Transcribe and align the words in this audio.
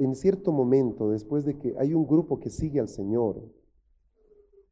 En 0.00 0.14
cierto 0.14 0.50
momento, 0.50 1.10
después 1.10 1.44
de 1.44 1.58
que 1.58 1.74
hay 1.78 1.92
un 1.92 2.06
grupo 2.06 2.40
que 2.40 2.48
sigue 2.48 2.80
al 2.80 2.88
Señor, 2.88 3.42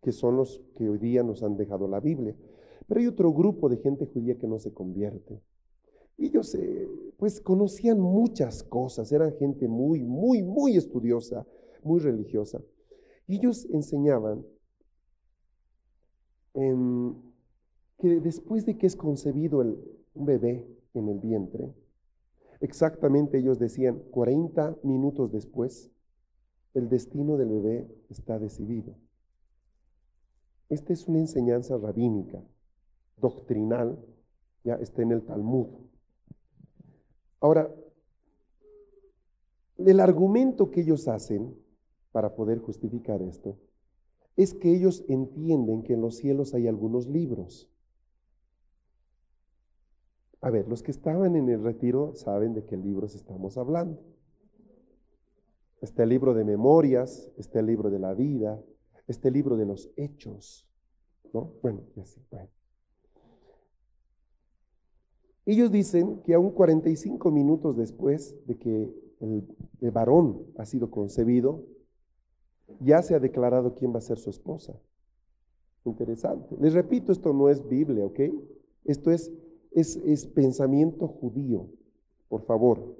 que 0.03 0.11
son 0.11 0.37
los 0.37 0.63
que 0.75 0.89
hoy 0.89 0.99
día 0.99 1.23
nos 1.23 1.43
han 1.43 1.59
dejado 1.59 1.87
la 1.87 2.01
Biblia, 2.01 2.35
pero 2.87 3.01
hay 3.01 3.07
otro 3.07 3.31
grupo 3.33 3.69
de 3.69 3.77
gente 3.77 4.07
judía 4.07 4.39
que 4.39 4.47
no 4.47 4.59
se 4.59 4.73
convierte. 4.73 5.43
Ellos 6.17 6.55
eh, 6.55 6.89
pues 7.19 7.43
conocían 7.43 8.01
muchas 8.01 8.63
cosas, 8.63 9.13
eran 9.13 9.35
gente 9.35 9.69
muy, 9.69 10.03
muy, 10.03 10.43
muy 10.43 10.79
estudiosa, 10.79 11.47
muy 11.83 12.01
religiosa. 12.01 12.63
Y 13.27 13.37
ellos 13.37 13.67
enseñaban 13.71 14.45
que 17.99 18.21
después 18.21 18.65
de 18.67 18.79
que 18.79 18.87
es 18.87 18.97
concebido 18.97 19.61
el, 19.61 19.79
un 20.15 20.25
bebé 20.25 20.67
en 20.95 21.09
el 21.09 21.19
vientre, 21.19 21.73
Exactamente 22.61 23.39
ellos 23.39 23.59
decían, 23.59 24.01
40 24.11 24.79
minutos 24.83 25.31
después, 25.31 25.91
el 26.75 26.89
destino 26.89 27.37
del 27.37 27.51
bebé 27.51 27.89
está 28.09 28.39
decidido. 28.39 28.95
Esta 30.69 30.93
es 30.93 31.07
una 31.07 31.19
enseñanza 31.19 31.77
rabínica, 31.79 32.43
doctrinal, 33.17 33.99
ya 34.65 34.75
está 34.75 35.03
en 35.03 35.13
el 35.13 35.23
Talmud. 35.23 35.69
Ahora, 37.41 37.75
el 39.79 40.01
argumento 40.01 40.71
que 40.71 40.81
ellos 40.81 41.09
hacen 41.09 41.57
para 42.13 42.35
poder 42.35 42.59
justificar 42.59 43.23
esto 43.23 43.57
es 44.37 44.55
que 44.55 44.75
ellos 44.75 45.05
entienden 45.09 45.83
que 45.83 45.95
en 45.95 46.01
los 46.01 46.17
cielos 46.17 46.55
hay 46.55 46.69
algunos 46.69 47.07
libros. 47.07 47.69
A 50.41 50.51
ver, 50.51 50.69
los 50.69 50.83
que 50.83 50.91
estaban 50.91 51.35
en 51.35 51.49
el 51.49 51.63
retiro 51.63 52.15
saben 52.15 52.55
de 52.55 52.65
qué 52.65 52.77
libros 52.77 53.15
estamos 53.15 53.59
hablando. 53.59 54.01
Está 55.81 56.05
el 56.05 56.11
libro 56.11 56.35
de 56.35 56.45
memorias, 56.45 57.31
está 57.37 57.61
el 57.61 57.67
libro 57.67 57.91
de 57.91 57.99
la 57.99 58.15
vida, 58.15 58.63
está 59.07 59.29
el 59.29 59.35
libro 59.35 59.57
de 59.57 59.67
los 59.67 59.91
hechos. 59.97 60.69
¿no? 61.33 61.53
Bueno, 61.63 61.83
así, 62.01 62.21
bueno. 62.31 62.49
Ellos 65.45 65.71
dicen 65.73 66.23
que 66.25 66.35
aún 66.35 66.51
45 66.51 67.31
minutos 67.31 67.77
después 67.77 68.37
de 68.47 68.59
que 68.59 68.95
el, 69.21 69.57
el 69.81 69.91
varón 69.91 70.47
ha 70.59 70.67
sido 70.67 70.91
concebido, 70.91 71.65
ya 72.81 73.03
se 73.03 73.15
ha 73.15 73.19
declarado 73.19 73.75
quién 73.75 73.95
va 73.95 73.99
a 73.99 74.03
ser 74.03 74.19
su 74.19 74.31
esposa. 74.31 74.79
Interesante. 75.85 76.55
Les 76.61 76.75
repito, 76.75 77.13
esto 77.13 77.33
no 77.33 77.49
es 77.49 77.67
Biblia, 77.67 78.05
¿ok? 78.05 78.21
Esto 78.85 79.11
es 79.11 79.33
es, 79.81 80.27
pensamiento 80.27 81.07
judío, 81.07 81.67
por 82.29 82.43
favor. 82.43 82.97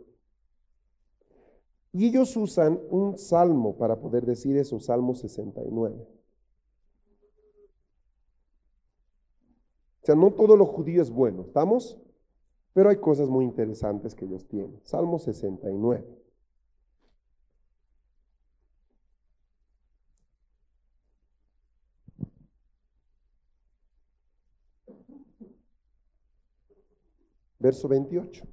Y 1.93 2.07
ellos 2.07 2.37
usan 2.37 2.81
un 2.91 3.17
salmo 3.19 3.77
para 3.77 3.97
poder 3.97 4.27
decir 4.27 4.57
eso, 4.57 4.79
Salmo 4.79 5.15
69. 5.15 6.07
O 10.03 10.07
sea, 10.07 10.15
no 10.15 10.33
todo 10.33 10.57
lo 10.57 10.67
judío 10.67 11.03
es 11.03 11.11
bueno, 11.11 11.43
¿estamos? 11.43 11.99
Pero 12.73 12.91
hay 12.91 12.97
cosas 12.97 13.29
muy 13.29 13.45
interesantes 13.45 14.15
que 14.15 14.25
ellos 14.25 14.47
tienen. 14.47 14.81
Salmo 14.85 15.19
69. 15.19 16.05
Verso 27.59 27.89
28. 27.89 28.47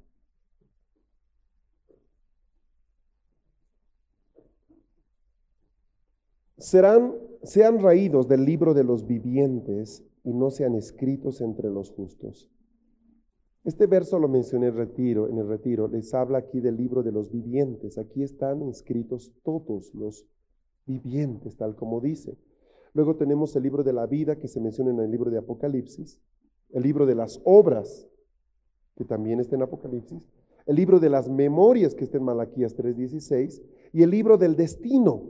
Serán, 6.58 7.14
sean 7.42 7.80
raídos 7.80 8.28
del 8.28 8.44
libro 8.44 8.74
de 8.74 8.82
los 8.82 9.06
vivientes 9.06 10.04
y 10.24 10.32
no 10.32 10.50
sean 10.50 10.74
escritos 10.74 11.40
entre 11.40 11.70
los 11.70 11.90
justos. 11.90 12.50
Este 13.64 13.86
verso 13.86 14.18
lo 14.18 14.28
mencioné 14.28 14.68
en, 14.68 14.76
retiro, 14.76 15.28
en 15.28 15.38
el 15.38 15.48
retiro, 15.48 15.88
les 15.88 16.14
habla 16.14 16.38
aquí 16.38 16.60
del 16.60 16.76
libro 16.76 17.02
de 17.02 17.12
los 17.12 17.30
vivientes. 17.30 17.98
Aquí 17.98 18.22
están 18.22 18.62
inscritos 18.62 19.32
todos 19.42 19.92
los 19.94 20.24
vivientes, 20.86 21.56
tal 21.56 21.74
como 21.74 22.00
dice. 22.00 22.38
Luego 22.94 23.16
tenemos 23.16 23.54
el 23.56 23.64
libro 23.64 23.82
de 23.82 23.92
la 23.92 24.06
vida 24.06 24.36
que 24.36 24.48
se 24.48 24.60
menciona 24.60 24.90
en 24.90 25.00
el 25.00 25.10
libro 25.10 25.30
de 25.30 25.38
Apocalipsis, 25.38 26.20
el 26.70 26.82
libro 26.82 27.06
de 27.06 27.16
las 27.16 27.40
obras 27.44 28.08
que 28.96 29.04
también 29.04 29.40
está 29.40 29.56
en 29.56 29.62
Apocalipsis, 29.62 30.22
el 30.66 30.76
libro 30.76 30.98
de 30.98 31.10
las 31.10 31.28
memorias, 31.28 31.94
que 31.94 32.04
está 32.04 32.18
en 32.18 32.24
Malaquías 32.24 32.76
3.16, 32.76 33.62
y 33.92 34.02
el 34.02 34.10
libro 34.10 34.36
del 34.36 34.56
destino, 34.56 35.22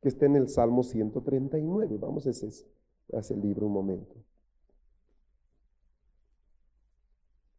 que 0.00 0.08
está 0.08 0.26
en 0.26 0.36
el 0.36 0.48
Salmo 0.48 0.82
139. 0.82 1.96
Vamos 1.98 2.26
a 2.26 2.30
ese, 2.30 2.48
a 3.12 3.18
ese 3.18 3.36
libro 3.36 3.66
un 3.66 3.72
momento. 3.72 4.14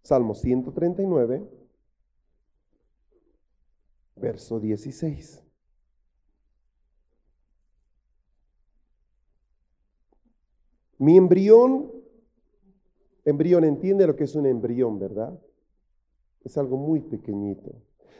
Salmo 0.03 0.35
139, 0.35 1.49
verso 4.15 4.59
16. 4.59 5.41
Mi 10.97 11.17
embrión 11.17 11.94
Embrión, 13.25 13.63
entiende 13.63 14.07
lo 14.07 14.15
que 14.15 14.23
es 14.23 14.35
un 14.35 14.45
embrión, 14.45 14.99
¿verdad? 14.99 15.37
Es 16.43 16.57
algo 16.57 16.77
muy 16.77 17.01
pequeñito. 17.01 17.73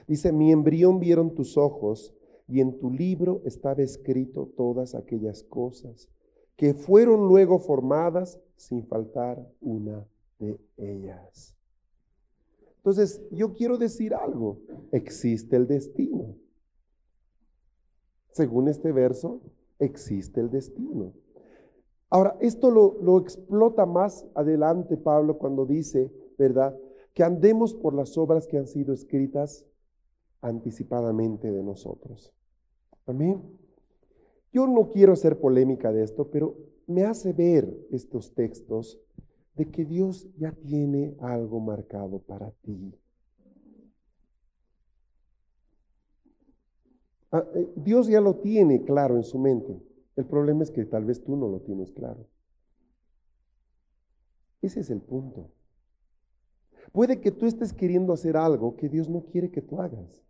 Dice, 0.08 0.32
mi 0.32 0.52
embrión 0.52 1.00
vieron 1.00 1.34
tus 1.34 1.58
ojos 1.58 2.14
y 2.48 2.60
en 2.60 2.78
tu 2.80 2.92
libro 2.92 3.42
estaba 3.46 3.82
escrito 3.82 4.52
todas 4.58 4.96
aquellas 4.96 5.44
cosas 5.44 6.10
que 6.56 6.74
fueron 6.74 7.28
luego 7.28 7.60
formadas 7.60 8.40
sin 8.56 8.86
faltar 8.86 9.48
una 9.62 10.08
de 10.40 10.60
ellas. 10.78 11.56
Entonces, 12.78 13.22
yo 13.32 13.54
quiero 13.54 13.78
decir 13.78 14.14
algo, 14.14 14.60
existe 14.92 15.56
el 15.56 15.68
destino. 15.68 16.36
Según 18.32 18.68
este 18.68 18.92
verso, 18.92 19.42
existe 19.80 20.40
el 20.40 20.50
destino. 20.50 21.14
Ahora, 22.16 22.38
esto 22.40 22.72
lo, 22.72 23.20
explota 23.20 23.86
más 23.86 24.26
adelante 24.36 24.96
Pablo 24.96 25.38
cuando 25.38 25.66
dice, 25.66 26.09
¿verdad? 26.38 26.74
Que 27.14 27.26
andemos 27.26 27.74
por 27.74 27.94
las 27.94 28.18
obras 28.18 28.48
que 28.48 28.58
han 28.58 28.68
sido 28.68 28.94
escritas 28.94 29.66
anticipadamente 30.40 31.52
de 31.52 31.62
nosotros. 31.62 32.31
Amén. 33.06 33.44
Yo 34.54 34.66
no 34.66 34.92
quiero 34.92 35.12
hacer 35.12 35.42
polémica 35.42 35.92
de 35.92 36.04
esto, 36.04 36.31
pero 36.31 36.56
me 36.88 37.04
hace 37.04 37.34
ver 37.34 37.86
estos 37.92 38.34
textos 38.34 38.98
de 39.56 39.69
que 39.69 39.84
Dios 39.84 40.25
ya 40.38 40.54
tiene 40.54 41.18
algo 41.19 41.60
marcado 41.60 42.19
para 42.19 42.50
ti. 42.62 42.98
Ah, 47.34 47.44
eh, 47.56 47.74
Dios 47.75 48.07
ya 48.07 48.22
lo 48.22 48.36
tiene 48.36 48.86
claro 48.86 49.18
en 49.18 49.25
su 49.25 49.38
mente. 49.38 49.94
El 50.15 50.25
problema 50.25 50.63
es 50.63 50.71
que 50.71 50.85
tal 50.85 51.06
vez 51.06 51.23
tú 51.23 51.35
no 51.35 51.47
lo 51.47 51.59
tienes 51.62 51.91
claro. 51.91 52.25
Ese 54.62 54.79
es 54.79 54.89
el 54.89 55.01
punto. 55.01 55.51
Puede 56.91 57.19
que 57.19 57.31
tú 57.31 57.45
estés 57.45 57.73
queriendo 57.73 58.13
hacer 58.13 58.38
algo 58.38 58.75
que 58.77 58.89
Dios 58.89 59.09
no 59.09 59.25
quiere 59.25 59.51
que 59.51 59.62
tú 59.62 59.81
hagas. 59.81 60.23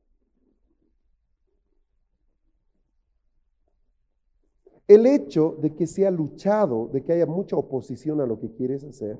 El 4.87 5.05
hecho 5.05 5.57
de 5.61 5.75
que 5.75 5.87
sea 5.87 6.11
luchado, 6.11 6.89
de 6.91 7.03
que 7.03 7.13
haya 7.13 7.25
mucha 7.25 7.55
oposición 7.55 8.21
a 8.21 8.25
lo 8.25 8.39
que 8.39 8.51
quieres 8.51 8.83
hacer, 8.83 9.17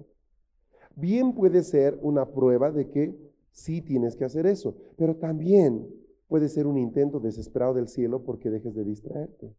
bien 0.95 1.33
puede 1.33 1.63
ser 1.63 1.97
una 2.01 2.25
prueba 2.25 2.71
de 2.71 2.89
que 2.89 3.15
sí 3.51 3.81
tienes 3.81 4.15
que 4.15 4.25
hacer 4.25 4.45
eso, 4.45 4.75
pero 4.95 5.15
también 5.15 5.87
puede 6.27 6.49
ser 6.49 6.67
un 6.67 6.77
intento 6.77 7.19
desesperado 7.19 7.73
del 7.73 7.87
cielo 7.87 8.23
porque 8.23 8.49
dejes 8.49 8.75
de 8.75 8.83
distraerte. 8.83 9.55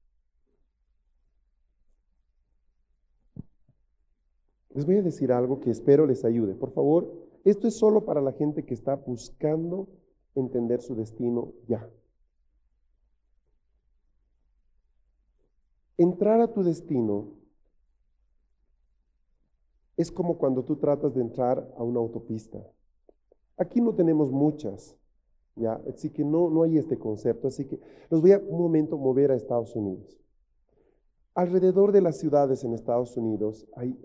Les 4.77 4.85
voy 4.85 4.97
a 4.97 5.03
decir 5.03 5.33
algo 5.33 5.59
que 5.59 5.71
espero 5.71 6.07
les 6.07 6.23
ayude. 6.25 6.55
Por 6.55 6.71
favor, 6.71 7.11
Esto 7.45 7.69
es 7.69 7.77
solo 7.77 8.05
para 8.05 8.21
la 8.21 8.33
gente 8.33 8.65
que 8.65 8.75
está 8.75 8.97
buscando 8.97 9.87
entender 10.35 10.83
su 10.83 10.97
destino 10.97 11.53
ya. 11.69 11.89
Entrar 15.97 16.41
a 16.41 16.53
tu 16.53 16.65
destino 16.65 17.29
es 19.97 20.11
como 20.11 20.39
cuando 20.39 20.65
tú 20.65 20.75
tratas 20.75 21.15
de 21.15 21.21
entrar 21.21 21.73
a 21.79 21.85
una 21.85 22.01
autopista. 22.01 22.59
Aquí 23.57 23.81
no 23.81 23.95
tenemos 23.95 24.33
muchas, 24.33 24.97
¿ya? 25.55 25.81
Así 25.89 26.11
que 26.11 26.25
no, 26.25 26.51
no 26.51 26.65
hay 26.65 26.79
este 26.79 26.99
concepto. 26.99 27.47
Así 27.47 27.65
que 27.65 27.79
los 28.11 28.21
voy 28.21 28.33
a 28.33 28.39
un 28.39 28.59
momento 28.59 28.99
mover 28.99 29.31
a 29.31 29.37
Estados 29.37 29.77
Unidos. 29.77 30.19
Alrededor 31.33 31.93
de 31.93 32.01
las 32.01 32.19
ciudades 32.19 32.65
en 32.65 32.75
Estados 32.75 33.17
Unidos 33.17 33.69
hay 33.77 33.97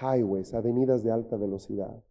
highways, 0.00 0.54
avenidas 0.54 1.02
de 1.02 1.10
alta 1.10 1.36
velocidad. 1.36 2.02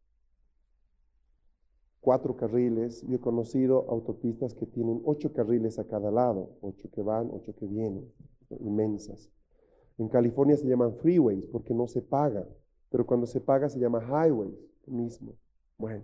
Cuatro 2.00 2.36
carriles. 2.36 3.04
Yo 3.07 3.18
he 3.18 3.19
conocido 3.19 3.86
autopistas 3.89 4.54
que 4.54 4.66
tienen 4.66 5.01
ocho 5.06 5.33
carriles 5.33 5.78
a 5.80 5.86
cada 5.86 6.12
lado, 6.12 6.50
ocho 6.62 6.89
que 6.92 7.01
van, 7.01 7.30
ocho 7.31 7.56
que 7.56 7.66
vienen, 7.66 8.12
inmensas. 8.60 9.30
En 9.98 10.07
California 10.07 10.57
se 10.57 10.68
llaman 10.68 10.95
freeways 10.95 11.45
porque 11.48 11.74
no 11.74 11.88
se 11.88 12.01
paga, 12.01 12.48
pero 12.89 13.06
cuando 13.06 13.28
se 13.28 13.39
paga 13.39 13.69
se 13.69 13.80
llama 13.80 14.01
highways 14.01 14.57
mismo. 14.88 15.34
Bueno, 15.77 16.04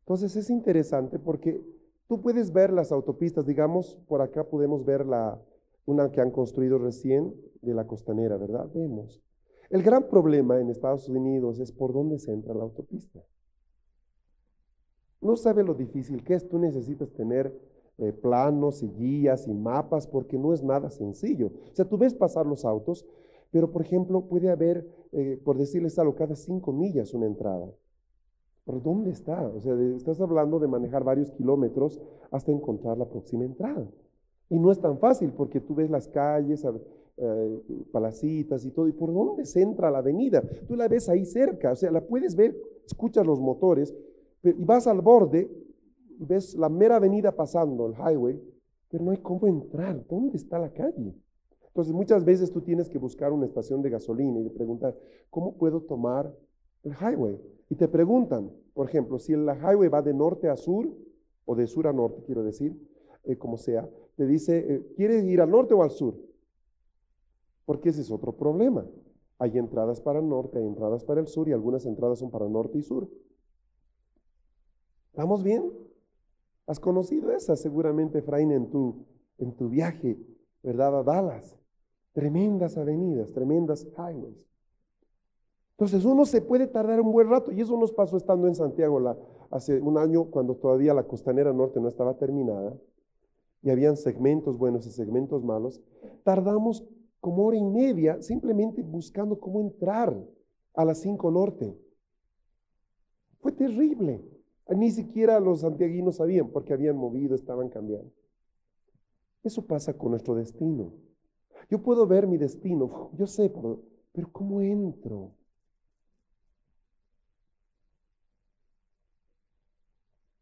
entonces 0.00 0.34
es 0.36 0.50
interesante 0.50 1.18
porque 1.18 1.62
tú 2.08 2.20
puedes 2.20 2.52
ver 2.52 2.72
las 2.72 2.90
autopistas, 2.90 3.46
digamos, 3.46 3.96
por 4.08 4.20
acá 4.20 4.44
podemos 4.44 4.84
ver 4.84 5.06
la, 5.06 5.40
una 5.86 6.10
que 6.10 6.20
han 6.20 6.30
construido 6.30 6.78
recién 6.78 7.34
de 7.62 7.74
la 7.74 7.86
costanera, 7.86 8.36
¿verdad? 8.36 8.68
Vemos. 8.74 9.22
El 9.70 9.82
gran 9.82 10.08
problema 10.08 10.60
en 10.60 10.70
Estados 10.70 11.08
Unidos 11.08 11.60
es 11.60 11.72
por 11.72 11.92
dónde 11.92 12.18
se 12.18 12.32
entra 12.32 12.54
la 12.54 12.62
autopista. 12.62 13.20
No 15.20 15.36
sabe 15.36 15.62
lo 15.62 15.74
difícil 15.74 16.24
que 16.24 16.34
es, 16.34 16.48
tú 16.48 16.58
necesitas 16.58 17.10
tener 17.10 17.52
eh, 17.98 18.12
planos 18.12 18.82
y 18.82 18.88
guías 18.88 19.46
y 19.48 19.52
mapas 19.52 20.06
porque 20.06 20.38
no 20.38 20.54
es 20.54 20.62
nada 20.62 20.88
sencillo. 20.88 21.48
O 21.72 21.74
sea, 21.74 21.84
tú 21.84 21.98
ves 21.98 22.14
pasar 22.14 22.46
los 22.46 22.64
autos, 22.64 23.04
pero 23.50 23.70
por 23.70 23.82
ejemplo 23.82 24.22
puede 24.22 24.50
haber, 24.50 24.88
eh, 25.12 25.40
por 25.44 25.58
decirles 25.58 25.98
algo, 25.98 26.14
cada 26.14 26.36
cinco 26.36 26.72
millas 26.72 27.12
una 27.12 27.26
entrada. 27.26 27.68
¿Pero 28.64 28.80
dónde 28.80 29.10
está? 29.10 29.48
O 29.48 29.60
sea, 29.60 29.74
estás 29.96 30.20
hablando 30.20 30.58
de 30.58 30.68
manejar 30.68 31.02
varios 31.02 31.30
kilómetros 31.32 31.98
hasta 32.30 32.52
encontrar 32.52 32.96
la 32.96 33.06
próxima 33.06 33.44
entrada. 33.44 33.86
Y 34.50 34.58
no 34.58 34.70
es 34.70 34.80
tan 34.80 34.98
fácil 34.98 35.32
porque 35.32 35.60
tú 35.60 35.74
ves 35.74 35.90
las 35.90 36.06
calles, 36.08 36.64
eh, 37.20 37.62
palacitas 37.92 38.64
y 38.64 38.70
todo, 38.70 38.88
y 38.88 38.92
por 38.92 39.12
dónde 39.12 39.44
se 39.44 39.62
entra 39.62 39.90
la 39.90 39.98
avenida. 39.98 40.42
Tú 40.66 40.76
la 40.76 40.88
ves 40.88 41.08
ahí 41.08 41.24
cerca, 41.24 41.72
o 41.72 41.76
sea, 41.76 41.90
la 41.90 42.00
puedes 42.00 42.36
ver, 42.36 42.56
escuchas 42.86 43.26
los 43.26 43.40
motores, 43.40 43.94
y 44.42 44.52
vas 44.64 44.86
al 44.86 45.00
borde 45.00 45.48
ves 46.18 46.54
la 46.54 46.68
mera 46.68 46.96
avenida 46.96 47.32
pasando, 47.32 47.86
el 47.86 47.94
highway, 47.94 48.40
pero 48.90 49.04
no 49.04 49.10
hay 49.10 49.18
cómo 49.18 49.46
entrar. 49.46 50.04
¿Dónde 50.08 50.36
está 50.36 50.58
la 50.58 50.72
calle? 50.72 51.14
Entonces 51.68 51.94
muchas 51.94 52.24
veces 52.24 52.50
tú 52.50 52.60
tienes 52.60 52.88
que 52.88 52.98
buscar 52.98 53.32
una 53.32 53.44
estación 53.44 53.82
de 53.82 53.90
gasolina 53.90 54.40
y 54.40 54.48
preguntar, 54.48 54.96
¿cómo 55.30 55.56
puedo 55.56 55.82
tomar 55.82 56.34
el 56.82 56.92
highway? 56.92 57.40
Y 57.70 57.76
te 57.76 57.86
preguntan, 57.86 58.50
por 58.74 58.88
ejemplo, 58.88 59.18
si 59.18 59.32
el 59.32 59.46
highway 59.46 59.88
va 59.88 60.02
de 60.02 60.14
norte 60.14 60.48
a 60.48 60.56
sur, 60.56 60.88
o 61.44 61.54
de 61.54 61.66
sur 61.66 61.86
a 61.86 61.92
norte, 61.92 62.22
quiero 62.26 62.42
decir, 62.42 62.76
eh, 63.24 63.36
como 63.36 63.56
sea, 63.56 63.88
te 64.16 64.26
dice, 64.26 64.58
eh, 64.58 64.92
¿quieres 64.96 65.24
ir 65.24 65.40
al 65.40 65.50
norte 65.50 65.74
o 65.74 65.82
al 65.82 65.90
sur? 65.90 66.16
Porque 67.68 67.90
ese 67.90 68.00
es 68.00 68.10
otro 68.10 68.32
problema. 68.32 68.86
Hay 69.38 69.58
entradas 69.58 70.00
para 70.00 70.20
el 70.20 70.26
norte, 70.26 70.56
hay 70.56 70.64
entradas 70.66 71.04
para 71.04 71.20
el 71.20 71.26
sur 71.26 71.50
y 71.50 71.52
algunas 71.52 71.84
entradas 71.84 72.18
son 72.18 72.30
para 72.30 72.48
norte 72.48 72.78
y 72.78 72.82
sur. 72.82 73.06
¿Estamos 75.10 75.42
bien? 75.42 75.70
Has 76.66 76.80
conocido 76.80 77.30
esa 77.30 77.56
seguramente, 77.56 78.20
Efraín, 78.20 78.52
en 78.52 78.70
tu, 78.70 79.04
en 79.36 79.54
tu 79.54 79.68
viaje, 79.68 80.16
¿verdad? 80.62 80.98
A 81.00 81.02
Dallas. 81.02 81.58
Tremendas 82.14 82.78
avenidas, 82.78 83.34
tremendas 83.34 83.86
highways. 83.98 84.48
Entonces 85.72 86.06
uno 86.06 86.24
se 86.24 86.40
puede 86.40 86.68
tardar 86.68 87.02
un 87.02 87.12
buen 87.12 87.28
rato 87.28 87.52
y 87.52 87.60
eso 87.60 87.76
nos 87.76 87.92
pasó 87.92 88.16
estando 88.16 88.48
en 88.48 88.54
Santiago 88.54 88.98
hace 89.50 89.78
un 89.78 89.98
año 89.98 90.24
cuando 90.30 90.56
todavía 90.56 90.94
la 90.94 91.06
costanera 91.06 91.52
norte 91.52 91.82
no 91.82 91.88
estaba 91.88 92.16
terminada 92.16 92.74
y 93.60 93.68
habían 93.68 93.98
segmentos 93.98 94.56
buenos 94.56 94.86
y 94.86 94.90
segmentos 94.90 95.44
malos. 95.44 95.82
Tardamos 96.24 96.88
como 97.20 97.44
hora 97.44 97.56
y 97.56 97.64
media 97.64 98.22
simplemente 98.22 98.82
buscando 98.82 99.38
cómo 99.38 99.60
entrar 99.60 100.16
a 100.74 100.84
las 100.84 101.00
5 101.00 101.30
norte. 101.30 101.76
Fue 103.40 103.52
terrible. 103.52 104.24
Ni 104.68 104.90
siquiera 104.90 105.40
los 105.40 105.60
santiaguinos 105.60 106.16
sabían 106.16 106.50
porque 106.50 106.72
habían 106.72 106.96
movido, 106.96 107.34
estaban 107.34 107.68
cambiando. 107.68 108.12
Eso 109.42 109.66
pasa 109.66 109.96
con 109.96 110.10
nuestro 110.10 110.34
destino. 110.34 110.92
Yo 111.70 111.82
puedo 111.82 112.06
ver 112.06 112.26
mi 112.26 112.36
destino, 112.36 113.10
yo 113.16 113.26
sé, 113.26 113.50
pero 114.12 114.32
¿cómo 114.32 114.60
entro? 114.60 115.32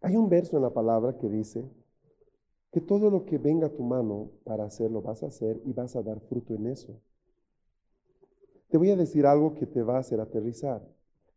Hay 0.01 0.17
un 0.17 0.29
verso 0.29 0.57
en 0.57 0.63
la 0.63 0.71
palabra 0.71 1.17
que 1.19 1.29
dice 1.29 1.69
que 2.77 2.83
todo 2.83 3.09
lo 3.09 3.25
que 3.25 3.39
venga 3.39 3.69
a 3.69 3.71
tu 3.71 3.83
mano 3.83 4.33
para 4.45 4.65
hacerlo 4.67 5.01
vas 5.01 5.23
a 5.23 5.29
hacer 5.29 5.59
y 5.65 5.73
vas 5.73 5.97
a 5.97 6.03
dar 6.03 6.21
fruto 6.21 6.53
en 6.55 6.67
eso. 6.67 7.01
Te 8.69 8.77
voy 8.77 8.91
a 8.91 8.97
decir 8.97 9.25
algo 9.25 9.55
que 9.55 9.65
te 9.65 9.83
va 9.83 9.97
a 9.97 10.01
hacer 10.01 10.21
aterrizar. 10.21 10.87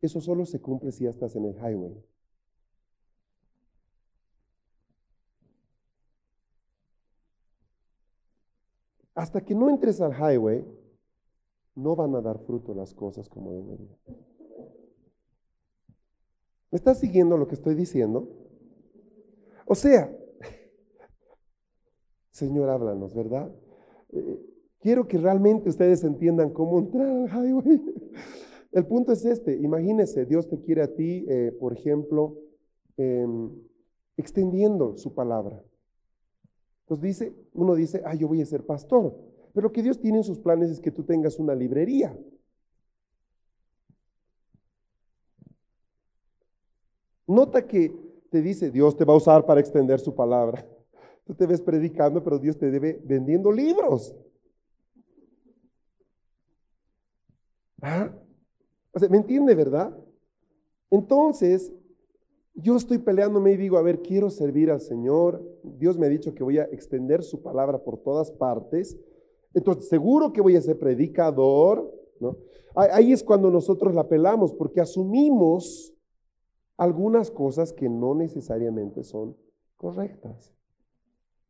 Eso 0.01 0.19
solo 0.19 0.45
se 0.45 0.59
cumple 0.59 0.91
si 0.91 1.05
estás 1.05 1.37
en 1.37 1.45
el 1.45 1.55
highway. 1.55 1.95
Hasta 9.15 9.39
que 9.39 9.55
no 9.55 9.69
entres 9.69 10.01
al 10.01 10.11
highway, 10.11 10.65
no 11.73 11.95
van 11.95 12.15
a 12.15 12.21
dar 12.21 12.39
fruto 12.39 12.73
las 12.73 12.93
cosas 12.93 13.29
como 13.29 13.53
deberían. 13.53 13.97
¿Me 16.69 16.75
estás 16.75 16.99
siguiendo 16.99 17.37
lo 17.37 17.47
que 17.47 17.55
estoy 17.55 17.75
diciendo? 17.75 18.27
O 19.65 19.73
sea, 19.73 20.18
Señor, 22.39 22.69
háblanos, 22.69 23.13
¿verdad? 23.13 23.51
Eh, 24.13 24.39
quiero 24.79 25.07
que 25.09 25.17
realmente 25.17 25.67
ustedes 25.67 26.05
entiendan 26.05 26.51
cómo 26.51 26.79
entrar 26.79 27.05
al 27.05 27.27
highway. 27.27 27.81
El 28.71 28.85
punto 28.85 29.11
es 29.11 29.25
este, 29.25 29.57
imagínese, 29.57 30.25
Dios 30.25 30.47
te 30.47 30.57
quiere 30.61 30.83
a 30.83 30.95
ti, 30.95 31.25
eh, 31.27 31.51
por 31.59 31.73
ejemplo, 31.73 32.37
em, 32.95 33.51
extendiendo 34.15 34.95
su 34.95 35.13
palabra. 35.13 35.61
Entonces 36.83 37.03
dice, 37.03 37.33
uno 37.53 37.75
dice, 37.75 38.01
ah, 38.05 38.15
yo 38.15 38.29
voy 38.29 38.41
a 38.41 38.45
ser 38.45 38.65
pastor. 38.65 39.13
Pero 39.53 39.67
lo 39.67 39.73
que 39.73 39.83
Dios 39.83 39.99
tiene 39.99 40.19
en 40.19 40.23
sus 40.23 40.39
planes 40.39 40.69
es 40.69 40.79
que 40.79 40.91
tú 40.91 41.03
tengas 41.03 41.39
una 41.39 41.55
librería. 41.55 42.17
Nota 47.27 47.67
que 47.67 47.93
te 48.29 48.41
dice, 48.41 48.71
Dios 48.71 48.95
te 48.95 49.03
va 49.03 49.13
a 49.13 49.17
usar 49.17 49.45
para 49.45 49.59
extender 49.59 49.99
su 49.99 50.15
palabra. 50.15 50.65
Tú 51.29 51.35
te 51.35 51.45
ves 51.45 51.61
predicando, 51.61 52.23
pero 52.23 52.39
Dios 52.39 52.57
te 52.57 52.71
debe 52.71 52.99
vendiendo 53.05 53.51
libros. 53.51 54.15
¿Ah? 57.83 58.11
O 58.91 58.97
sea, 58.97 59.09
¿me 59.09 59.17
entiende, 59.17 59.53
verdad? 59.53 59.95
Entonces, 60.89 61.71
yo 62.55 62.75
estoy 62.75 62.97
peleándome 62.97 63.51
y 63.51 63.57
digo, 63.57 63.77
a 63.77 63.83
ver, 63.83 64.01
quiero 64.01 64.31
servir 64.31 64.71
al 64.71 64.81
Señor. 64.81 65.39
Dios 65.61 65.99
me 65.99 66.07
ha 66.07 66.09
dicho 66.09 66.33
que 66.33 66.41
voy 66.41 66.57
a 66.57 66.63
extender 66.63 67.21
su 67.21 67.43
palabra 67.43 67.77
por 67.83 67.99
todas 67.99 68.31
partes. 68.31 68.97
Entonces, 69.53 69.87
seguro 69.87 70.33
que 70.33 70.41
voy 70.41 70.55
a 70.55 70.61
ser 70.61 70.79
predicador, 70.79 71.93
¿no? 72.19 72.37
Ahí 72.73 73.13
es 73.13 73.21
cuando 73.23 73.51
nosotros 73.51 73.93
la 73.93 74.09
pelamos, 74.09 74.51
porque 74.55 74.81
asumimos 74.81 75.93
algunas 76.75 77.29
cosas 77.29 77.71
que 77.71 77.87
no 77.87 78.15
necesariamente 78.15 79.03
son 79.03 79.37
correctas. 79.77 80.55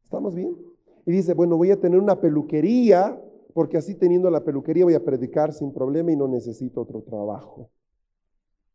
¿Estamos 0.09 0.33
bien? 0.33 0.57
Y 1.05 1.11
dice, 1.11 1.35
bueno, 1.35 1.55
voy 1.55 1.69
a 1.69 1.79
tener 1.79 1.99
una 1.99 2.19
peluquería, 2.19 3.21
porque 3.53 3.77
así 3.77 3.93
teniendo 3.93 4.31
la 4.31 4.43
peluquería 4.43 4.83
voy 4.83 4.95
a 4.95 5.05
predicar 5.05 5.53
sin 5.53 5.71
problema 5.71 6.11
y 6.11 6.15
no 6.15 6.27
necesito 6.27 6.81
otro 6.81 7.03
trabajo. 7.03 7.69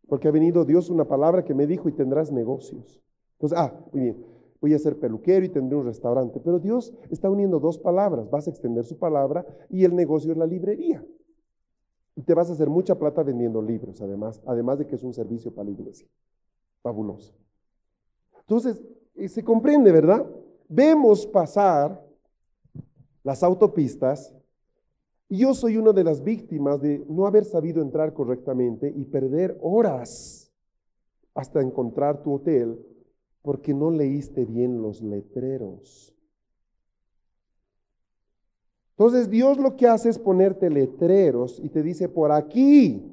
Porque 0.07 0.29
ha 0.29 0.31
venido 0.31 0.65
Dios 0.65 0.91
una 0.91 1.09
palabra 1.09 1.45
que 1.45 1.53
me 1.53 1.67
dijo 1.67 1.89
y 1.89 1.93
tendrás 1.93 2.31
negocios. 2.31 3.03
Entonces, 3.33 3.59
ah, 3.59 3.75
muy 3.91 4.03
bien, 4.03 4.25
voy 4.61 4.75
a 4.75 4.79
ser 4.79 4.97
peluquero 5.01 5.45
y 5.45 5.49
tendré 5.49 5.77
un 5.77 5.87
restaurante. 5.87 6.39
Pero 6.39 6.61
Dios 6.61 6.95
está 7.11 7.29
uniendo 7.29 7.59
dos 7.59 7.79
palabras. 7.79 8.31
Vas 8.31 8.47
a 8.47 8.51
extender 8.51 8.85
su 8.85 8.97
palabra 8.97 9.45
y 9.69 9.83
el 9.83 9.97
negocio 9.97 10.31
es 10.31 10.39
la 10.39 10.47
librería. 10.47 11.05
Y 12.15 12.23
te 12.23 12.33
vas 12.35 12.49
a 12.49 12.53
hacer 12.53 12.71
mucha 12.71 12.97
plata 12.97 13.25
vendiendo 13.25 13.61
libros, 13.61 14.01
además, 14.01 14.41
además 14.47 14.79
de 14.79 14.87
que 14.87 14.95
es 14.95 15.03
un 15.03 15.13
servicio 15.13 15.53
para 15.53 15.65
la 15.65 15.73
iglesia. 15.73 16.07
Fabuloso. 16.81 17.35
Entonces, 18.39 18.85
eh, 19.17 19.27
se 19.27 19.43
comprende, 19.43 19.91
¿verdad? 19.91 20.25
Vemos 20.69 21.27
pasar 21.27 22.03
las 23.23 23.43
autopistas 23.43 24.35
y 25.29 25.39
yo 25.39 25.55
soy 25.55 25.77
una 25.77 25.93
de 25.93 26.05
las 26.05 26.23
víctimas 26.23 26.81
de 26.81 27.05
no 27.09 27.27
haber 27.27 27.45
sabido 27.45 27.83
entrar 27.83 28.13
correctamente 28.13 28.93
y 28.95 29.05
perder 29.05 29.59
horas 29.61 30.53
hasta 31.35 31.61
encontrar 31.61 32.23
tu 32.23 32.35
hotel 32.35 32.79
porque 33.43 33.75
no 33.75 33.91
leíste 33.91 34.45
bien 34.45 34.81
los 34.81 35.03
letreros. 35.03 36.15
Entonces 38.91 39.29
Dios 39.29 39.59
lo 39.59 39.77
que 39.77 39.89
hace 39.89 40.09
es 40.09 40.19
ponerte 40.19 40.71
letreros 40.71 41.59
y 41.63 41.69
te 41.69 41.83
dice 41.83 42.09
por 42.09 42.31
aquí. 42.31 43.11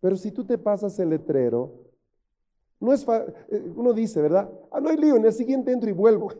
Pero 0.00 0.16
si 0.16 0.32
tú 0.32 0.44
te 0.44 0.58
pasas 0.58 0.98
el 0.98 1.10
letrero, 1.10 1.83
no 2.84 2.92
es 2.92 3.06
eh, 3.08 3.72
uno 3.74 3.92
dice, 3.92 4.20
¿verdad? 4.20 4.50
Ah, 4.70 4.80
no 4.80 4.90
hay 4.90 4.96
lío, 4.96 5.16
en 5.16 5.24
el 5.24 5.32
siguiente 5.32 5.72
entro 5.72 5.88
y 5.88 5.92
vuelvo. 5.92 6.32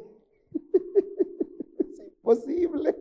es 1.79 2.01
imposible. 2.01 2.95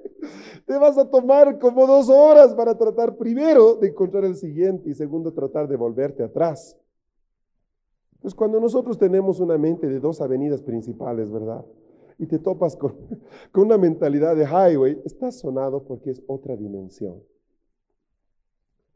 Te 0.65 0.77
vas 0.77 0.97
a 0.97 1.09
tomar 1.09 1.59
como 1.59 1.85
dos 1.85 2.09
horas 2.09 2.55
para 2.55 2.77
tratar 2.77 3.17
primero 3.17 3.75
de 3.75 3.89
encontrar 3.89 4.23
el 4.23 4.35
siguiente 4.35 4.89
y 4.89 4.93
segundo 4.93 5.33
tratar 5.33 5.67
de 5.67 5.75
volverte 5.75 6.23
atrás. 6.23 6.77
Pues 8.21 8.33
cuando 8.33 8.59
nosotros 8.61 8.97
tenemos 8.97 9.41
una 9.41 9.57
mente 9.57 9.87
de 9.87 9.99
dos 9.99 10.21
avenidas 10.21 10.61
principales, 10.61 11.29
¿verdad? 11.29 11.65
Y 12.17 12.25
te 12.25 12.39
topas 12.39 12.77
con, 12.77 12.95
con 13.51 13.65
una 13.65 13.77
mentalidad 13.77 14.37
de 14.37 14.45
highway, 14.45 15.01
estás 15.03 15.39
sonado 15.39 15.83
porque 15.83 16.11
es 16.11 16.23
otra 16.27 16.55
dimensión. 16.55 17.21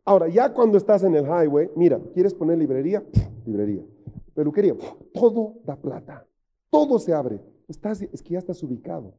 Ahora, 0.06 0.30
ya 0.30 0.54
cuando 0.54 0.77
estás 0.77 1.04
en 1.04 1.16
el 1.16 1.25
highway, 1.25 1.70
mira, 1.75 2.00
¿quieres 2.13 2.34
poner 2.34 2.58
librería? 2.58 3.04
librería. 3.46 3.84
Peluquería, 4.38 4.75
todo 5.15 5.56
da 5.65 5.75
plata. 5.75 6.24
Todo 6.70 7.00
se 7.00 7.12
abre. 7.12 7.41
Estás, 7.67 8.03
es 8.03 8.22
que 8.22 8.34
ya 8.34 8.38
estás 8.38 8.62
ubicado. 8.62 9.15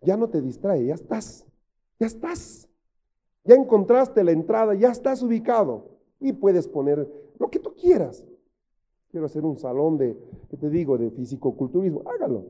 Ya 0.00 0.16
no 0.16 0.28
te 0.28 0.42
distrae, 0.42 0.84
ya 0.86 0.94
estás. 0.94 1.46
Ya 2.00 2.08
estás. 2.08 2.68
Ya 3.44 3.54
encontraste 3.54 4.24
la 4.24 4.32
entrada, 4.32 4.74
ya 4.74 4.90
estás 4.90 5.22
ubicado. 5.22 6.00
Y 6.18 6.32
puedes 6.32 6.66
poner 6.66 7.08
lo 7.38 7.48
que 7.48 7.60
tú 7.60 7.76
quieras. 7.76 8.26
Quiero 9.12 9.26
hacer 9.26 9.44
un 9.44 9.56
salón 9.56 9.98
de, 9.98 10.18
¿qué 10.50 10.56
te 10.56 10.68
digo?, 10.68 10.98
de 10.98 11.12
fisicoculturismo. 11.12 12.02
Hágalo. 12.04 12.46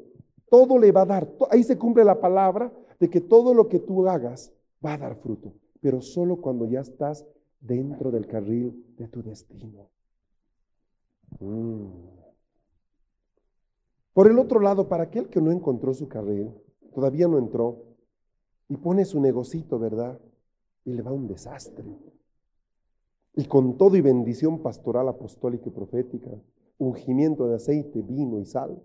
Todo 0.48 0.78
le 0.78 0.90
va 0.90 1.02
a 1.02 1.06
dar. 1.06 1.30
Ahí 1.50 1.64
se 1.64 1.76
cumple 1.76 2.02
la 2.02 2.18
palabra 2.18 2.72
de 2.98 3.10
que 3.10 3.20
todo 3.20 3.52
lo 3.52 3.68
que 3.68 3.78
tú 3.78 4.08
hagas 4.08 4.54
va 4.82 4.94
a 4.94 4.98
dar 4.98 5.16
fruto. 5.16 5.52
Pero 5.82 6.00
solo 6.00 6.40
cuando 6.40 6.64
ya 6.64 6.80
estás 6.80 7.26
dentro 7.60 8.10
del 8.10 8.26
carril 8.26 8.86
de 8.96 9.06
tu 9.06 9.22
destino. 9.22 9.90
Mm. 11.40 11.86
Por 14.12 14.26
el 14.26 14.38
otro 14.38 14.60
lado, 14.60 14.88
para 14.88 15.04
aquel 15.04 15.28
que 15.28 15.40
no 15.40 15.50
encontró 15.50 15.94
su 15.94 16.08
carril, 16.08 16.50
todavía 16.94 17.28
no 17.28 17.38
entró, 17.38 17.84
y 18.68 18.76
pone 18.76 19.04
su 19.04 19.20
negocito, 19.20 19.78
¿verdad? 19.78 20.18
Y 20.84 20.92
le 20.92 21.02
va 21.02 21.12
un 21.12 21.26
desastre 21.26 21.84
y 23.34 23.44
con 23.46 23.76
todo 23.76 23.96
y 23.96 24.00
bendición 24.00 24.60
pastoral, 24.60 25.08
apostólica 25.08 25.68
y 25.68 25.72
profética, 25.72 26.30
ungimiento 26.78 27.48
de 27.48 27.56
aceite, 27.56 28.02
vino 28.02 28.38
y 28.38 28.44
sal. 28.44 28.82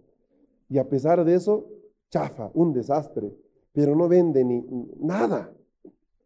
Y 0.70 0.78
a 0.78 0.88
pesar 0.88 1.24
de 1.26 1.36
eso, 1.36 1.68
chafa, 2.10 2.50
un 2.54 2.74
desastre, 2.74 3.34
pero 3.74 3.96
no 3.96 4.08
vende 4.08 4.44
ni 4.46 4.64
nada. 5.00 5.54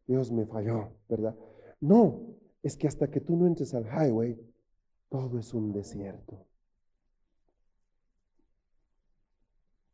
Dios 0.07 0.31
me 0.31 0.45
falló, 0.45 0.89
¿verdad? 1.09 1.35
No, 1.79 2.21
es 2.61 2.77
que 2.77 2.87
hasta 2.87 3.09
que 3.09 3.21
tú 3.21 3.35
no 3.35 3.47
entres 3.47 3.73
al 3.73 3.85
highway, 3.85 4.39
todo 5.11 5.37
es 5.37 5.53
un 5.53 5.71
desierto. 5.71 6.47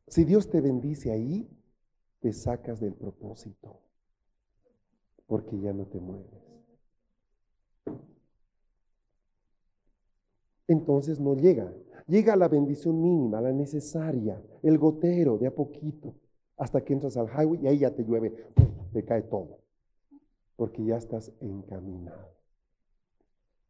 Si 0.08 0.24
Dios 0.24 0.50
te 0.50 0.62
bendice 0.62 1.12
ahí, 1.12 1.50
te 2.22 2.32
sacas 2.32 2.80
del 2.80 2.94
propósito, 2.94 3.82
porque 5.26 5.60
ya 5.60 5.74
no 5.74 5.86
te 5.88 6.00
mueves. 6.00 6.48
entonces 10.68 11.20
no 11.20 11.34
llega. 11.36 11.74
Llega 12.08 12.36
la 12.36 12.48
bendición 12.48 13.02
mínima, 13.02 13.42
la 13.42 13.52
necesaria, 13.52 14.42
el 14.64 14.78
gotero 14.78 15.38
de 15.38 15.48
a 15.48 15.56
poquito, 15.56 16.16
hasta 16.58 16.84
que 16.84 16.94
entras 16.94 17.18
al 17.18 17.28
highway 17.28 17.60
y 17.64 17.68
ahí 17.68 17.80
ya 17.80 17.94
te 17.94 18.04
llueve, 18.04 18.34
te 18.94 19.04
cae 19.04 19.24
todo, 19.24 19.60
porque 20.56 20.86
ya 20.86 20.98
estás 20.98 21.34
encaminado. 21.42 22.37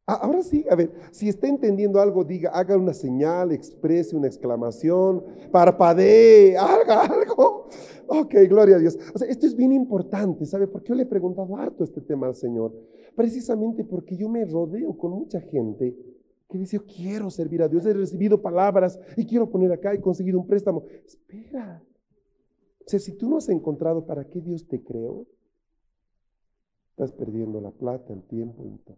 Ah, 0.10 0.20
ahora 0.22 0.42
sí, 0.42 0.66
a 0.70 0.76
ver, 0.76 0.90
si 1.12 1.28
está 1.28 1.50
entendiendo 1.50 2.00
algo, 2.00 2.24
diga, 2.24 2.52
haga 2.52 2.78
una 2.78 2.94
señal, 2.94 3.52
exprese 3.52 4.16
una 4.16 4.28
exclamación, 4.28 5.22
parpadee, 5.52 6.56
haga 6.58 7.02
algo. 7.02 7.68
Ok, 8.08 8.36
gloria 8.48 8.78
a 8.78 8.80
Dios. 8.80 8.98
O 9.14 9.18
sea, 9.18 9.28
esto 9.28 9.46
es 9.46 9.54
bien 9.54 9.74
importante, 9.74 10.46
¿sabe? 10.46 10.66
Porque 10.68 10.90
yo 10.90 10.96
le 10.96 11.04
he 11.04 11.08
preguntado 11.08 11.58
harto 11.58 11.84
este 11.84 12.00
tema 12.00 12.28
al 12.28 12.36
Señor. 12.36 12.74
Precisamente 13.18 13.84
porque 13.84 14.16
yo 14.16 14.30
me 14.30 14.46
rodeo 14.46 14.98
con 14.98 15.12
mucha 15.12 15.42
gente 15.42 15.94
que 16.50 16.58
dice, 16.58 16.78
yo 16.78 16.86
quiero 16.86 17.30
servir 17.30 17.62
a 17.62 17.68
Dios, 17.68 17.86
he 17.86 17.94
recibido 17.94 18.42
palabras 18.42 18.98
y 19.18 19.26
quiero 19.26 19.50
poner 19.50 19.74
acá, 19.74 19.94
y 19.94 20.00
conseguido 20.00 20.40
un 20.40 20.48
préstamo. 20.48 20.86
Espera. 21.06 21.84
O 22.80 22.90
sea, 22.90 23.00
si 23.02 23.18
tú 23.18 23.28
no 23.28 23.36
has 23.36 23.50
encontrado 23.50 24.06
para 24.06 24.24
qué 24.24 24.40
Dios 24.40 24.66
te 24.70 24.82
creó, 24.82 25.26
estás 26.92 27.12
perdiendo 27.12 27.60
la 27.60 27.72
plata, 27.72 28.14
el 28.14 28.24
tiempo 28.24 28.66
y 28.66 28.78
todo. 28.86 28.98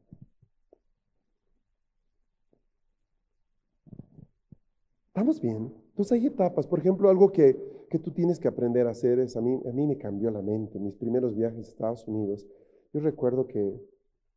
¿Estamos 5.19 5.41
bien? 5.41 5.73
Entonces 5.89 6.13
hay 6.13 6.27
etapas. 6.27 6.65
Por 6.65 6.79
ejemplo, 6.79 7.09
algo 7.09 7.29
que, 7.33 7.85
que 7.89 7.99
tú 7.99 8.11
tienes 8.11 8.39
que 8.39 8.47
aprender 8.47 8.87
a 8.87 8.91
hacer 8.91 9.19
es, 9.19 9.35
a 9.35 9.41
mí, 9.41 9.59
a 9.67 9.73
mí 9.73 9.85
me 9.85 9.97
cambió 9.97 10.31
la 10.31 10.41
mente. 10.41 10.79
Mis 10.79 10.95
primeros 10.95 11.35
viajes 11.35 11.57
a 11.57 11.69
Estados 11.69 12.07
Unidos, 12.07 12.47
yo 12.93 13.01
recuerdo 13.01 13.45
que 13.45 13.81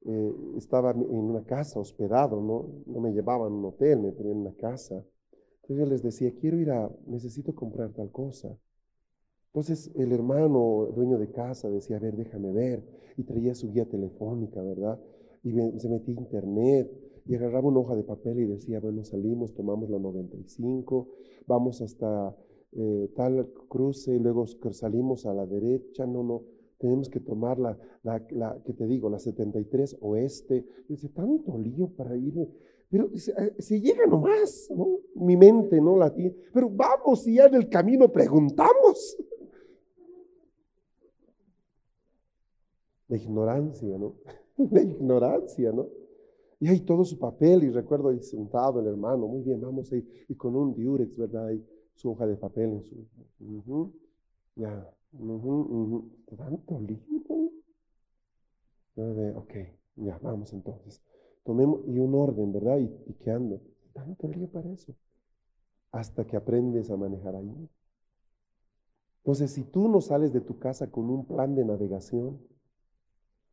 eh, 0.04 0.32
estaba 0.56 0.90
en 0.90 1.04
una 1.04 1.44
casa 1.44 1.78
hospedado, 1.78 2.40
¿no? 2.42 2.82
no 2.86 3.00
me 3.00 3.12
llevaban 3.12 3.52
a 3.52 3.54
un 3.54 3.64
hotel, 3.66 4.00
me 4.00 4.10
ponían 4.10 4.38
en 4.38 4.40
una 4.40 4.56
casa. 4.56 5.04
Entonces 5.62 5.76
yo 5.78 5.86
les 5.86 6.02
decía, 6.02 6.32
quiero 6.34 6.58
ir 6.58 6.72
a, 6.72 6.90
necesito 7.06 7.54
comprar 7.54 7.92
tal 7.92 8.10
cosa. 8.10 8.58
Entonces 9.52 9.88
el 9.94 10.10
hermano 10.10 10.88
dueño 10.96 11.16
de 11.16 11.30
casa 11.30 11.70
decía, 11.70 11.98
a 11.98 12.00
ver, 12.00 12.16
déjame 12.16 12.50
ver. 12.50 12.82
Y 13.16 13.22
traía 13.22 13.54
su 13.54 13.70
guía 13.70 13.88
telefónica, 13.88 14.60
¿verdad? 14.60 14.98
Y 15.44 15.52
se 15.78 15.88
metía 15.88 16.16
internet 16.16 16.90
y 17.26 17.34
agarraba 17.34 17.68
una 17.68 17.80
hoja 17.80 17.96
de 17.96 18.04
papel 18.04 18.40
y 18.40 18.46
decía, 18.46 18.80
bueno, 18.80 19.04
salimos, 19.04 19.54
tomamos 19.54 19.90
la 19.90 19.98
95, 19.98 21.08
vamos 21.46 21.80
hasta 21.82 22.36
eh, 22.72 23.10
tal 23.14 23.48
cruce 23.68 24.14
y 24.14 24.18
luego 24.18 24.46
salimos 24.46 25.26
a 25.26 25.34
la 25.34 25.46
derecha, 25.46 26.06
no, 26.06 26.22
no, 26.22 26.42
tenemos 26.82 27.08
que 27.08 27.20
tomar 27.20 27.58
la, 27.60 27.78
la, 28.02 28.60
que 28.64 28.72
te 28.72 28.86
digo, 28.86 29.08
la 29.08 29.20
73 29.20 29.98
oeste. 30.00 30.66
dice, 30.88 31.08
tanto 31.10 31.56
lío 31.56 31.88
para 31.96 32.16
ir. 32.16 32.34
Pero 32.90 33.08
eh, 33.14 33.54
si 33.60 33.80
llega 33.80 34.04
nomás, 34.06 34.68
¿no? 34.74 34.98
Mi 35.14 35.36
mente 35.36 35.80
no 35.80 35.96
la 35.96 36.12
tiene. 36.12 36.34
Pero 36.52 36.68
vamos, 36.68 37.26
y 37.28 37.36
ya 37.36 37.46
en 37.46 37.54
el 37.54 37.68
camino 37.68 38.10
preguntamos. 38.10 39.16
La 43.06 43.16
ignorancia, 43.16 43.96
¿no? 43.96 44.16
La 44.70 44.82
ignorancia, 44.82 45.70
¿no? 45.70 46.01
Y 46.62 46.68
hay 46.68 46.78
todo 46.78 47.04
su 47.04 47.18
papel, 47.18 47.64
y 47.64 47.70
recuerdo 47.70 48.10
ahí 48.10 48.22
sentado 48.22 48.78
el 48.78 48.86
hermano, 48.86 49.26
muy 49.26 49.42
bien, 49.42 49.60
vamos 49.60 49.92
ahí, 49.92 50.08
y 50.28 50.36
con 50.36 50.54
un 50.54 50.72
diurex, 50.72 51.18
¿verdad? 51.18 51.50
Y 51.50 51.66
su 51.96 52.12
hoja 52.12 52.24
de 52.24 52.36
papel 52.36 52.70
en 52.70 52.84
su. 52.84 53.92
ya, 54.54 54.88
¿Tanto 56.36 56.78
libro? 56.78 57.50
ok, 59.38 59.54
ya, 59.96 60.16
vamos 60.22 60.52
entonces. 60.52 61.02
Tomemos, 61.42 61.80
y 61.88 61.98
un 61.98 62.14
orden, 62.14 62.52
¿verdad? 62.52 62.78
Y, 62.78 62.84
y 63.10 63.14
qué 63.14 63.32
ando. 63.32 63.60
Tanto 63.92 64.28
lío 64.28 64.46
para 64.48 64.70
eso. 64.70 64.94
Hasta 65.90 66.24
que 66.24 66.36
aprendes 66.36 66.92
a 66.92 66.96
manejar 66.96 67.34
ahí. 67.34 67.68
Entonces, 69.24 69.50
si 69.50 69.64
tú 69.64 69.88
no 69.88 70.00
sales 70.00 70.32
de 70.32 70.40
tu 70.40 70.60
casa 70.60 70.92
con 70.92 71.10
un 71.10 71.26
plan 71.26 71.56
de 71.56 71.64
navegación, 71.64 72.40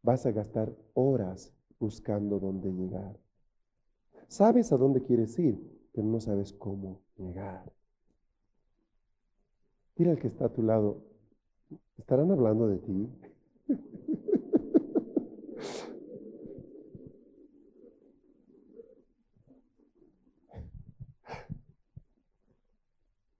vas 0.03 0.27
a 0.27 0.31
gastar 0.31 0.71
horas 0.93 1.55
buscando 1.79 2.39
dónde 2.39 2.71
llegar. 2.71 3.17
Sabes 4.27 4.71
a 4.71 4.77
dónde 4.77 5.01
quieres 5.01 5.37
ir, 5.39 5.59
pero 5.93 6.07
no 6.07 6.19
sabes 6.19 6.53
cómo 6.53 7.01
llegar. 7.17 7.71
Mira 9.95 10.11
el 10.11 10.19
que 10.19 10.27
está 10.27 10.45
a 10.45 10.53
tu 10.53 10.63
lado, 10.63 11.09
¿Estarán 11.99 12.31
hablando 12.31 12.67
de 12.67 12.77
ti? 12.77 13.09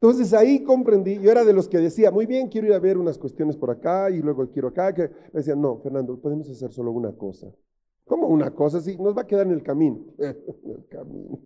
Entonces 0.02 0.34
ahí 0.34 0.64
comprendí, 0.64 1.20
yo 1.20 1.32
era 1.32 1.44
de 1.44 1.52
los 1.52 1.68
que 1.68 1.78
decía, 1.78 2.10
muy 2.12 2.26
bien, 2.26 2.48
quiero 2.48 2.68
ir 2.68 2.74
a 2.74 2.80
ver 2.80 2.98
unas 2.98 3.18
cuestiones 3.18 3.58
por 3.58 3.70
acá 3.70 4.10
y 4.10 4.22
luego 4.22 4.50
quiero 4.50 4.70
acá, 4.70 4.94
que 4.94 5.10
me 5.34 5.40
decían, 5.40 5.60
no, 5.60 5.78
Fernando, 5.80 6.18
podemos 6.20 6.50
hacer 6.50 6.72
solo 6.72 6.92
una 6.92 7.12
cosa. 7.14 7.48
¿Cómo 8.10 8.28
una 8.28 8.50
cosa? 8.56 8.82
Sí, 8.82 8.98
nos 8.98 9.16
va 9.16 9.22
a 9.22 9.28
quedar 9.28 9.46
en 9.46 9.54
el 9.54 9.62
camino. 9.62 10.04
en 10.18 10.72
el 10.72 10.88
camino. 10.88 11.40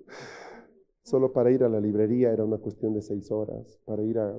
Solo 1.02 1.34
para 1.34 1.52
ir 1.52 1.62
a 1.62 1.68
la 1.68 1.82
librería 1.82 2.32
era 2.32 2.46
una 2.46 2.58
cuestión 2.58 2.94
de 2.94 3.02
seis 3.02 3.30
horas, 3.32 3.78
para 3.84 4.02
ir 4.02 4.18
a 4.18 4.34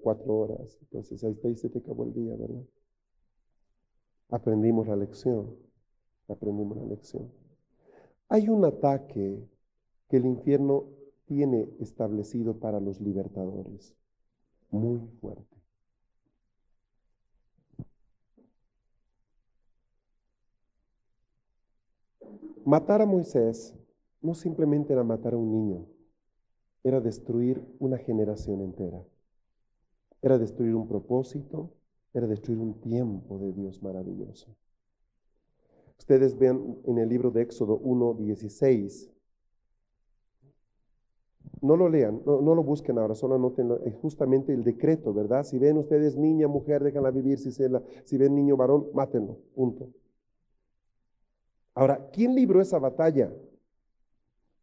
cuatro 0.00 0.36
horas. 0.36 0.78
Entonces 0.82 1.24
ahí 1.24 1.56
se 1.56 1.68
te 1.68 1.80
acabó 1.80 2.04
el 2.04 2.14
día, 2.14 2.36
¿verdad? 2.36 2.62
Aprendimos 4.30 4.86
la 4.86 4.94
lección, 4.94 5.56
aprendimos 6.28 6.78
la 6.78 6.84
lección. 6.84 7.28
Hay 8.28 8.48
un 8.48 8.64
ataque 8.64 9.44
que 10.08 10.16
el 10.18 10.26
infierno 10.26 10.84
tiene 11.26 11.74
establecido 11.80 12.60
para 12.60 12.78
los 12.78 13.00
libertadores. 13.00 13.96
Muy 14.70 15.00
fuerte. 15.20 15.53
Matar 22.64 23.02
a 23.02 23.06
Moisés 23.06 23.76
no 24.22 24.34
simplemente 24.34 24.94
era 24.94 25.04
matar 25.04 25.34
a 25.34 25.36
un 25.36 25.52
niño, 25.52 25.86
era 26.82 27.00
destruir 27.00 27.62
una 27.78 27.98
generación 27.98 28.62
entera. 28.62 29.04
Era 30.22 30.38
destruir 30.38 30.74
un 30.74 30.88
propósito, 30.88 31.74
era 32.14 32.26
destruir 32.26 32.58
un 32.58 32.80
tiempo 32.80 33.38
de 33.38 33.52
Dios 33.52 33.82
maravilloso. 33.82 34.56
Ustedes 35.98 36.38
ven 36.38 36.78
en 36.84 36.96
el 36.96 37.10
libro 37.10 37.30
de 37.30 37.42
Éxodo 37.42 37.78
1.16. 37.80 39.10
No 41.60 41.76
lo 41.76 41.90
lean, 41.90 42.22
no, 42.24 42.54
lo 42.54 42.62
busquen 42.62 42.98
ahora, 42.98 43.14
solo 43.14 43.34
anoten 43.34 43.72
es 43.84 43.94
justamente 43.96 44.54
el 44.54 44.64
decreto, 44.64 45.12
¿verdad? 45.12 45.44
Si 45.44 45.58
ven 45.58 45.76
ustedes 45.76 46.16
niña, 46.16 46.48
mujer, 46.48 46.82
déjenla 46.82 47.10
vivir. 47.10 47.38
Si, 47.38 47.52
si 47.52 48.18
ven 48.18 48.34
niño, 48.34 48.56
varón, 48.56 48.88
mátenlo. 48.94 49.38
Punto. 49.54 49.88
Ahora, 51.74 52.08
¿quién 52.12 52.34
libró 52.34 52.60
esa 52.60 52.78
batalla? 52.78 53.32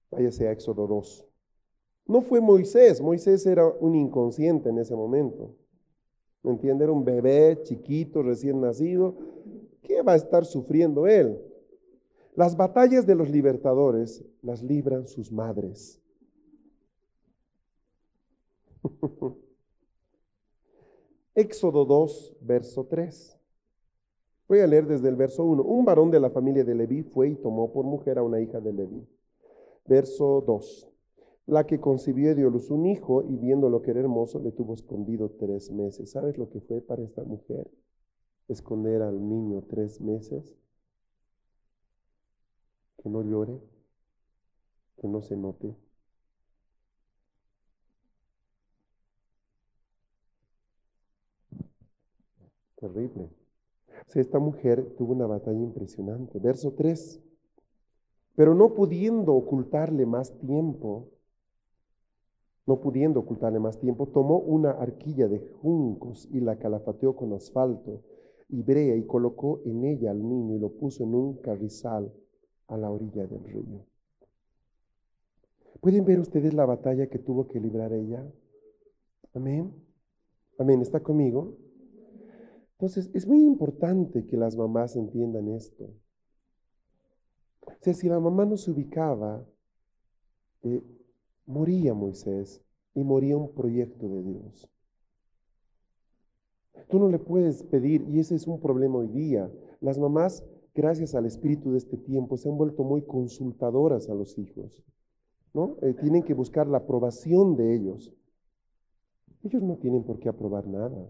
Váyase 0.10 0.48
a 0.48 0.52
Éxodo 0.52 0.88
2. 0.88 1.26
No 2.08 2.22
fue 2.22 2.42
Moisés, 2.42 3.02
Moisés 3.02 3.46
era 3.46 3.68
un 3.68 3.96
inconsciente 3.96 4.70
en 4.70 4.80
ese 4.80 4.96
momento. 4.96 5.56
¿Me 6.44 6.52
entiende? 6.52 6.84
Era 6.86 6.94
un 6.94 7.06
bebé 7.06 7.60
chiquito, 7.64 8.24
recién 8.24 8.60
nacido. 8.62 9.16
¿Qué 9.84 10.02
va 10.02 10.14
a 10.14 10.16
estar 10.16 10.46
sufriendo 10.46 11.08
él? 11.08 11.40
Las 12.36 12.56
batallas 12.56 13.06
de 13.06 13.16
los 13.16 13.30
libertadores 13.30 14.24
las 14.42 14.64
libran 14.64 15.06
sus 15.06 15.32
madres. 15.32 16.02
Éxodo 21.36 21.86
2, 21.86 22.38
verso 22.42 22.86
3. 22.86 23.38
Voy 24.52 24.60
a 24.60 24.68
leer 24.68 24.86
desde 24.86 25.08
el 25.08 25.16
verso 25.16 25.46
1. 25.46 25.64
Un 25.64 25.86
varón 25.86 26.12
de 26.12 26.20
la 26.20 26.30
familia 26.30 26.66
de 26.66 26.76
Leví 26.76 27.04
fue 27.04 27.30
y 27.30 27.36
tomó 27.38 27.72
por 27.72 27.86
mujer 27.86 28.18
a 28.18 28.22
una 28.22 28.42
hija 28.42 28.60
de 28.60 28.74
Leví. 28.74 29.08
Verso 29.86 30.44
2. 30.46 30.90
La 31.46 31.66
que 31.66 31.80
concibió 31.80 32.36
dio 32.36 32.50
luz 32.50 32.70
un 32.70 32.86
hijo 32.86 33.24
y 33.24 33.38
viendo 33.38 33.82
que 33.82 33.92
era 33.92 34.02
hermoso 34.02 34.40
le 34.40 34.52
tuvo 34.52 34.74
escondido 34.74 35.30
tres 35.40 35.72
meses. 35.72 36.12
¿Sabes 36.12 36.38
lo 36.38 36.50
que 36.50 36.60
fue 36.60 36.82
para 36.82 37.02
esta 37.02 37.24
mujer? 37.24 37.72
Esconder 38.50 39.02
al 39.04 39.26
niño 39.26 39.64
tres 39.70 40.02
meses. 40.02 40.54
Que 42.98 43.08
no 43.08 43.24
llore, 43.24 43.58
que 44.98 45.08
no 45.08 45.22
se 45.22 45.38
note. 45.38 45.74
Terrible. 52.76 53.41
Esta 54.20 54.40
mujer 54.40 54.96
tuvo 54.98 55.14
una 55.14 55.28
batalla 55.28 55.60
impresionante. 55.60 56.40
Verso 56.40 56.74
3. 56.74 57.22
Pero 58.36 58.56
no 58.56 58.74
pudiendo 58.74 59.34
ocultarle 59.34 60.06
más 60.06 60.38
tiempo, 60.40 61.10
no 62.66 62.80
pudiendo 62.80 63.20
ocultarle 63.20 63.60
más 63.60 63.80
tiempo, 63.80 64.08
tomó 64.08 64.40
una 64.40 64.72
arquilla 64.72 65.28
de 65.28 65.40
juncos 65.62 66.28
y 66.32 66.40
la 66.40 66.58
calafateó 66.58 67.16
con 67.16 67.34
asfalto 67.34 68.02
y 68.50 68.62
brea 68.64 68.96
y 68.96 69.06
colocó 69.06 69.62
en 69.66 69.84
ella 69.86 70.12
al 70.12 70.28
niño 70.28 70.56
y 70.56 70.60
lo 70.60 70.70
puso 70.70 71.04
en 71.04 71.16
un 71.16 71.38
carrizal 71.38 72.14
a 72.68 72.78
la 72.78 72.90
orilla 72.90 73.26
del 73.26 73.44
río. 73.44 73.86
¿Pueden 75.80 76.06
ver 76.06 76.20
ustedes 76.20 76.54
la 76.54 76.66
batalla 76.66 77.08
que 77.08 77.20
tuvo 77.20 77.48
que 77.48 77.60
librar 77.60 77.92
ella? 77.94 78.24
Amén. 79.34 79.74
Amén. 80.58 80.82
¿Está 80.82 81.00
conmigo? 81.00 81.58
Entonces, 82.82 83.12
es 83.14 83.28
muy 83.28 83.44
importante 83.44 84.26
que 84.26 84.36
las 84.36 84.58
mamás 84.58 84.96
entiendan 84.96 85.50
esto. 85.50 85.84
O 87.62 87.72
sea, 87.80 87.94
si 87.94 88.10
la 88.10 88.20
mamá 88.20 88.44
no 88.44 88.58
se 88.58 88.72
ubicaba, 88.72 89.46
eh, 90.64 90.82
moría 91.46 91.94
Moisés 91.94 92.60
y 92.96 93.04
moría 93.04 93.38
un 93.38 93.54
proyecto 93.54 94.10
de 94.10 94.24
Dios. 94.24 94.68
Tú 96.90 96.98
no 96.98 97.08
le 97.08 97.20
puedes 97.20 97.62
pedir, 97.62 98.04
y 98.10 98.18
ese 98.18 98.34
es 98.34 98.48
un 98.48 98.60
problema 98.60 98.98
hoy 98.98 99.10
día. 99.10 99.52
Las 99.80 100.00
mamás, 100.00 100.44
gracias 100.74 101.14
al 101.14 101.28
espíritu 101.28 101.74
de 101.74 101.78
este 101.78 101.98
tiempo, 101.98 102.36
se 102.36 102.50
han 102.50 102.58
vuelto 102.58 102.84
muy 102.84 103.04
consultadoras 103.04 104.10
a 104.10 104.16
los 104.16 104.40
hijos. 104.40 104.82
¿no? 105.54 105.78
Eh, 105.84 105.94
tienen 106.02 106.24
que 106.24 106.34
buscar 106.34 106.66
la 106.66 106.80
aprobación 106.80 107.56
de 107.56 107.76
ellos. 107.76 108.12
Ellos 109.44 109.62
no 109.62 109.78
tienen 109.78 110.04
por 110.04 110.18
qué 110.18 110.30
aprobar 110.30 110.66
nada. 110.66 111.08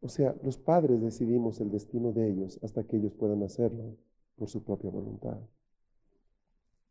O 0.00 0.08
sea, 0.08 0.36
los 0.42 0.58
padres 0.58 1.02
decidimos 1.02 1.60
el 1.60 1.70
destino 1.70 2.12
de 2.12 2.30
ellos 2.30 2.58
hasta 2.62 2.84
que 2.84 2.96
ellos 2.96 3.14
puedan 3.14 3.42
hacerlo 3.42 3.96
por 4.36 4.48
su 4.48 4.62
propia 4.62 4.90
voluntad. 4.90 5.38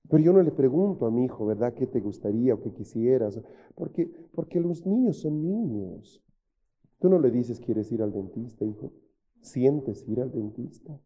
Pero 0.10 0.24
yo 0.24 0.34
no 0.34 0.41
le 0.41 0.52
pregunto 0.52 1.06
a 1.06 1.12
mi 1.12 1.26
hijo, 1.26 1.46
¿verdad? 1.46 1.74
¿Qué 1.74 1.88
te 1.88 2.00
gustaría 2.00 2.54
o 2.54 2.62
qué 2.62 2.72
quisieras? 2.72 3.39
Porque, 3.76 4.10
porque 4.34 4.60
los 4.60 4.86
niños 4.86 5.17
son 5.17 5.41
niños. 5.41 6.22
Tú 7.00 7.10
no 7.10 7.20
le 7.20 7.30
dices, 7.30 7.60
¿quieres 7.60 7.91
ir 7.91 8.02
al 8.02 8.12
dentista, 8.12 8.65
hijo? 8.65 8.91
¿Sientes 9.41 10.08
ir 10.08 10.22
al 10.22 10.32
dentista? 10.32 11.00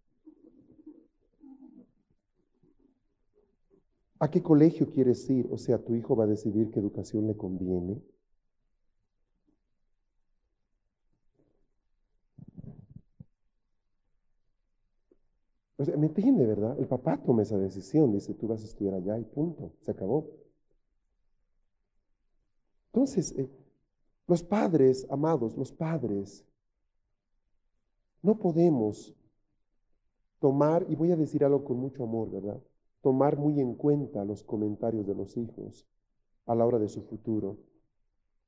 ¿A 4.20 4.30
qué 4.30 4.42
colegio 4.42 4.88
quieres 4.92 5.28
ir? 5.30 5.48
O 5.52 5.58
sea, 5.58 5.84
tu 5.84 5.96
hijo 5.96 6.16
va 6.16 6.26
a 6.26 6.28
decidir 6.28 6.70
qué 6.70 6.80
educación 6.80 7.28
le 7.28 7.36
conviene. 7.36 8.02
¿Me 15.98 16.08
entiende, 16.08 16.46
verdad? 16.46 16.78
El 16.80 16.88
papá 16.88 17.22
toma 17.24 17.42
esa 17.42 17.58
decisión, 17.58 18.12
dice, 18.12 18.34
tú 18.34 18.48
vas 18.48 18.62
a 18.62 18.66
estudiar 18.66 18.96
allá 18.96 19.18
y 19.18 19.24
punto, 19.24 19.74
se 19.82 19.92
acabó. 19.92 20.30
Entonces, 22.88 23.34
eh, 23.38 23.50
los 24.28 24.44
padres, 24.44 25.08
amados, 25.10 25.58
los 25.58 25.72
padres, 25.72 26.46
no 28.22 28.38
podemos 28.38 29.16
tomar, 30.40 30.86
y 30.90 30.96
voy 30.96 31.12
a 31.12 31.16
decir 31.16 31.44
algo 31.44 31.64
con 31.64 31.78
mucho 31.78 32.04
amor, 32.04 32.30
¿verdad? 32.30 32.62
Tomar 33.02 33.38
muy 33.38 33.60
en 33.60 33.76
cuenta 33.76 34.26
los 34.26 34.44
comentarios 34.44 35.08
de 35.08 35.16
los 35.16 35.38
hijos 35.38 35.88
a 36.46 36.56
la 36.56 36.66
hora 36.66 36.80
de 36.80 36.90
su 36.90 37.02
futuro, 37.04 37.58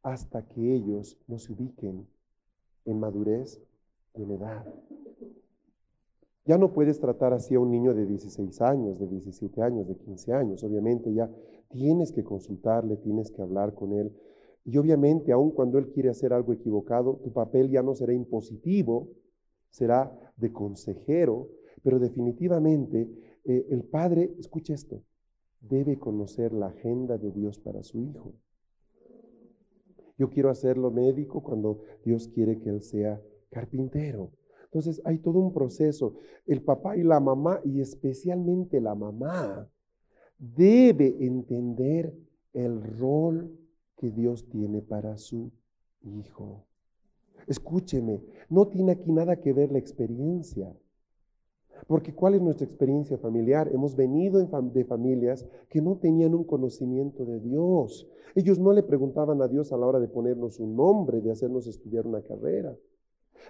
hasta 0.01 0.47
que 0.47 0.75
ellos 0.75 1.17
no 1.27 1.39
se 1.39 1.53
ubiquen 1.53 2.07
en 2.85 2.99
madurez 2.99 3.61
y 4.15 4.23
en 4.23 4.31
edad. 4.31 4.65
Ya 6.45 6.57
no 6.57 6.73
puedes 6.73 6.99
tratar 6.99 7.33
así 7.33 7.55
a 7.55 7.59
un 7.59 7.71
niño 7.71 7.93
de 7.93 8.05
16 8.05 8.61
años, 8.61 8.99
de 8.99 9.07
17 9.07 9.61
años, 9.61 9.87
de 9.87 9.95
15 9.95 10.33
años. 10.33 10.63
Obviamente 10.63 11.13
ya 11.13 11.29
tienes 11.69 12.11
que 12.11 12.23
consultarle, 12.23 12.97
tienes 12.97 13.31
que 13.31 13.41
hablar 13.41 13.73
con 13.73 13.93
él. 13.93 14.13
Y 14.65 14.77
obviamente, 14.77 15.31
aun 15.31 15.51
cuando 15.51 15.77
él 15.77 15.89
quiere 15.91 16.09
hacer 16.09 16.33
algo 16.33 16.53
equivocado, 16.53 17.19
tu 17.23 17.31
papel 17.31 17.69
ya 17.69 17.81
no 17.81 17.95
será 17.95 18.13
impositivo, 18.13 19.09
será 19.69 20.11
de 20.37 20.51
consejero, 20.51 21.49
pero 21.81 21.99
definitivamente 21.99 23.09
eh, 23.45 23.67
el 23.69 23.83
padre, 23.83 24.33
escucha 24.37 24.73
esto, 24.73 25.01
debe 25.61 25.97
conocer 25.97 26.53
la 26.53 26.67
agenda 26.67 27.17
de 27.17 27.31
Dios 27.31 27.59
para 27.59 27.83
su 27.83 28.01
hijo. 28.01 28.33
Yo 30.17 30.29
quiero 30.29 30.49
hacerlo 30.49 30.91
médico 30.91 31.41
cuando 31.41 31.81
Dios 32.05 32.27
quiere 32.27 32.59
que 32.59 32.69
él 32.69 32.83
sea 32.83 33.21
carpintero. 33.49 34.31
Entonces 34.73 35.03
hay 35.05 35.19
todo 35.19 35.39
un 35.39 35.53
proceso. 35.53 36.15
El 36.47 36.63
papá 36.63 36.97
y 36.97 37.03
la 37.03 37.19
mamá, 37.19 37.61
y 37.63 37.79
especialmente 37.79 38.81
la 38.81 38.95
mamá, 38.95 39.69
debe 40.39 41.15
entender 41.19 42.11
el 42.53 42.81
rol 42.97 43.55
que 43.97 44.09
Dios 44.09 44.49
tiene 44.49 44.81
para 44.81 45.15
su 45.19 45.51
hijo. 46.01 46.65
Escúcheme, 47.45 48.23
no 48.49 48.67
tiene 48.67 48.93
aquí 48.93 49.11
nada 49.11 49.39
que 49.39 49.53
ver 49.53 49.71
la 49.71 49.77
experiencia. 49.77 50.75
Porque 51.85 52.15
¿cuál 52.15 52.33
es 52.33 52.41
nuestra 52.41 52.65
experiencia 52.65 53.19
familiar? 53.19 53.69
Hemos 53.71 53.95
venido 53.95 54.39
de 54.39 54.85
familias 54.85 55.45
que 55.69 55.81
no 55.83 55.97
tenían 55.97 56.33
un 56.33 56.45
conocimiento 56.45 57.25
de 57.25 57.39
Dios. 57.39 58.07
Ellos 58.33 58.57
no 58.57 58.73
le 58.73 58.81
preguntaban 58.81 59.39
a 59.43 59.47
Dios 59.47 59.71
a 59.71 59.77
la 59.77 59.85
hora 59.85 59.99
de 59.99 60.07
ponernos 60.07 60.59
un 60.59 60.75
nombre, 60.75 61.21
de 61.21 61.29
hacernos 61.29 61.67
estudiar 61.67 62.07
una 62.07 62.23
carrera. 62.23 62.75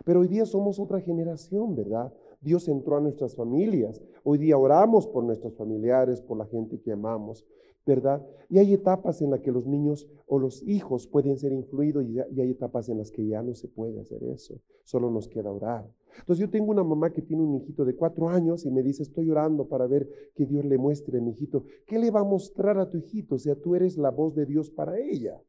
Pero 0.05 0.21
hoy 0.21 0.27
día 0.27 0.45
somos 0.45 0.79
otra 0.79 0.99
generación, 0.99 1.75
¿verdad? 1.75 2.13
Dios 2.41 2.67
entró 2.67 2.97
a 2.97 3.01
nuestras 3.01 3.35
familias. 3.35 4.01
Hoy 4.23 4.37
día 4.37 4.57
oramos 4.57 5.07
por 5.07 5.23
nuestros 5.23 5.55
familiares, 5.55 6.21
por 6.21 6.37
la 6.37 6.45
gente 6.45 6.79
que 6.79 6.91
amamos, 6.91 7.45
¿verdad? 7.85 8.25
Y 8.49 8.59
hay 8.59 8.73
etapas 8.73 9.21
en 9.21 9.31
las 9.31 9.39
que 9.41 9.51
los 9.51 9.65
niños 9.65 10.07
o 10.27 10.39
los 10.39 10.61
hijos 10.67 11.07
pueden 11.07 11.37
ser 11.37 11.53
influidos 11.53 12.05
y, 12.05 12.19
hay 12.19 12.51
etapas 12.51 12.89
en 12.89 12.97
las 12.97 13.11
que 13.11 13.25
ya 13.25 13.41
no 13.41 13.53
se 13.55 13.67
puede 13.67 13.99
hacer 13.99 14.23
eso. 14.23 14.59
Solo 14.83 15.09
nos 15.09 15.27
queda 15.27 15.51
orar. 15.51 15.89
Entonces 16.19 16.45
yo 16.45 16.49
tengo 16.49 16.71
una 16.71 16.83
mamá 16.83 17.11
que 17.11 17.21
tiene 17.21 17.43
un 17.43 17.55
hijito 17.55 17.85
de 17.85 17.95
cuatro 17.95 18.29
años 18.29 18.65
y 18.65 18.71
me 18.71 18.83
dice, 18.83 19.03
estoy 19.03 19.29
orando 19.29 19.67
para 19.67 19.87
ver 19.87 20.07
que 20.35 20.45
Dios 20.45 20.63
le 20.65 20.77
muestre 20.77 21.17
a 21.17 21.21
mi 21.21 21.31
hijito. 21.31 21.63
¿Qué 21.87 21.97
le 21.97 22.11
va 22.11 22.19
a 22.19 22.25
mostrar 22.25 22.77
a 22.77 22.89
tu 22.89 22.97
hijito? 22.97 23.35
O 23.35 23.39
sea, 23.39 23.55
tú 23.55 23.75
eres 23.75 23.97
la 23.97 24.11
voz 24.11 24.35
de 24.35 24.45
Dios 24.45 24.69
para 24.69 24.99
ella. 24.99 25.41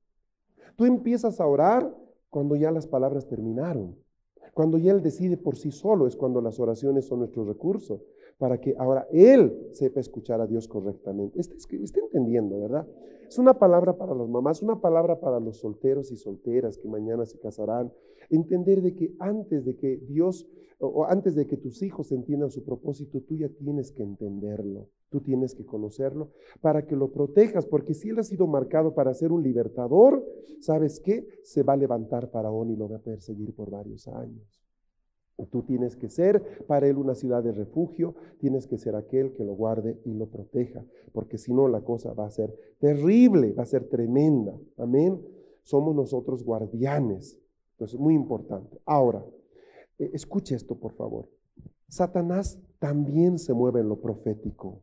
Tú 0.77 0.87
empiezas 0.87 1.41
a 1.41 1.47
orar 1.47 1.95
cuando 2.31 2.57
ya 2.57 2.71
las 2.71 2.87
palabras 2.87 3.29
terminaron. 3.29 3.97
Cuando 4.53 4.79
ya 4.79 4.93
Él 4.93 5.03
decide 5.03 5.37
por 5.37 5.57
sí 5.57 5.71
solo 5.71 6.07
es 6.07 6.17
cuando 6.17 6.41
las 6.41 6.61
oraciones 6.61 7.07
son 7.07 7.21
nuestro 7.21 7.45
recurso, 7.45 8.03
para 8.39 8.61
que 8.61 8.75
ahora 8.79 9.07
Él 9.13 9.69
sepa 9.73 10.01
escuchar 10.01 10.41
a 10.41 10.47
Dios 10.47 10.69
correctamente. 10.69 11.41
Está, 11.41 12.01
entendiendo, 12.01 12.61
¿verdad? 12.61 12.87
Es 13.29 13.39
una 13.39 13.55
palabra 13.55 13.97
para 13.97 14.15
las 14.15 14.29
mamás, 14.29 14.63
una 14.63 14.81
palabra 14.81 15.19
para 15.21 15.41
los 15.41 15.59
solteros 15.59 16.11
y 16.13 16.17
solteras 16.17 16.79
que 16.79 16.89
mañana 16.89 17.25
se 17.25 17.39
casarán. 17.39 17.93
Entender 18.31 18.83
de 18.83 18.95
que 18.95 19.15
antes 19.19 19.65
de 19.65 19.77
que 19.77 19.97
Dios 19.97 20.47
o 20.79 21.05
antes 21.05 21.35
de 21.35 21.47
que 21.47 21.57
tus 21.57 21.83
hijos 21.83 22.13
entiendan 22.13 22.51
su 22.51 22.65
propósito, 22.65 23.21
tú 23.21 23.37
ya 23.37 23.49
tienes 23.49 23.93
que 23.93 24.03
entenderlo, 24.03 24.89
tú 25.09 25.21
tienes 25.21 25.55
que 25.55 25.65
conocerlo 25.65 26.31
para 26.61 26.87
que 26.87 26.97
lo 26.97 27.13
protejas, 27.13 27.67
porque 27.67 27.95
si 27.95 28.11
él 28.11 28.19
ha 28.19 28.25
sido 28.25 28.47
marcado 28.47 28.95
para 28.95 29.15
ser 29.15 29.33
un 29.33 29.43
libertador, 29.43 30.25
¿sabes 30.61 31.01
qué? 31.01 31.27
Se 31.43 31.63
va 31.63 31.75
a 31.75 31.77
levantar 31.77 32.29
Faraón 32.29 32.71
y 32.71 32.77
lo 32.77 32.89
va 32.89 32.97
a 32.97 33.03
perseguir 33.03 33.55
por 33.55 33.71
varios 33.71 34.09
años. 34.09 34.61
Tú 35.51 35.63
tienes 35.63 35.97
que 35.97 36.09
ser 36.09 36.65
para 36.67 36.87
él 36.87 36.97
una 36.97 37.15
ciudad 37.15 37.43
de 37.43 37.53
refugio, 37.53 38.15
tienes 38.39 38.67
que 38.67 38.79
ser 38.79 38.95
aquel 38.95 39.33
que 39.33 39.45
lo 39.45 39.55
guarde 39.55 40.01
y 40.05 40.15
lo 40.15 40.27
proteja, 40.27 40.85
porque 41.13 41.39
si 41.39 41.53
no 41.53 41.67
la 41.67 41.83
cosa 41.83 42.13
va 42.13 42.27
a 42.27 42.31
ser 42.31 42.55
terrible, 42.79 43.53
va 43.53 43.65
a 43.65 43.67
ser 43.67 43.89
tremenda. 43.89 44.57
Amén. 44.77 45.21
Somos 45.65 45.95
nosotros 45.95 46.45
guardianes. 46.45 47.41
Entonces, 47.75 47.99
muy 47.99 48.15
importante. 48.15 48.81
Ahora, 48.85 49.25
eh, 49.99 50.11
escuche 50.13 50.55
esto, 50.55 50.77
por 50.77 50.93
favor. 50.93 51.29
Satanás 51.89 52.59
también 52.79 53.39
se 53.39 53.53
mueve 53.53 53.81
en 53.81 53.89
lo 53.89 54.01
profético. 54.01 54.83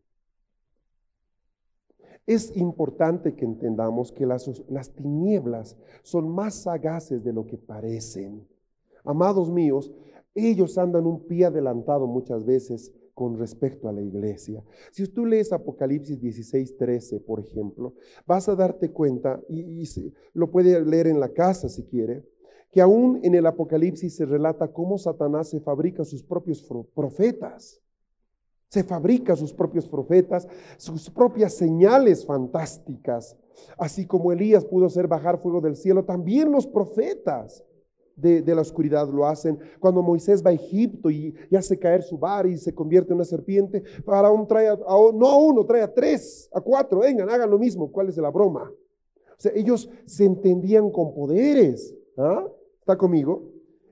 Es 2.28 2.56
importante 2.56 3.36
que 3.36 3.46
entendamos 3.46 4.12
que 4.12 4.26
las, 4.26 4.50
las, 4.70 4.94
tinieblas 4.94 5.78
son 6.04 6.30
más 6.30 6.56
sagaces 6.56 7.24
de 7.24 7.34
lo 7.34 7.46
que 7.46 7.58
parecen. 7.58 8.48
Amados 9.04 9.50
míos, 9.50 9.92
ellos 10.36 10.78
andan 10.78 11.06
un 11.06 11.26
pie 11.28 11.46
adelantado 11.46 12.08
muchas 12.08 12.46
veces 12.46 12.94
con 13.14 13.38
respecto 13.38 13.90
a 13.90 13.92
la 13.92 14.02
iglesia. 14.02 14.64
Si 14.92 15.08
tú 15.08 15.26
lees 15.26 15.52
Apocalipsis 15.52 16.20
16, 16.20 16.78
13, 16.78 17.20
por 17.20 17.40
ejemplo, 17.40 17.94
vas 18.26 18.48
a 18.48 18.56
darte 18.56 18.92
cuenta, 18.92 19.42
y, 19.50 19.82
y 19.82 20.14
lo 20.34 20.50
puede 20.50 20.84
leer 20.86 21.08
en 21.08 21.20
la 21.20 21.30
casa 21.30 21.68
si 21.68 21.84
quiere, 21.84 22.24
que 22.72 22.82
aún 22.82 23.20
en 23.24 23.36
el 23.36 23.46
Apocalipsis 23.46 24.16
se 24.16 24.26
relata 24.26 24.72
cómo 24.72 24.98
Satanás 24.98 25.50
se 25.50 25.60
fabrica 25.60 26.06
sus 26.06 26.24
propios 26.24 26.66
profetas. 26.96 27.82
Se 28.70 28.86
fabrica 28.86 29.36
sus 29.36 29.54
propios 29.54 29.86
profetas, 29.86 30.48
sus 30.78 31.10
propias 31.10 31.54
señales 31.54 32.26
fantásticas. 32.26 33.36
Así 33.78 34.08
como 34.08 34.32
Elías 34.32 34.64
pudo 34.64 34.86
hacer 34.86 35.08
bajar 35.08 35.40
fuego 35.40 35.60
del 35.60 35.76
cielo, 35.76 36.06
también 36.06 36.50
los 36.50 36.66
profetas 36.66 37.66
de, 38.16 38.56
la 38.56 38.62
oscuridad 38.62 39.10
lo 39.10 39.26
hacen. 39.26 39.60
Cuando 39.80 40.02
Moisés 40.02 40.42
va 40.46 40.52
a 40.52 40.54
Egipto 40.54 41.10
y, 41.10 41.36
hace 41.58 41.78
caer 41.78 42.04
su 42.04 42.18
bar 42.18 42.48
y 42.48 42.58
se 42.58 42.74
convierte 42.74 43.12
en 43.12 43.16
una 43.16 43.26
serpiente, 43.26 43.84
Faraón 44.06 44.48
trae, 44.48 44.70
a, 44.70 44.78
no 44.78 45.28
a 45.28 45.38
uno, 45.38 45.66
trae 45.66 45.82
a 45.82 45.94
tres, 45.94 46.50
a 46.54 46.62
cuatro, 46.62 47.00
vengan, 47.00 47.30
hagan 47.30 47.50
lo 47.50 47.60
mismo. 47.60 47.92
¿Cuál 47.92 48.08
es 48.08 48.16
la 48.16 48.30
broma? 48.30 48.72
O 48.72 49.42
sea, 49.42 49.52
ellos 49.56 49.90
se 50.06 50.24
entendían 50.24 50.90
con 50.92 51.14
poderes. 51.14 51.94
¿ah? 52.18 52.48
¿Está 52.82 52.98
conmigo? 52.98 53.50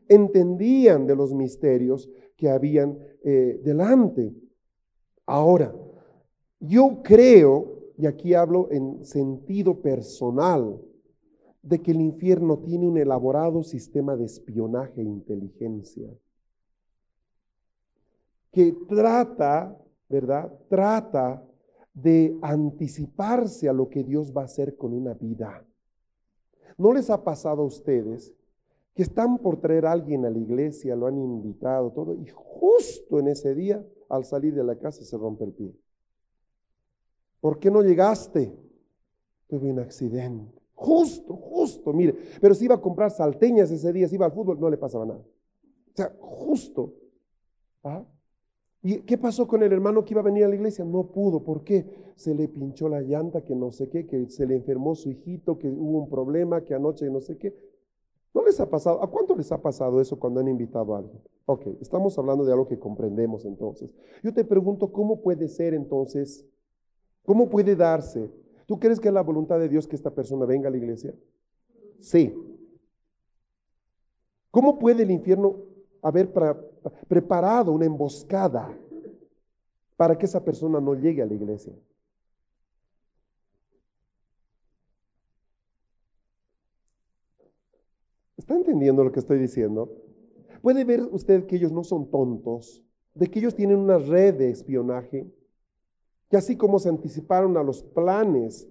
Entendían 0.08 1.08
de 1.08 1.16
los 1.16 1.34
misterios 1.34 2.10
que 2.36 2.50
habían 2.50 3.00
eh, 3.24 3.62
delante. 3.64 4.34
Ahora, 5.26 5.74
yo 6.60 7.02
creo, 7.02 7.92
y 7.98 8.06
aquí 8.06 8.34
hablo 8.34 8.68
en 8.72 9.06
sentido 9.06 9.82
personal, 9.82 10.82
de 11.62 11.80
que 11.80 11.92
el 11.92 12.02
infierno 12.02 12.60
tiene 12.60 12.88
un 12.88 12.98
elaborado 12.98 13.64
sistema 13.64 14.16
de 14.18 14.26
espionaje 14.26 15.02
e 15.02 15.06
inteligencia 15.06 16.10
que 18.52 18.72
trata, 18.88 19.78
¿verdad? 20.08 20.52
Trata 20.70 21.44
de 21.94 22.38
anticiparse 22.42 23.70
a 23.70 23.74
lo 23.74 23.90
que 23.90 24.04
Dios 24.04 24.34
va 24.36 24.42
a 24.42 24.46
hacer 24.46 24.76
con 24.76 24.94
una 24.94 25.14
vida. 25.14 25.66
¿No 26.78 26.94
les 26.94 27.10
ha 27.10 27.24
pasado 27.24 27.62
a 27.62 27.66
ustedes 27.66 28.34
que 29.00 29.04
están 29.04 29.38
por 29.38 29.62
traer 29.62 29.86
a 29.86 29.94
alguien 29.94 30.26
a 30.26 30.30
la 30.30 30.38
iglesia, 30.38 30.94
lo 30.94 31.08
han 31.08 31.18
invitado, 31.18 31.90
todo, 31.94 32.16
y 32.16 32.28
justo 32.34 33.18
en 33.18 33.30
ese 33.30 33.56
día, 33.56 33.82
al 34.10 34.26
salir 34.26 34.54
de 34.54 34.62
la 34.62 34.78
casa, 34.78 35.06
se 35.06 35.18
rompe 35.18 35.46
el 35.46 35.54
pie. 35.54 35.74
¿Por 37.40 37.60
qué 37.60 37.72
no 37.72 37.82
llegaste? 37.82 38.54
Tuve 39.48 39.72
un 39.72 39.80
accidente. 39.80 40.62
Justo, 40.74 41.34
justo, 41.34 41.94
mire. 41.94 42.14
Pero 42.42 42.54
si 42.54 42.66
iba 42.66 42.76
a 42.76 42.82
comprar 42.82 43.10
salteñas 43.12 43.72
ese 43.72 43.94
día, 43.94 44.06
si 44.10 44.16
iba 44.16 44.26
al 44.26 44.34
fútbol, 44.34 44.60
no 44.60 44.70
le 44.70 44.76
pasaba 44.76 45.06
nada. 45.06 45.22
O 45.22 45.96
sea, 45.96 46.14
justo. 46.20 46.94
¿Ah? 47.86 48.04
¿Y 48.84 48.98
qué 49.04 49.18
pasó 49.18 49.48
con 49.48 49.64
el 49.64 49.72
hermano 49.72 50.04
que 50.04 50.14
iba 50.14 50.20
a 50.20 50.26
venir 50.26 50.44
a 50.44 50.50
la 50.50 50.56
iglesia? 50.56 50.84
No 50.84 51.06
pudo. 51.06 51.42
¿Por 51.42 51.64
qué? 51.64 51.86
Se 52.18 52.36
le 52.36 52.50
pinchó 52.50 52.90
la 52.90 53.00
llanta, 53.00 53.46
que 53.46 53.56
no 53.56 53.72
sé 53.72 53.88
qué, 53.88 54.06
que 54.06 54.30
se 54.30 54.46
le 54.46 54.56
enfermó 54.56 54.94
su 54.94 55.10
hijito, 55.10 55.58
que 55.58 55.70
hubo 55.70 56.00
un 56.00 56.10
problema, 56.10 56.66
que 56.66 56.74
anoche 56.74 57.10
no 57.10 57.22
sé 57.22 57.38
qué. 57.38 57.69
¿No 58.34 58.44
les 58.44 58.60
ha 58.60 58.70
pasado? 58.70 59.02
¿A 59.02 59.10
cuánto 59.10 59.36
les 59.36 59.52
ha 59.52 59.62
pasado 59.62 60.00
eso 60.00 60.20
cuando 60.20 60.40
han 60.40 60.48
invitado 60.48 60.96
a 60.96 61.00
alguien? 61.00 61.20
Ok, 61.46 61.68
estamos 61.82 62.18
hablando 62.18 62.46
de 62.46 62.52
algo 62.52 62.68
que 62.68 62.78
comprendemos 62.78 63.46
entonces. 63.46 63.94
Yo 64.24 64.34
te 64.34 64.44
pregunto, 64.44 64.92
¿cómo 64.92 65.22
puede 65.22 65.48
ser 65.48 65.74
entonces? 65.74 66.46
¿Cómo 67.26 67.50
puede 67.50 67.76
darse? 67.76 68.30
¿Tú 68.68 68.80
crees 68.80 69.00
que 69.00 69.08
es 69.08 69.14
la 69.14 69.24
voluntad 69.24 69.60
de 69.60 69.68
Dios 69.68 69.88
que 69.88 69.96
esta 69.96 70.12
persona 70.12 70.46
venga 70.46 70.68
a 70.68 70.72
la 70.72 70.78
iglesia? 70.78 71.16
Sí. 71.98 72.36
¿Cómo 74.52 74.78
puede 74.78 75.04
el 75.04 75.12
infierno 75.12 75.56
haber 76.02 76.32
preparado 77.08 77.72
una 77.72 77.86
emboscada 77.86 78.78
para 79.98 80.18
que 80.18 80.26
esa 80.26 80.44
persona 80.44 80.80
no 80.80 80.94
llegue 80.94 81.24
a 81.24 81.26
la 81.26 81.34
iglesia? 81.34 81.74
¿Está 88.50 88.58
entendiendo 88.58 89.04
lo 89.04 89.12
que 89.12 89.20
estoy 89.20 89.38
diciendo? 89.38 89.96
Puede 90.64 90.84
ver 90.84 91.04
usted 91.12 91.46
que 91.46 91.58
ellos 91.58 91.72
no 91.72 91.84
son 91.84 92.10
tontos, 92.10 92.84
de 93.14 93.28
que 93.28 93.38
ellos 93.38 93.54
tienen 93.54 93.78
una 93.78 94.00
red 94.00 94.40
de 94.40 94.50
espionaje, 94.50 95.32
que 96.32 96.36
así 96.36 96.58
como 96.58 96.80
se 96.80 96.90
anticiparon 96.90 97.58
a 97.58 97.64
los 97.64 97.84
planes 97.84 98.68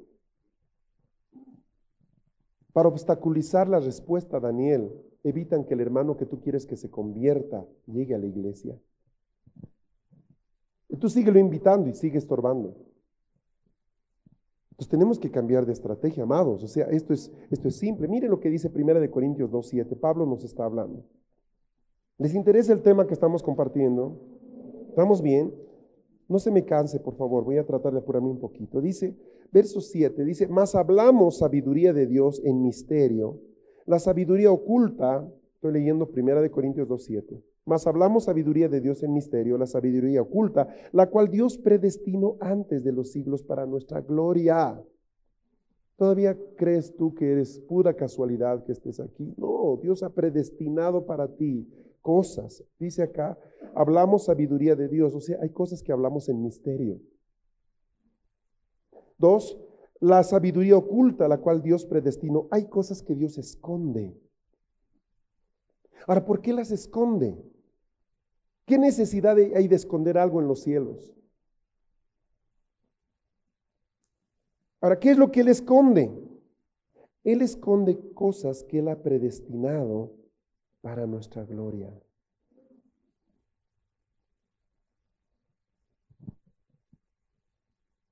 para 2.72 2.88
obstaculizar 2.88 3.68
la 3.68 3.78
respuesta 3.78 4.40
Daniel, 4.40 4.90
evitan 5.22 5.64
que 5.64 5.74
el 5.74 5.80
hermano 5.80 6.16
que 6.16 6.26
tú 6.26 6.40
quieres 6.40 6.66
que 6.66 6.76
se 6.76 6.90
convierta 6.90 7.64
llegue 7.86 8.16
a 8.16 8.18
la 8.18 8.26
iglesia. 8.26 8.76
Y 10.88 10.96
tú 10.96 11.08
síguelo 11.08 11.38
invitando 11.38 11.88
y 11.88 11.94
sigue 11.94 12.18
estorbando. 12.18 12.74
Entonces 14.78 14.90
tenemos 14.92 15.18
que 15.18 15.32
cambiar 15.32 15.66
de 15.66 15.72
estrategia, 15.72 16.22
amados. 16.22 16.62
O 16.62 16.68
sea, 16.68 16.84
esto 16.84 17.12
es, 17.12 17.32
esto 17.50 17.66
es 17.66 17.74
simple. 17.74 18.06
Mire 18.06 18.28
lo 18.28 18.38
que 18.38 18.48
dice 18.48 18.70
1 18.72 19.00
de 19.00 19.10
Corintios 19.10 19.50
2.7. 19.50 19.98
Pablo 19.98 20.24
nos 20.24 20.44
está 20.44 20.64
hablando. 20.64 21.04
¿Les 22.16 22.32
interesa 22.32 22.72
el 22.74 22.82
tema 22.82 23.04
que 23.04 23.14
estamos 23.14 23.42
compartiendo? 23.42 24.20
¿Estamos 24.88 25.20
bien? 25.20 25.52
No 26.28 26.38
se 26.38 26.52
me 26.52 26.64
canse, 26.64 27.00
por 27.00 27.16
favor. 27.16 27.42
Voy 27.42 27.58
a 27.58 27.66
tratar 27.66 27.92
de 27.92 27.98
apurarme 27.98 28.28
un 28.28 28.38
poquito. 28.38 28.80
Dice, 28.80 29.16
verso 29.50 29.80
7, 29.80 30.24
dice, 30.24 30.46
más 30.46 30.76
hablamos 30.76 31.38
sabiduría 31.38 31.92
de 31.92 32.06
Dios 32.06 32.40
en 32.44 32.62
misterio. 32.62 33.40
La 33.84 33.98
sabiduría 33.98 34.52
oculta, 34.52 35.28
estoy 35.54 35.72
leyendo 35.72 36.08
1 36.16 36.40
de 36.40 36.50
Corintios 36.52 36.88
2.7. 36.88 37.42
Mas 37.68 37.86
hablamos 37.86 38.24
sabiduría 38.24 38.66
de 38.66 38.80
Dios 38.80 39.02
en 39.02 39.12
misterio, 39.12 39.58
la 39.58 39.66
sabiduría 39.66 40.22
oculta, 40.22 40.74
la 40.90 41.10
cual 41.10 41.28
Dios 41.28 41.58
predestinó 41.58 42.38
antes 42.40 42.82
de 42.82 42.92
los 42.92 43.12
siglos 43.12 43.42
para 43.42 43.66
nuestra 43.66 44.00
gloria. 44.00 44.82
¿Todavía 45.96 46.34
crees 46.56 46.96
tú 46.96 47.14
que 47.14 47.30
eres 47.30 47.60
pura 47.60 47.92
casualidad 47.92 48.64
que 48.64 48.72
estés 48.72 49.00
aquí? 49.00 49.34
No, 49.36 49.78
Dios 49.82 50.02
ha 50.02 50.08
predestinado 50.08 51.04
para 51.04 51.28
ti 51.28 51.68
cosas. 52.00 52.64
Dice 52.78 53.02
acá, 53.02 53.38
hablamos 53.74 54.24
sabiduría 54.24 54.74
de 54.74 54.88
Dios, 54.88 55.14
o 55.14 55.20
sea, 55.20 55.38
hay 55.42 55.50
cosas 55.50 55.82
que 55.82 55.92
hablamos 55.92 56.30
en 56.30 56.42
misterio. 56.42 56.98
Dos, 59.18 59.60
la 60.00 60.22
sabiduría 60.22 60.78
oculta, 60.78 61.28
la 61.28 61.36
cual 61.36 61.60
Dios 61.60 61.84
predestinó. 61.84 62.48
Hay 62.50 62.64
cosas 62.70 63.02
que 63.02 63.14
Dios 63.14 63.36
esconde. 63.36 64.18
Ahora, 66.06 66.24
¿por 66.24 66.40
qué 66.40 66.54
las 66.54 66.70
esconde? 66.70 67.36
¿Qué 68.68 68.76
necesidad 68.76 69.34
hay 69.38 69.66
de 69.66 69.76
esconder 69.76 70.18
algo 70.18 70.42
en 70.42 70.46
los 70.46 70.60
cielos? 70.60 71.14
Ahora, 74.82 75.00
¿qué 75.00 75.10
es 75.10 75.16
lo 75.16 75.32
que 75.32 75.40
Él 75.40 75.48
esconde? 75.48 76.12
Él 77.24 77.40
esconde 77.40 77.98
cosas 78.12 78.62
que 78.64 78.80
Él 78.80 78.88
ha 78.88 79.02
predestinado 79.02 80.12
para 80.82 81.06
nuestra 81.06 81.44
gloria. 81.44 81.90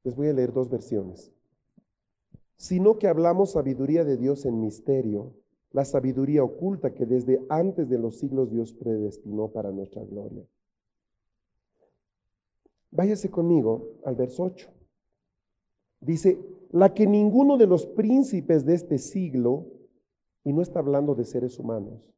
Les 0.04 0.16
voy 0.16 0.28
a 0.28 0.32
leer 0.32 0.54
dos 0.54 0.70
versiones. 0.70 1.30
Sino 2.56 2.98
que 2.98 3.08
hablamos 3.08 3.52
sabiduría 3.52 4.04
de 4.04 4.16
Dios 4.16 4.46
en 4.46 4.58
misterio, 4.58 5.34
la 5.76 5.84
sabiduría 5.84 6.42
oculta 6.42 6.94
que 6.94 7.04
desde 7.04 7.44
antes 7.50 7.90
de 7.90 7.98
los 7.98 8.16
siglos 8.16 8.50
Dios 8.50 8.72
predestinó 8.72 9.48
para 9.48 9.70
nuestra 9.72 10.02
gloria. 10.04 10.42
Váyase 12.90 13.30
conmigo 13.30 13.98
al 14.02 14.16
verso 14.16 14.44
8. 14.44 14.70
Dice, 16.00 16.38
la 16.70 16.94
que 16.94 17.06
ninguno 17.06 17.58
de 17.58 17.66
los 17.66 17.84
príncipes 17.84 18.64
de 18.64 18.72
este 18.72 18.96
siglo, 18.96 19.66
y 20.44 20.54
no 20.54 20.62
está 20.62 20.78
hablando 20.78 21.14
de 21.14 21.26
seres 21.26 21.58
humanos, 21.58 22.10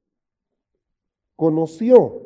conoció 1.35 2.23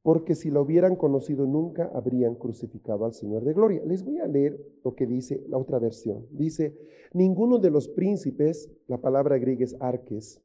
porque 0.00 0.34
si 0.34 0.50
lo 0.50 0.62
hubieran 0.62 0.96
conocido 0.96 1.44
nunca 1.44 1.90
habrían 1.92 2.36
crucificado 2.36 3.04
al 3.04 3.12
Señor 3.12 3.44
de 3.44 3.52
gloria. 3.52 3.82
Les 3.84 4.02
voy 4.02 4.18
a 4.20 4.26
leer 4.26 4.58
lo 4.82 4.94
que 4.94 5.04
dice 5.04 5.44
la 5.46 5.58
otra 5.58 5.78
versión. 5.78 6.26
Dice, 6.30 6.74
ninguno 7.12 7.58
de 7.58 7.70
los 7.70 7.86
príncipes, 7.86 8.70
la 8.86 8.96
palabra 8.96 9.36
griega 9.36 9.66
es 9.66 9.76
arques, 9.78 10.42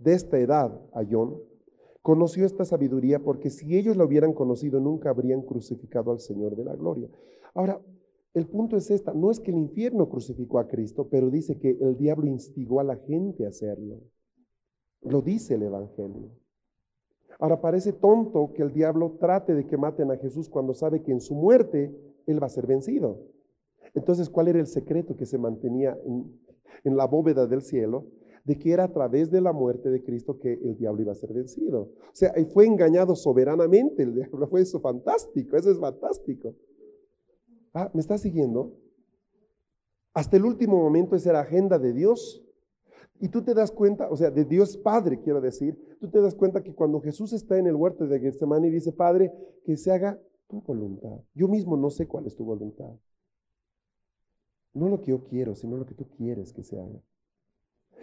de 0.00 0.14
esta 0.14 0.38
edad, 0.38 0.80
Ayón, 0.92 1.40
conoció 2.02 2.44
esta 2.44 2.64
sabiduría 2.64 3.20
porque 3.20 3.50
si 3.50 3.76
ellos 3.76 3.96
la 3.96 4.04
hubieran 4.04 4.32
conocido 4.32 4.80
nunca 4.80 5.10
habrían 5.10 5.42
crucificado 5.42 6.10
al 6.10 6.18
Señor 6.20 6.56
de 6.56 6.64
la 6.64 6.74
gloria. 6.74 7.08
Ahora, 7.54 7.80
el 8.34 8.46
punto 8.46 8.76
es 8.76 8.90
esta, 8.90 9.12
no 9.12 9.30
es 9.30 9.40
que 9.40 9.50
el 9.50 9.58
infierno 9.58 10.08
crucificó 10.08 10.58
a 10.58 10.66
Cristo, 10.66 11.08
pero 11.08 11.30
dice 11.30 11.58
que 11.58 11.76
el 11.80 11.96
diablo 11.96 12.26
instigó 12.26 12.80
a 12.80 12.84
la 12.84 12.96
gente 12.96 13.44
a 13.44 13.50
hacerlo. 13.50 14.00
Lo 15.02 15.20
dice 15.20 15.54
el 15.54 15.62
Evangelio. 15.62 16.30
Ahora 17.38 17.60
parece 17.60 17.92
tonto 17.92 18.52
que 18.54 18.62
el 18.62 18.72
diablo 18.72 19.16
trate 19.18 19.54
de 19.54 19.66
que 19.66 19.76
maten 19.76 20.10
a 20.10 20.16
Jesús 20.16 20.48
cuando 20.48 20.74
sabe 20.74 21.02
que 21.02 21.10
en 21.10 21.20
su 21.20 21.34
muerte 21.34 21.94
él 22.26 22.42
va 22.42 22.46
a 22.46 22.50
ser 22.50 22.66
vencido. 22.66 23.18
Entonces, 23.94 24.28
¿cuál 24.28 24.48
era 24.48 24.60
el 24.60 24.66
secreto 24.66 25.16
que 25.16 25.26
se 25.26 25.38
mantenía 25.38 25.98
en, 26.04 26.96
la 26.96 27.06
bóveda 27.06 27.46
del 27.46 27.62
cielo? 27.62 28.06
De 28.44 28.58
que 28.58 28.72
era 28.72 28.84
a 28.84 28.92
través 28.92 29.30
de 29.30 29.40
la 29.40 29.52
muerte 29.52 29.90
de 29.90 30.02
Cristo 30.02 30.38
que 30.38 30.54
el 30.54 30.76
diablo 30.76 31.02
iba 31.02 31.12
a 31.12 31.16
ser 31.16 31.32
vencido. 31.32 31.82
O 31.82 32.14
sea, 32.14 32.32
fue 32.52 32.66
engañado 32.66 33.14
soberanamente 33.14 34.02
el 34.02 34.14
diablo. 34.14 34.46
Fue 34.46 34.62
eso 34.62 34.80
fantástico, 34.80 35.56
eso 35.56 35.70
es 35.70 35.78
fantástico. 35.78 36.54
Ah, 37.72 37.90
¿me 37.94 38.00
está 38.00 38.18
siguiendo? 38.18 38.74
Hasta 40.12 40.36
el 40.36 40.44
último 40.44 40.76
momento 40.76 41.14
esa 41.14 41.30
era 41.30 41.40
agenda 41.40 41.78
de 41.78 41.92
Dios. 41.92 42.42
Y 43.20 43.28
tú 43.28 43.42
te 43.42 43.52
das 43.52 43.70
cuenta, 43.70 44.08
o 44.10 44.16
sea, 44.16 44.30
de 44.30 44.44
Dios 44.44 44.78
Padre, 44.78 45.20
quiero 45.20 45.40
decir, 45.40 45.78
tú 46.00 46.08
te 46.08 46.20
das 46.20 46.34
cuenta 46.34 46.62
que 46.62 46.74
cuando 46.74 47.00
Jesús 47.00 47.34
está 47.34 47.58
en 47.58 47.66
el 47.66 47.76
huerto 47.76 48.06
de 48.06 48.18
Getsemaní 48.18 48.68
y 48.68 48.70
dice, 48.70 48.92
Padre, 48.92 49.30
que 49.64 49.76
se 49.76 49.92
haga 49.92 50.18
tu 50.48 50.62
voluntad. 50.62 51.20
Yo 51.34 51.46
mismo 51.46 51.76
no 51.76 51.90
sé 51.90 52.08
cuál 52.08 52.26
es 52.26 52.34
tu 52.34 52.44
voluntad. 52.44 52.92
No 54.72 54.88
lo 54.88 55.00
que 55.00 55.10
yo 55.10 55.24
quiero, 55.24 55.54
sino 55.54 55.76
lo 55.76 55.84
que 55.84 55.94
tú 55.94 56.08
quieres 56.16 56.52
que 56.52 56.62
se 56.62 56.80
haga. 56.80 57.02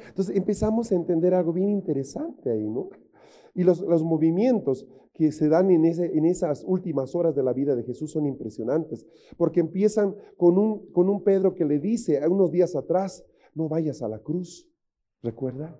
Entonces 0.07 0.35
empezamos 0.35 0.91
a 0.91 0.95
entender 0.95 1.33
algo 1.33 1.53
bien 1.53 1.69
interesante 1.69 2.51
ahí, 2.51 2.69
¿no? 2.69 2.89
Y 3.53 3.63
los, 3.63 3.81
los 3.81 4.03
movimientos 4.03 4.87
que 5.13 5.31
se 5.31 5.49
dan 5.49 5.71
en, 5.71 5.83
ese, 5.85 6.15
en, 6.15 6.25
esas 6.25 6.63
últimas 6.63 7.15
horas 7.15 7.33
de 7.35 7.41
la 7.41 7.51
vida 7.51 7.75
de 7.75 7.83
Jesús 7.83 8.11
son 8.11 8.27
impresionantes, 8.27 9.05
porque 9.35 9.59
empiezan 9.59 10.15
con 10.37 10.59
un, 10.59 10.91
con 10.91 11.09
un 11.09 11.23
Pedro 11.23 11.55
que 11.55 11.65
le 11.65 11.79
dice 11.79 12.23
a 12.23 12.29
unos 12.29 12.51
días 12.51 12.75
atrás, 12.75 13.25
no 13.55 13.67
vayas 13.67 14.03
a 14.03 14.07
la 14.07 14.19
cruz. 14.19 14.69
¿Recuerda? 15.23 15.75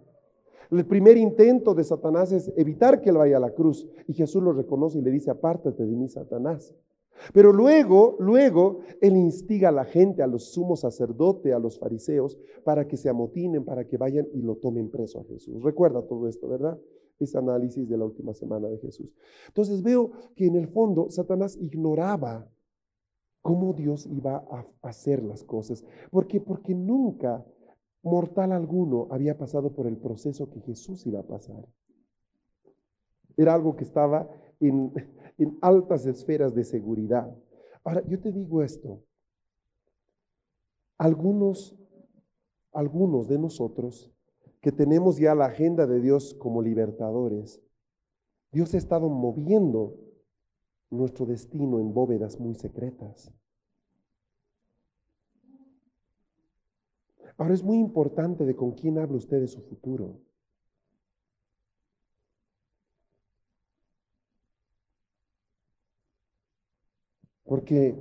El 0.71 0.85
primer 0.85 1.17
intento 1.17 1.75
de 1.75 1.83
Satanás 1.83 2.31
es 2.31 2.51
evitar 2.57 2.99
que 2.99 3.11
él 3.11 3.17
vaya 3.17 3.37
a 3.37 3.39
la 3.39 3.51
cruz. 3.51 3.87
Y 4.07 4.13
Jesús 4.13 4.41
lo 4.41 4.51
reconoce 4.53 4.97
y 4.97 5.01
le 5.01 5.11
dice, 5.11 5.29
apártate 5.29 5.85
de 5.85 5.95
mí, 5.95 6.07
Satanás. 6.07 6.73
Pero 7.33 7.51
luego, 7.51 8.15
luego, 8.19 8.79
él 9.01 9.15
instiga 9.15 9.69
a 9.69 9.71
la 9.71 9.85
gente, 9.85 10.23
a 10.23 10.27
los 10.27 10.51
sumos 10.51 10.81
sacerdotes, 10.81 11.53
a 11.53 11.59
los 11.59 11.79
fariseos, 11.79 12.37
para 12.63 12.87
que 12.87 12.97
se 12.97 13.09
amotinen, 13.09 13.65
para 13.65 13.87
que 13.87 13.97
vayan 13.97 14.27
y 14.33 14.41
lo 14.41 14.55
tomen 14.55 14.89
preso 14.89 15.19
a 15.21 15.23
Jesús. 15.25 15.61
Recuerda 15.63 16.01
todo 16.01 16.27
esto, 16.27 16.47
¿verdad? 16.47 16.79
Ese 17.19 17.37
análisis 17.37 17.89
de 17.89 17.97
la 17.97 18.05
última 18.05 18.33
semana 18.33 18.67
de 18.67 18.77
Jesús. 18.77 19.15
Entonces 19.47 19.81
veo 19.81 20.11
que 20.35 20.45
en 20.45 20.55
el 20.55 20.67
fondo 20.67 21.09
Satanás 21.09 21.57
ignoraba 21.57 22.47
cómo 23.41 23.73
Dios 23.73 24.05
iba 24.07 24.45
a 24.51 24.65
hacer 24.81 25.23
las 25.23 25.43
cosas. 25.43 25.85
¿Por 26.11 26.27
qué? 26.27 26.41
Porque 26.41 26.75
nunca 26.75 27.45
mortal 28.03 28.51
alguno 28.51 29.07
había 29.09 29.37
pasado 29.37 29.73
por 29.73 29.87
el 29.87 29.97
proceso 29.97 30.49
que 30.49 30.61
Jesús 30.61 31.05
iba 31.05 31.19
a 31.19 31.27
pasar. 31.27 31.65
Era 33.35 33.53
algo 33.53 33.75
que 33.75 33.83
estaba 33.83 34.27
en, 34.59 34.91
altas 35.61 36.05
esferas 36.05 36.53
de 36.53 36.63
seguridad. 36.63 37.35
Ahora, 37.83 38.03
yo 38.07 38.19
te 38.19 38.31
digo 38.31 38.63
esto. 38.63 39.03
Algunos, 40.97 41.75
algunos 42.71 43.27
de 43.27 43.37
nosotros 43.37 44.11
que 44.61 44.71
tenemos 44.71 45.17
ya 45.17 45.35
la 45.35 45.45
agenda 45.45 45.85
de 45.85 46.01
Dios 46.01 46.33
como 46.33 46.61
libertadores, 46.61 47.61
Dios 48.51 48.73
ha 48.73 48.77
estado 48.77 49.09
moviendo 49.09 49.95
nuestro 50.89 51.25
destino 51.25 51.79
en 51.79 51.93
bóvedas 51.93 52.39
muy 52.39 52.55
secretas. 52.55 53.31
Ahora 57.37 57.53
es 57.53 57.63
muy 57.63 57.77
importante 57.77 58.45
de 58.45 58.55
con 58.55 58.71
quién 58.71 58.97
habla 58.97 59.17
usted 59.17 59.39
de 59.39 59.47
su 59.47 59.61
futuro. 59.61 60.19
Porque 67.47 67.95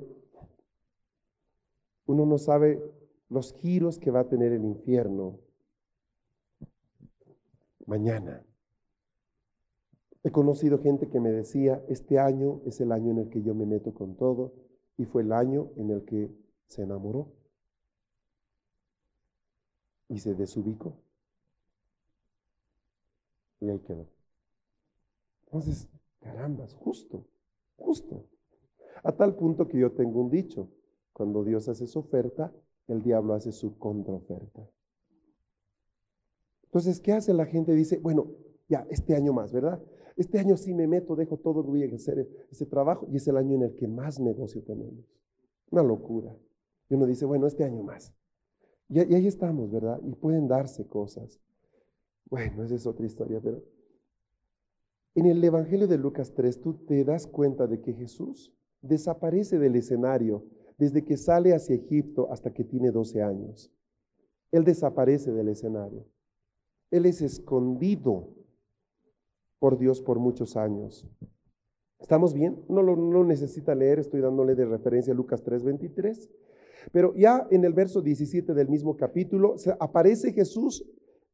uno 2.06 2.26
no 2.26 2.36
sabe 2.36 2.82
los 3.28 3.54
giros 3.54 3.98
que 3.98 4.10
va 4.10 4.20
a 4.20 4.28
tener 4.28 4.52
el 4.52 4.64
infierno 4.64 5.38
mañana. 7.86 8.44
He 10.24 10.32
conocido 10.32 10.82
gente 10.82 11.08
que 11.08 11.20
me 11.20 11.30
decía, 11.30 11.80
este 11.88 12.18
año 12.18 12.60
es 12.66 12.80
el 12.80 12.90
año 12.90 13.12
en 13.12 13.18
el 13.18 13.28
que 13.28 13.42
yo 13.42 13.54
me 13.54 13.66
meto 13.66 13.94
con 13.94 14.16
todo 14.16 14.52
y 14.98 15.04
fue 15.04 15.22
el 15.22 15.32
año 15.32 15.70
en 15.76 15.90
el 15.90 16.04
que 16.04 16.28
se 16.66 16.82
enamoró 16.82 17.28
y 20.08 20.18
se 20.18 20.34
desubicó. 20.34 20.96
Y 23.60 23.70
ahí 23.70 23.78
quedó. 23.78 24.08
Entonces, 25.46 25.88
carambas, 26.18 26.74
justo, 26.74 27.24
justo. 27.76 28.24
A 29.06 29.12
tal 29.12 29.36
punto 29.36 29.68
que 29.68 29.78
yo 29.78 29.92
tengo 29.92 30.20
un 30.20 30.30
dicho, 30.30 30.68
cuando 31.12 31.44
Dios 31.44 31.68
hace 31.68 31.86
su 31.86 32.00
oferta, 32.00 32.52
el 32.88 33.02
diablo 33.02 33.34
hace 33.34 33.52
su 33.52 33.78
contraoferta. 33.78 34.68
Entonces, 36.64 36.98
¿qué 36.98 37.12
hace 37.12 37.32
la 37.32 37.46
gente? 37.46 37.72
Dice, 37.72 37.98
bueno, 37.98 38.32
ya, 38.68 38.84
este 38.90 39.14
año 39.14 39.32
más, 39.32 39.52
¿verdad? 39.52 39.80
Este 40.16 40.40
año 40.40 40.56
sí 40.56 40.74
me 40.74 40.88
meto, 40.88 41.14
dejo 41.14 41.36
todo, 41.36 41.62
voy 41.62 41.84
a 41.84 41.94
hacer 41.94 42.28
ese 42.50 42.66
trabajo 42.66 43.06
y 43.08 43.16
es 43.16 43.28
el 43.28 43.36
año 43.36 43.54
en 43.54 43.62
el 43.62 43.76
que 43.76 43.86
más 43.86 44.18
negocio 44.18 44.64
tenemos. 44.64 45.06
Una 45.70 45.84
locura. 45.84 46.36
Y 46.90 46.94
uno 46.94 47.06
dice, 47.06 47.26
bueno, 47.26 47.46
este 47.46 47.62
año 47.62 47.84
más. 47.84 48.12
Y, 48.88 48.98
ahí 48.98 49.28
estamos, 49.28 49.70
¿verdad? 49.70 50.00
Y 50.02 50.16
pueden 50.16 50.48
darse 50.48 50.84
cosas. 50.88 51.40
Bueno, 52.24 52.64
esa 52.64 52.74
es 52.74 52.84
otra 52.88 53.06
historia, 53.06 53.40
pero 53.40 53.62
en 55.14 55.26
el 55.26 55.44
Evangelio 55.44 55.86
de 55.86 55.96
Lucas 55.96 56.34
3 56.34 56.60
tú 56.60 56.74
te 56.86 57.04
das 57.04 57.28
cuenta 57.28 57.68
de 57.68 57.80
que 57.80 57.92
Jesús 57.92 58.55
desaparece 58.86 59.58
del 59.58 59.76
escenario 59.76 60.44
desde 60.78 61.04
que 61.04 61.16
sale 61.16 61.54
hacia 61.54 61.76
Egipto 61.76 62.30
hasta 62.30 62.52
que 62.52 62.64
tiene 62.64 62.90
12 62.90 63.22
años. 63.22 63.72
Él 64.52 64.64
desaparece 64.64 65.32
del 65.32 65.48
escenario. 65.48 66.06
Él 66.90 67.06
es 67.06 67.22
escondido 67.22 68.28
por 69.58 69.78
Dios 69.78 70.00
por 70.02 70.18
muchos 70.18 70.56
años. 70.56 71.08
¿Estamos 71.98 72.34
bien? 72.34 72.62
No 72.68 72.82
lo 72.82 73.24
necesita 73.24 73.74
leer, 73.74 73.98
estoy 73.98 74.20
dándole 74.20 74.54
de 74.54 74.66
referencia 74.66 75.12
a 75.12 75.16
Lucas 75.16 75.42
3:23. 75.42 76.28
Pero 76.92 77.14
ya 77.14 77.46
en 77.50 77.64
el 77.64 77.72
verso 77.72 78.00
17 78.00 78.54
del 78.54 78.68
mismo 78.68 78.96
capítulo 78.96 79.56
aparece 79.80 80.32
Jesús 80.32 80.84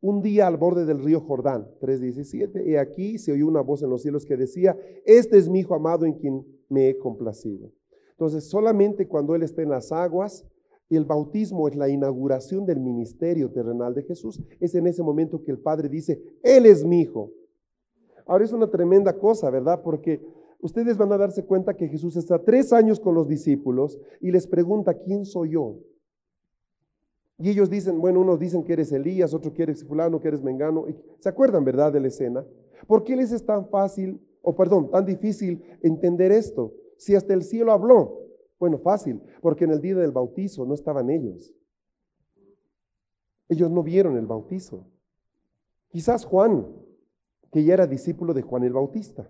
un 0.03 0.21
día 0.21 0.49
al 0.49 0.57
borde 0.57 0.85
del 0.85 1.03
río 1.03 1.21
Jordán, 1.21 1.69
3.17, 1.81 2.67
y 2.67 2.77
aquí 2.77 3.19
se 3.19 3.33
oyó 3.33 3.47
una 3.47 3.61
voz 3.61 3.83
en 3.85 3.91
los 3.91 4.03
cielos 4.03 4.27
que 4.27 4.37
decía, 4.37 4.77
este 5.07 5.39
es 5.39 5.49
mi 5.49 5.61
Hijo 5.61 5.77
amado 5.77 6.05
en 6.05 6.15
quien 6.15 6.45
me 6.69 6.89
he 6.89 6.99
complacido. 6.99 7.71
Entonces, 8.11 8.51
solamente 8.51 9.07
cuando 9.07 9.37
Él 9.37 9.45
está 9.45 9.63
en 9.63 9.71
las 9.71 9.93
aguas, 9.93 10.45
el 10.91 11.05
bautismo 11.05 11.69
es 11.69 11.77
la 11.77 11.89
inauguración 11.89 12.67
del 12.67 12.81
ministerio 12.81 13.51
terrenal 13.53 13.95
de 13.95 14.03
Jesús, 14.03 14.43
es 14.59 14.75
en 14.75 14.89
ese 14.89 15.05
momento 15.05 15.45
que 15.45 15.53
el 15.53 15.61
Padre 15.61 15.89
dice, 15.89 16.21
Él 16.43 16.67
es 16.67 16.85
mi 16.85 17.03
Hijo. 17.03 17.31
Ahora 18.27 18.45
es 18.45 18.53
una 18.53 18.69
tremenda 18.69 19.17
cosa, 19.17 19.51
¿verdad? 19.51 19.83
Porque 19.85 20.21
ustedes 20.61 20.99
van 20.99 21.13
a 21.13 21.19
darse 21.19 21.45
cuenta 21.45 21.77
que 21.77 21.89
Jesús 21.89 22.17
está 22.17 22.43
tres 22.43 22.73
años 22.73 22.99
con 22.99 23.15
los 23.15 23.29
discípulos 23.29 24.01
y 24.21 24.33
les 24.33 24.49
pregunta, 24.49 24.95
¿quién 24.95 25.25
soy 25.25 25.51
yo? 25.51 25.77
Y 27.43 27.51
ellos 27.51 27.69
dicen, 27.69 28.01
bueno, 28.01 28.21
unos 28.21 28.39
dicen 28.39 28.63
que 28.63 28.73
eres 28.73 28.93
Elías, 28.93 29.35
otros 29.35 29.53
que 29.53 29.65
eres 29.65 29.83
fulano, 29.83 30.21
que 30.21 30.29
eres 30.29 30.45
Mengano. 30.45 30.87
¿Se 31.19 31.29
acuerdan, 31.29 31.65
verdad, 31.65 31.93
de 31.93 31.99
la 31.99 32.07
escena? 32.07 32.47
¿Por 32.87 33.03
qué 33.03 33.17
les 33.17 33.33
es 33.33 33.45
tan 33.45 33.69
fácil, 33.69 34.25
o 34.43 34.55
perdón, 34.55 34.93
tan 34.93 35.05
difícil 35.05 35.61
entender 35.83 36.31
esto? 36.31 36.73
Si 36.99 37.17
hasta 37.17 37.35
el 37.35 37.43
cielo 37.43 37.73
habló. 37.73 38.21
Bueno, 38.61 38.79
fácil, 38.79 39.21
porque 39.41 39.65
en 39.65 39.73
el 39.73 39.81
día 39.81 39.97
del 39.97 40.13
bautizo 40.13 40.65
no 40.65 40.75
estaban 40.75 41.11
ellos. 41.11 41.53
Ellos 43.49 43.73
no 43.73 43.83
vieron 43.83 44.17
el 44.17 44.27
bautizo. 44.27 44.87
Quizás 45.89 46.25
Juan, 46.25 46.69
que 47.51 47.65
ya 47.65 47.75
era 47.75 47.89
discípulo 47.89 48.35
de 48.35 48.43
Juan 48.43 48.63
el 48.63 48.73
Bautista. 48.73 49.29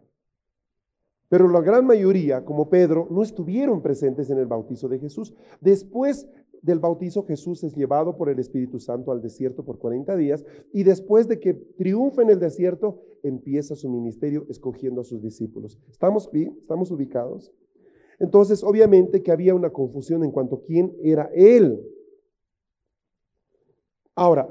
Pero 1.30 1.48
la 1.48 1.62
gran 1.62 1.86
mayoría, 1.86 2.44
como 2.44 2.68
Pedro, 2.68 3.08
no 3.10 3.22
estuvieron 3.22 3.80
presentes 3.80 4.28
en 4.28 4.36
el 4.36 4.44
bautizo 4.44 4.86
de 4.86 4.98
Jesús. 4.98 5.32
Después 5.62 6.28
del 6.62 6.78
bautizo, 6.78 7.24
Jesús 7.26 7.62
es 7.64 7.74
llevado 7.74 8.16
por 8.16 8.30
el 8.30 8.38
Espíritu 8.38 8.78
Santo 8.78 9.10
al 9.10 9.20
desierto 9.20 9.64
por 9.64 9.78
40 9.78 10.16
días 10.16 10.44
y 10.72 10.84
después 10.84 11.28
de 11.28 11.40
que 11.40 11.54
triunfa 11.54 12.22
en 12.22 12.30
el 12.30 12.38
desierto, 12.38 13.02
empieza 13.22 13.76
su 13.76 13.90
ministerio 13.90 14.46
escogiendo 14.48 15.00
a 15.00 15.04
sus 15.04 15.22
discípulos. 15.22 15.78
¿Estamos 15.90 16.30
bien? 16.30 16.56
¿Estamos 16.60 16.90
ubicados? 16.90 17.52
Entonces, 18.18 18.62
obviamente 18.62 19.22
que 19.22 19.32
había 19.32 19.54
una 19.54 19.70
confusión 19.70 20.24
en 20.24 20.30
cuanto 20.30 20.56
a 20.56 20.62
quién 20.62 20.96
era 21.02 21.30
él. 21.34 21.84
Ahora, 24.14 24.48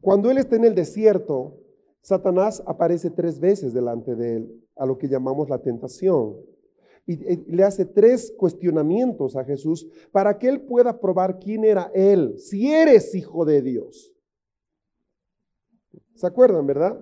cuando 0.00 0.30
él 0.30 0.38
está 0.38 0.56
en 0.56 0.64
el 0.64 0.74
desierto, 0.74 1.58
Satanás 2.00 2.62
aparece 2.66 3.10
tres 3.10 3.38
veces 3.38 3.72
delante 3.72 4.16
de 4.16 4.36
él 4.36 4.64
a 4.74 4.86
lo 4.86 4.98
que 4.98 5.08
llamamos 5.08 5.48
la 5.48 5.58
tentación. 5.62 6.36
Y, 7.06 7.16
le 7.52 7.64
hace 7.64 7.84
tres 7.84 8.32
cuestionamientos 8.36 9.36
a 9.36 9.44
Jesús 9.44 9.88
para 10.12 10.38
que 10.38 10.48
él 10.48 10.60
pueda 10.62 11.00
probar 11.00 11.38
quién 11.38 11.64
era 11.64 11.90
él, 11.94 12.38
si 12.38 12.72
eres 12.72 13.14
hijo 13.14 13.44
de 13.44 13.62
Dios. 13.62 14.14
¿Se 16.14 16.26
acuerdan, 16.26 16.66
verdad? 16.66 17.00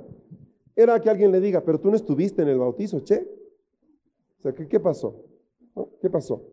Era 0.75 0.99
que 1.01 1.11
alguien 1.11 1.33
le 1.33 1.41
diga, 1.41 1.63
pero 1.63 1.79
tú 1.79 1.91
no 1.91 1.97
estuviste 1.97 2.43
en 2.43 2.49
el 2.49 2.59
bautizo, 2.59 3.01
che. 3.01 3.29
O 4.39 4.43
sea, 4.43 4.55
¿qué, 4.55 4.67
qué 4.67 4.81
pasó? 4.81 5.23
¿Qué 6.01 6.09
pasó? 6.09 6.47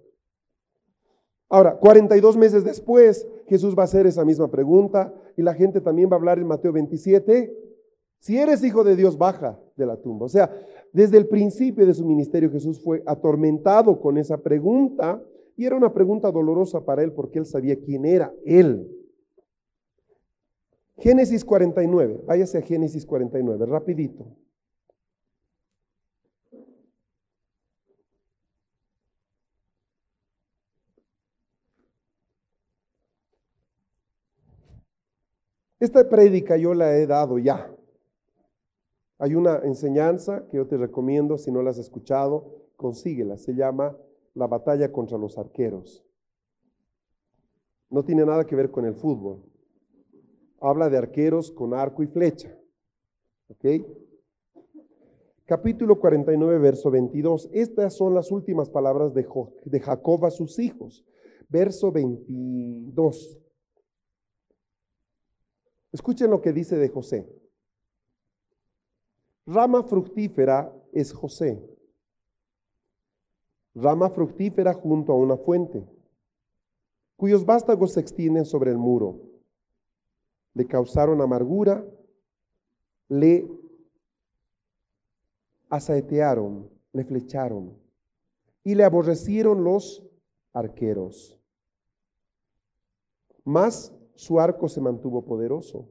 Ahora, 1.49 1.77
42 1.77 2.35
meses 2.35 2.65
después, 2.65 3.25
Jesús 3.47 3.77
va 3.77 3.83
a 3.83 3.85
hacer 3.85 4.05
esa 4.05 4.25
misma 4.25 4.49
pregunta 4.49 5.13
y 5.37 5.41
la 5.41 5.53
gente 5.53 5.79
también 5.79 6.09
va 6.09 6.15
a 6.15 6.19
hablar 6.19 6.39
en 6.39 6.47
Mateo 6.47 6.73
27. 6.73 7.55
Si 8.19 8.37
eres 8.37 8.63
hijo 8.63 8.83
de 8.83 8.95
Dios, 8.95 9.17
baja 9.17 9.57
de 9.77 9.85
la 9.85 9.95
tumba. 9.95 10.25
O 10.25 10.29
sea, 10.29 10.51
desde 10.97 11.19
el 11.19 11.27
principio 11.27 11.85
de 11.85 11.93
su 11.93 12.03
ministerio 12.03 12.49
Jesús 12.49 12.79
fue 12.79 13.03
atormentado 13.05 14.01
con 14.01 14.17
esa 14.17 14.39
pregunta 14.39 15.23
y 15.55 15.63
era 15.63 15.75
una 15.75 15.93
pregunta 15.93 16.31
dolorosa 16.31 16.83
para 16.83 17.03
él 17.03 17.11
porque 17.11 17.37
él 17.37 17.45
sabía 17.45 17.79
quién 17.79 18.03
era 18.03 18.33
él. 18.43 18.91
Génesis 20.97 21.45
49, 21.45 22.21
váyase 22.25 22.57
a 22.57 22.61
Génesis 22.63 23.05
49, 23.05 23.67
rapidito. 23.67 24.25
Esta 35.79 36.09
prédica 36.09 36.57
yo 36.57 36.73
la 36.73 36.97
he 36.97 37.05
dado 37.05 37.37
ya. 37.37 37.76
Hay 39.19 39.33
una 39.33 39.59
enseñanza 39.63 40.47
que 40.49 40.57
yo 40.57 40.67
te 40.67 40.77
recomiendo, 40.77 41.37
si 41.37 41.51
no 41.51 41.63
la 41.63 41.71
has 41.71 41.79
escuchado, 41.79 42.67
consíguela. 42.75 43.37
Se 43.37 43.53
llama 43.53 43.97
La 44.35 44.47
batalla 44.47 44.91
contra 44.91 45.17
los 45.17 45.37
arqueros. 45.37 46.05
No 47.89 48.03
tiene 48.03 48.25
nada 48.25 48.45
que 48.45 48.55
ver 48.55 48.69
con 48.69 48.85
el 48.85 48.93
fútbol. 48.93 49.43
Habla 50.59 50.89
de 50.89 50.97
arqueros 50.97 51.51
con 51.51 51.73
arco 51.73 52.03
y 52.03 52.07
flecha. 52.07 52.55
¿Ok? 53.47 53.65
Capítulo 55.45 55.97
49, 55.97 56.59
verso 56.59 56.91
22. 56.91 57.49
Estas 57.53 57.95
son 57.95 58.13
las 58.13 58.31
últimas 58.31 58.69
palabras 58.69 59.13
de, 59.13 59.25
de 59.65 59.79
Jacob 59.79 60.25
a 60.25 60.31
sus 60.31 60.59
hijos. 60.59 61.05
Verso 61.49 61.91
22. 61.91 63.39
Escuchen 65.93 66.29
lo 66.29 66.41
que 66.41 66.51
dice 66.51 66.75
de 66.75 66.89
José. 66.89 67.27
Rama 69.47 69.81
fructífera 69.81 70.73
es 70.91 71.13
José. 71.13 71.57
Rama 73.73 74.09
fructífera 74.09 74.73
junto 74.73 75.13
a 75.13 75.15
una 75.15 75.37
fuente, 75.37 75.87
cuyos 77.15 77.45
vástagos 77.45 77.93
se 77.93 78.01
extienden 78.01 78.43
sobre 78.43 78.71
el 78.71 78.77
muro. 78.77 79.21
Le 80.53 80.67
causaron 80.67 81.21
amargura, 81.21 81.85
le 83.07 83.47
asaetearon, 85.69 86.69
le 86.91 87.05
flecharon 87.05 87.77
y 88.65 88.75
le 88.75 88.83
aborrecieron 88.83 89.63
los 89.63 90.05
arqueros. 90.51 91.39
Mas 93.45 93.95
su 94.15 94.41
arco 94.41 94.67
se 94.67 94.81
mantuvo 94.81 95.23
poderoso 95.23 95.87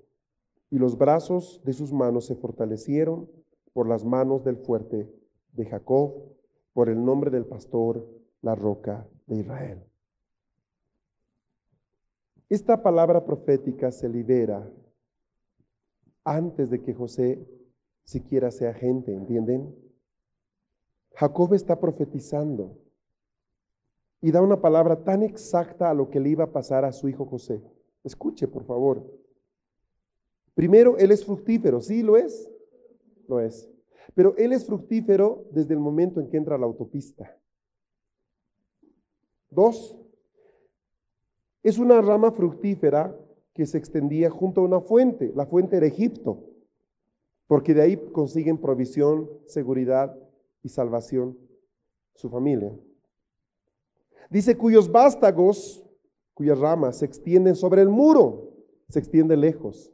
y 0.69 0.79
los 0.79 0.99
brazos 0.99 1.63
de 1.65 1.73
sus 1.73 1.91
manos 1.91 2.27
se 2.27 2.35
fortalecieron 2.35 3.31
por 3.77 3.87
las 3.87 4.07
manos 4.07 4.43
del 4.43 4.57
fuerte 4.57 5.07
de 5.53 5.67
Jacob, 5.67 6.15
por 6.73 6.89
el 6.89 7.05
nombre 7.05 7.31
del 7.31 7.45
pastor, 7.45 8.09
la 8.41 8.55
roca 8.55 9.07
de 9.27 9.37
Israel. 9.37 9.85
Esta 12.49 12.83
palabra 12.83 13.27
profética 13.27 13.93
se 13.93 14.09
libera 14.09 14.67
antes 16.25 16.71
de 16.71 16.81
que 16.81 16.95
José 16.95 17.47
siquiera 18.03 18.51
sea 18.51 18.73
gente, 18.73 19.13
¿entienden? 19.13 19.77
Jacob 21.13 21.53
está 21.53 21.79
profetizando 21.79 22.79
y 24.23 24.31
da 24.31 24.41
una 24.41 24.59
palabra 24.59 25.05
tan 25.05 25.23
exacta 25.23 25.91
a 25.91 25.95
lo 25.95 26.09
que 26.09 26.19
le 26.19 26.31
iba 26.31 26.45
a 26.45 26.53
pasar 26.53 26.87
a 26.87 26.93
su 26.93 27.11
hijo 27.11 27.27
José. 27.27 27.63
Escuche, 28.03 28.49
por 28.49 28.65
favor. 28.65 29.05
Primero, 30.55 30.97
él 30.97 31.13
es 31.13 31.27
fructífero, 31.27 31.83
¿sí 31.83 32.03
lo 32.03 32.17
es? 32.17 32.51
Lo 33.29 33.41
es. 33.41 33.69
Pero 34.15 34.35
él 34.37 34.53
es 34.53 34.67
fructífero 34.67 35.45
desde 35.51 35.75
el 35.75 35.81
momento 35.81 36.21
en 36.21 36.29
que 36.29 36.37
entra 36.37 36.57
a 36.57 36.59
la 36.59 36.67
autopista. 36.67 37.37
Dos, 39.51 39.99
es 41.63 41.79
una 41.79 42.01
rama 42.01 42.31
fructífera 42.31 43.17
que 43.53 43.67
se 43.67 43.79
extendía 43.79 44.31
junto 44.31 44.61
a 44.61 44.65
una 44.65 44.81
fuente. 44.81 45.33
La 45.35 45.47
fuente 45.47 45.77
era 45.77 45.87
Egipto, 45.87 46.45
porque 47.47 47.75
de 47.75 47.83
ahí 47.83 47.97
consiguen 48.13 48.59
provisión, 48.59 49.31
seguridad 49.47 50.17
y 50.63 50.69
salvación 50.69 51.39
su 52.15 52.31
familia. 52.31 52.77
Dice 54.31 54.57
cuyos 54.57 54.91
vástagos, 54.91 55.85
cuyas 56.35 56.59
ramas 56.59 56.99
se 56.99 57.07
extienden 57.07 57.55
sobre 57.55 57.83
el 57.83 57.89
muro, 57.89 58.53
se 58.89 58.99
extiende 58.99 59.37
lejos. 59.37 59.93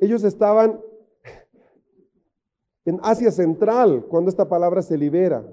Ellos 0.00 0.22
estaban 0.24 0.80
en 2.88 2.98
Asia 3.02 3.30
Central, 3.30 4.06
cuando 4.06 4.30
esta 4.30 4.48
palabra 4.48 4.80
se 4.80 4.96
libera. 4.96 5.46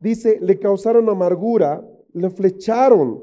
Dice, 0.00 0.40
le 0.40 0.58
causaron 0.58 1.08
amargura, 1.08 1.86
le 2.12 2.28
flecharon, 2.30 3.22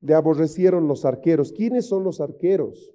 le 0.00 0.14
aborrecieron 0.14 0.86
los 0.86 1.04
arqueros. 1.04 1.50
¿Quiénes 1.50 1.86
son 1.86 2.04
los 2.04 2.20
arqueros? 2.20 2.94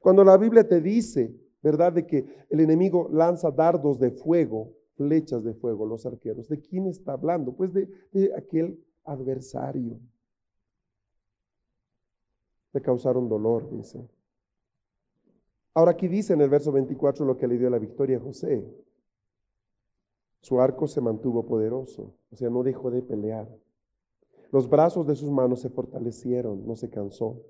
Cuando 0.00 0.22
la 0.22 0.36
Biblia 0.36 0.68
te 0.68 0.80
dice, 0.80 1.34
¿verdad?, 1.62 1.94
de 1.94 2.06
que 2.06 2.26
el 2.48 2.60
enemigo 2.60 3.08
lanza 3.10 3.50
dardos 3.50 3.98
de 3.98 4.12
fuego, 4.12 4.70
flechas 4.94 5.42
de 5.42 5.54
fuego, 5.54 5.84
los 5.84 6.06
arqueros. 6.06 6.48
¿De 6.48 6.60
quién 6.60 6.86
está 6.86 7.14
hablando? 7.14 7.56
Pues 7.56 7.72
de, 7.72 7.88
de 8.12 8.32
aquel 8.36 8.78
adversario. 9.02 9.98
Le 12.72 12.80
causaron 12.80 13.28
dolor, 13.28 13.68
dice. 13.72 14.08
Ahora 15.74 15.90
aquí 15.90 16.06
dice 16.06 16.32
en 16.32 16.40
el 16.40 16.48
verso 16.48 16.70
24 16.70 17.26
lo 17.26 17.36
que 17.36 17.48
le 17.48 17.58
dio 17.58 17.68
la 17.68 17.80
victoria 17.80 18.18
a 18.18 18.20
José. 18.20 18.64
Su 20.40 20.60
arco 20.60 20.86
se 20.86 21.00
mantuvo 21.00 21.46
poderoso, 21.46 22.14
o 22.30 22.36
sea, 22.36 22.48
no 22.48 22.62
dejó 22.62 22.90
de 22.90 23.02
pelear. 23.02 23.48
Los 24.52 24.68
brazos 24.68 25.06
de 25.06 25.16
sus 25.16 25.30
manos 25.30 25.62
se 25.62 25.70
fortalecieron, 25.70 26.64
no 26.66 26.76
se 26.76 26.90
cansó. 26.90 27.42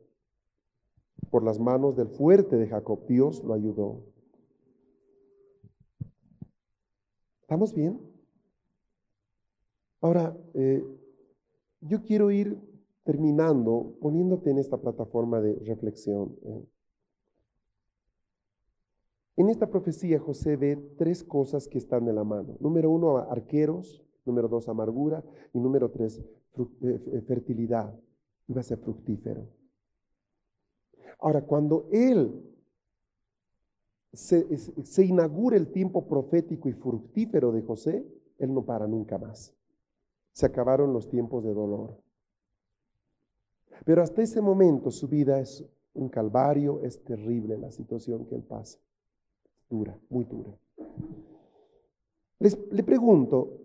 Por 1.31 1.43
las 1.43 1.59
manos 1.59 1.97
del 1.97 2.09
fuerte 2.09 2.57
de 2.57 2.68
Jacob, 2.68 3.05
Dios 3.07 3.45
lo 3.45 3.53
ayudó. 3.53 4.05
¿Estamos 7.43 7.75
bien? 7.75 8.01
Ahora, 10.01 10.37
eh, 10.55 10.83
yo 11.81 12.03
quiero 12.03 12.31
ir 12.31 12.59
terminando 13.05 13.97
poniéndote 14.01 14.51
en 14.51 14.59
esta 14.59 14.79
plataforma 14.79 15.41
de 15.41 15.57
reflexión. 15.66 16.37
Eh. 16.43 16.64
En 19.37 19.49
esta 19.49 19.68
profecía 19.68 20.20
José 20.20 20.57
ve 20.57 20.76
tres 20.97 21.24
cosas 21.24 21.66
que 21.66 21.78
están 21.78 22.05
de 22.05 22.12
la 22.12 22.24
mano. 22.24 22.57
Número 22.61 22.91
uno, 22.91 23.18
arqueros. 23.18 24.03
Número 24.24 24.49
dos, 24.49 24.68
amargura. 24.68 25.24
Y 25.53 25.59
número 25.59 25.91
tres, 25.91 26.22
eh, 26.82 27.22
fertilidad. 27.26 27.99
Iba 28.47 28.61
a 28.61 28.64
ser 28.64 28.78
fructífero. 28.78 29.49
Ahora, 31.18 31.43
cuando 31.43 31.89
él 31.91 32.43
se, 34.12 34.57
se 34.57 35.05
inaugura 35.05 35.57
el 35.57 35.72
tiempo 35.72 36.07
profético 36.07 36.68
y 36.68 36.72
fructífero 36.72 37.51
de 37.51 37.62
José, 37.62 38.07
él 38.39 38.55
no 38.55 38.64
para 38.64 38.87
nunca 38.87 39.18
más. 39.18 39.55
Se 40.32 40.47
acabaron 40.47 40.93
los 40.93 41.09
tiempos 41.09 41.43
de 41.45 41.53
dolor. 41.53 41.97
Pero 43.85 44.03
hasta 44.03 44.22
ese 44.22 44.41
momento 44.41 44.91
su 44.91 45.09
vida 45.09 45.41
es 45.41 45.64
un 45.95 46.09
calvario, 46.09 46.82
es 46.82 47.03
terrible 47.03 47.59
la 47.59 47.70
situación 47.70 48.26
que 48.26 48.35
él 48.35 48.43
pasa. 48.43 48.78
Dura, 49.75 49.99
muy 50.09 50.25
dura. 50.25 50.57
le 52.39 52.83
pregunto, 52.85 53.59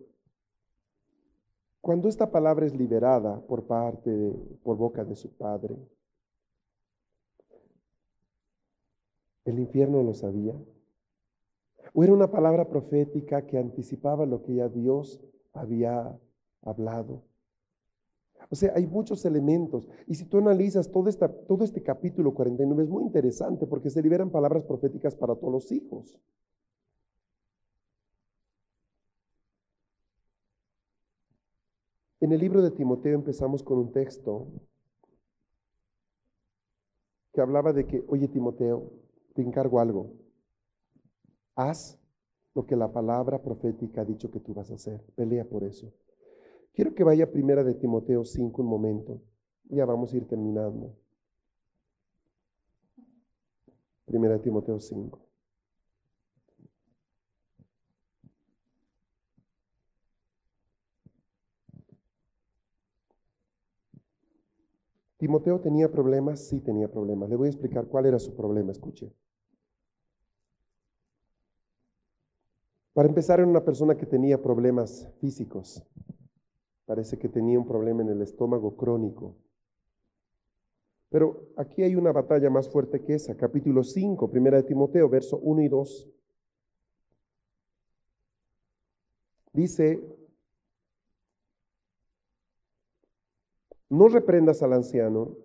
cuando 1.82 2.10
esta 2.10 2.32
palabra 2.32 2.66
es 2.66 2.76
liberada 2.76 3.40
por 3.46 3.68
parte, 3.68 4.10
de, 4.10 4.32
por 4.64 4.76
boca 4.76 5.06
de 5.06 5.16
su 5.16 5.30
padre, 5.38 5.78
¿el 9.46 9.60
infierno 9.60 10.02
lo 10.02 10.16
sabía? 10.16 10.56
¿O 11.94 12.04
era 12.04 12.12
una 12.12 12.32
palabra 12.32 12.68
profética 12.68 13.46
que 13.46 13.60
anticipaba 13.60 14.26
lo 14.26 14.42
que 14.42 14.56
ya 14.56 14.68
Dios 14.68 15.22
había 15.54 16.20
hablado? 16.64 17.22
O 18.50 18.56
sea, 18.56 18.74
hay 18.76 18.88
muchos 18.88 19.24
elementos. 19.26 19.88
Y 20.08 20.16
si 20.16 20.26
tú 20.26 20.40
analizas 20.40 20.92
todo, 20.92 21.08
este 21.08 21.84
capítulo 21.84 22.34
49, 22.34 22.84
es 22.84 22.90
muy 22.90 23.04
interesante 23.04 23.68
porque 23.68 23.92
se 23.92 24.02
liberan 24.02 24.32
palabras 24.32 24.64
proféticas 24.64 25.16
para 25.16 25.36
todos 25.36 25.54
los 25.54 25.72
hijos. 25.72 26.20
En 32.22 32.32
el 32.32 32.40
libro 32.40 32.62
de 32.62 32.72
Timoteo 32.72 33.16
empezamos 33.16 33.64
con 33.64 33.78
un 33.78 33.92
texto 33.92 34.48
que 37.32 37.42
hablaba 37.42 37.72
de 37.72 37.86
que, 37.86 38.04
oye 38.08 38.28
Timoteo, 38.28 38.92
te 39.36 39.44
encargo 39.44 39.80
algo. 39.80 40.12
Haz 41.56 42.00
lo 42.56 42.66
que 42.66 42.76
la 42.76 42.92
palabra 42.92 43.42
profética 43.42 44.02
ha 44.02 44.06
dicho 44.06 44.32
que 44.32 44.40
tú 44.40 44.54
vas 44.54 44.72
a 44.72 44.76
hacer. 44.76 45.02
Pelea 45.16 45.46
por 45.46 45.64
eso. 45.64 45.94
Quiero 46.74 46.94
que 46.96 47.04
vaya 47.04 47.32
primera 47.32 47.64
de 47.64 47.74
Timoteo 47.76 48.24
5 48.24 48.62
un 48.62 48.68
momento. 48.68 49.22
Ya 49.66 49.86
vamos 49.86 50.14
a 50.14 50.18
ir 50.18 50.28
terminando. 50.28 50.96
Primera 54.06 54.36
de 54.36 54.40
Timoteo 54.40 54.80
5. 54.80 55.30
Timoteo 65.20 65.60
tenía 65.60 65.92
problemas, 65.92 66.48
sí 66.48 66.62
tenía 66.62 66.90
problemas. 66.90 67.30
Le 67.30 67.36
voy 67.36 67.48
a 67.48 67.52
explicar 67.52 67.88
cuál 67.88 68.06
era 68.06 68.18
su 68.20 68.34
problema, 68.38 68.72
escuche. 68.72 69.14
Para 72.94 73.10
empezar, 73.10 73.40
era 73.40 73.48
una 73.48 73.64
persona 73.64 73.98
que 73.98 74.06
tenía 74.06 74.42
problemas 74.42 75.10
físicos. 75.20 75.86
Parece 76.90 77.20
que 77.20 77.30
tenía 77.30 77.60
un 77.60 77.68
problema 77.68 78.02
en 78.02 78.10
el 78.10 78.24
estómago 78.24 78.76
crónico. 78.76 79.36
Pero 81.10 81.52
aquí 81.56 81.84
hay 81.84 81.96
una 81.96 82.12
batalla 82.12 82.50
más 82.50 82.68
fuerte 82.68 83.04
que 83.04 83.14
esa. 83.14 83.38
Capítulo 83.38 83.84
5, 83.84 84.32
primera 84.32 84.58
de 84.58 84.64
Timoteo, 84.64 85.08
verso 85.08 85.38
1 85.38 85.62
y 85.62 85.68
2. 85.68 86.10
Dice, 89.54 90.02
no 93.90 94.08
reprendas 94.08 94.64
al 94.64 94.74
anciano, 94.74 95.38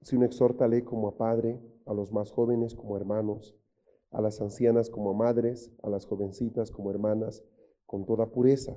sino 0.00 0.24
exhórtale 0.24 0.84
como 0.84 1.08
a 1.08 1.18
padre, 1.18 1.60
a 1.84 1.92
los 1.92 2.12
más 2.12 2.30
jóvenes 2.30 2.74
como 2.74 2.96
hermanos, 2.96 3.54
a 4.10 4.22
las 4.22 4.40
ancianas 4.40 4.88
como 4.88 5.12
madres, 5.12 5.70
a 5.82 5.90
las 5.90 6.06
jovencitas 6.06 6.70
como 6.70 6.90
hermanas, 6.90 7.44
con 7.84 8.06
toda 8.06 8.30
pureza. 8.30 8.74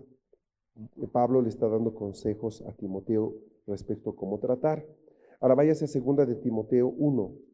Pablo 1.11 1.41
le 1.41 1.49
está 1.49 1.67
dando 1.67 1.93
consejos 1.93 2.61
a 2.61 2.71
Timoteo 2.73 3.35
respecto 3.67 4.11
a 4.11 4.15
cómo 4.15 4.39
tratar. 4.39 4.85
Ahora 5.39 5.55
váyase 5.55 5.85
a 5.85 5.87
segunda 5.87 6.25
de 6.25 6.35
Timoteo 6.35 6.87
1. 6.87 7.51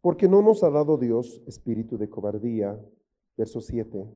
Porque 0.00 0.28
no 0.28 0.42
nos 0.42 0.62
ha 0.62 0.70
dado 0.70 0.96
Dios 0.96 1.42
espíritu 1.46 1.98
de 1.98 2.08
cobardía, 2.08 2.80
verso 3.36 3.60
7, 3.60 4.08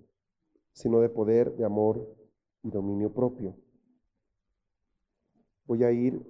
sino 0.73 1.01
de 1.01 1.09
poder, 1.09 1.55
de 1.57 1.64
amor 1.64 2.09
y 2.62 2.70
dominio 2.70 3.12
propio. 3.12 3.55
Voy 5.66 5.85
a 5.85 5.93
ir 5.93 6.23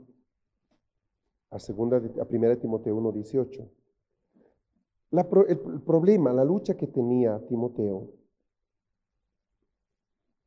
a, 1.53 1.59
segunda, 1.59 1.99
a 2.21 2.25
primera 2.25 2.55
de 2.55 2.61
Timoteo 2.61 2.97
1.18. 2.99 3.69
el 5.49 5.83
problema, 5.83 6.33
la 6.33 6.45
lucha 6.45 6.77
que 6.77 6.87
tenía 6.87 7.39
Timoteo 7.47 8.09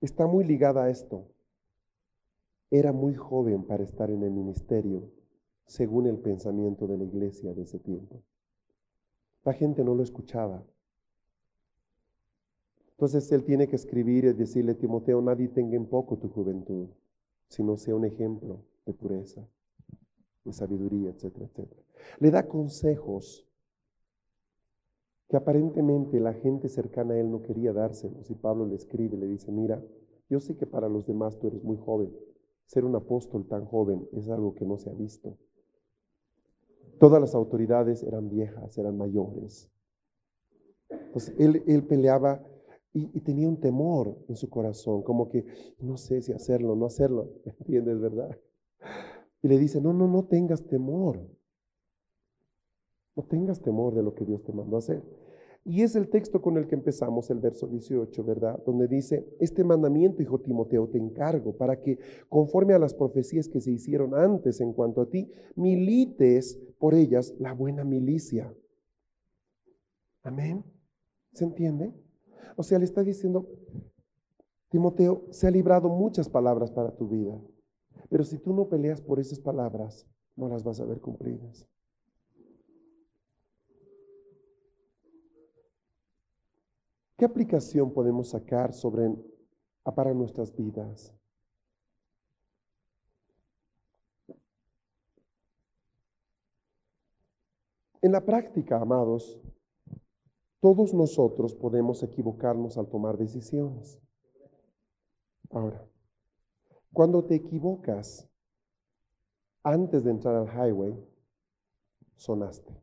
está 0.02 0.26
muy 0.26 0.44
ligada 0.44 0.84
a 0.84 0.90
esto. 0.90 1.28
Era 2.72 2.92
muy 2.92 3.14
joven 3.14 3.64
para 3.64 3.84
estar 3.84 4.10
en 4.10 4.24
el 4.24 4.32
ministerio, 4.32 5.12
según 5.68 6.08
el 6.08 6.18
pensamiento 6.18 6.88
de 6.88 6.98
la 6.98 7.04
iglesia 7.04 7.54
de 7.54 7.62
ese 7.62 7.78
tiempo. 7.80 8.24
La 9.44 9.54
gente 9.54 9.84
no 9.84 9.94
lo 9.94 10.02
escuchaba. 10.02 10.64
Entonces 12.92 13.32
él 13.32 13.44
tiene 13.44 13.68
que 13.68 13.76
escribir 13.76 14.26
y 14.26 14.34
decirle, 14.34 14.74
Timoteo, 14.74 15.22
nadie 15.22 15.50
tenga 15.50 15.76
en 15.76 15.86
poco 15.86 16.18
tu 16.18 16.30
juventud, 16.30 16.88
sino 17.48 17.78
sea 17.78 17.96
un 17.96 18.06
ejemplo 18.06 18.64
de 18.86 18.94
pureza 18.94 19.48
de 20.46 20.54
sabiduría, 20.54 21.10
etcétera, 21.10 21.46
etcétera. 21.46 21.82
Le 22.20 22.32
da 22.32 22.48
consejos 22.48 23.46
que 25.28 25.38
aparentemente 25.38 26.20
la 26.20 26.34
gente 26.34 26.70
cercana 26.70 27.16
a 27.16 27.20
él 27.20 27.32
no 27.32 27.42
quería 27.42 27.74
dárselos. 27.74 28.30
Y 28.30 28.36
Pablo 28.36 28.66
le 28.66 28.76
escribe, 28.76 29.18
le 29.18 29.28
dice, 29.28 29.52
mira, 29.52 29.84
yo 30.30 30.40
sé 30.40 30.56
que 30.56 30.68
para 30.68 30.88
los 30.88 31.08
demás 31.08 31.38
tú 31.40 31.48
eres 31.48 31.64
muy 31.64 31.78
joven. 31.78 32.16
Ser 32.66 32.86
un 32.86 32.96
apóstol 32.96 33.48
tan 33.48 33.66
joven 33.66 34.08
es 34.14 34.30
algo 34.30 34.54
que 34.54 34.66
no 34.66 34.78
se 34.78 34.90
ha 34.90 34.94
visto. 34.94 35.38
Todas 37.00 37.20
las 37.20 37.36
autoridades 37.36 38.04
eran 38.04 38.30
viejas, 38.30 38.78
eran 38.78 38.98
mayores. 38.98 39.70
Entonces 40.90 41.36
él, 41.40 41.64
él 41.68 41.84
peleaba 41.84 42.44
y, 42.94 43.10
y, 43.18 43.20
tenía 43.22 43.50
un 43.50 43.60
temor 43.60 44.16
en 44.30 44.38
su 44.38 44.50
corazón, 44.50 45.02
como 45.02 45.28
que 45.28 45.46
no 45.80 45.98
sé 45.98 46.22
si 46.22 46.32
hacerlo, 46.32 46.76
no 46.76 46.86
hacerlo. 46.86 47.30
¿Entiendes, 47.46 48.00
verdad? 48.00 48.38
Y 49.46 49.48
le 49.48 49.60
dice, 49.60 49.80
no, 49.80 49.94
no, 49.94 50.08
no 50.08 50.26
tengas 50.26 50.66
temor. 50.66 51.20
No 53.16 53.24
tengas 53.26 53.62
temor 53.62 53.94
de 53.94 54.02
lo 54.02 54.16
que 54.16 54.26
Dios 54.26 54.44
te 54.44 54.52
mandó 54.52 54.76
a 54.76 54.80
hacer. 54.80 55.04
Y 55.64 55.84
es 55.84 55.96
el 55.96 56.10
texto 56.10 56.42
con 56.42 56.58
el 56.58 56.66
que 56.66 56.74
empezamos 56.74 57.30
el 57.30 57.38
verso 57.38 57.68
18, 57.68 58.24
¿verdad? 58.24 58.64
Donde 58.66 58.88
dice, 58.88 59.38
este 59.40 59.64
mandamiento, 59.64 60.24
hijo 60.24 60.40
Timoteo, 60.40 60.90
te 60.90 60.98
encargo 60.98 61.56
para 61.56 61.80
que, 61.80 62.00
conforme 62.28 62.74
a 62.74 62.80
las 62.80 62.96
profecías 62.96 63.48
que 63.48 63.62
se 63.62 63.72
hicieron 63.72 64.16
antes 64.16 64.62
en 64.62 64.74
cuanto 64.74 65.02
a 65.02 65.10
ti, 65.12 65.32
milites 65.56 66.60
por 66.80 66.96
ellas 66.96 67.36
la 67.38 67.54
buena 67.54 67.84
milicia. 67.84 68.52
Amén. 70.24 70.64
¿Se 71.34 71.46
entiende? 71.46 71.94
O 72.56 72.64
sea, 72.64 72.80
le 72.80 72.86
está 72.86 73.04
diciendo, 73.04 73.48
Timoteo, 74.70 75.28
se 75.30 75.46
ha 75.46 75.52
librado 75.52 75.88
muchas 75.88 76.30
palabras 76.30 76.72
para 76.72 76.96
tu 76.96 77.08
vida. 77.08 77.40
Pero 78.10 78.24
si 78.24 78.38
tú 78.38 78.54
no 78.54 78.68
peleas 78.68 79.02
por 79.02 79.20
esas 79.20 79.40
palabras, 79.40 80.08
no 80.36 80.48
las 80.48 80.64
vas 80.64 80.80
a 80.80 80.86
ver 80.86 81.00
cumplidas. 81.00 81.68
¿Qué 87.18 87.26
aplicación 87.26 87.94
podemos 87.94 88.30
sacar 88.30 88.74
sobre 88.74 89.10
para 89.84 90.14
nuestras 90.14 90.54
vidas? 90.54 91.14
En 98.02 98.12
la 98.12 98.24
práctica, 98.24 98.80
amados, 98.80 99.42
todos 100.60 100.94
nosotros 100.94 101.56
podemos 101.56 102.04
equivocarnos 102.04 102.78
al 102.78 102.88
tomar 102.88 103.18
decisiones. 103.18 104.00
Ahora, 105.50 105.88
cuando 106.96 107.26
te 107.26 107.36
equivocas 107.36 108.26
antes 109.64 110.06
de 110.06 110.12
entrar 110.12 110.34
al 110.34 110.48
highway, 110.48 110.98
sonaste. 112.16 112.74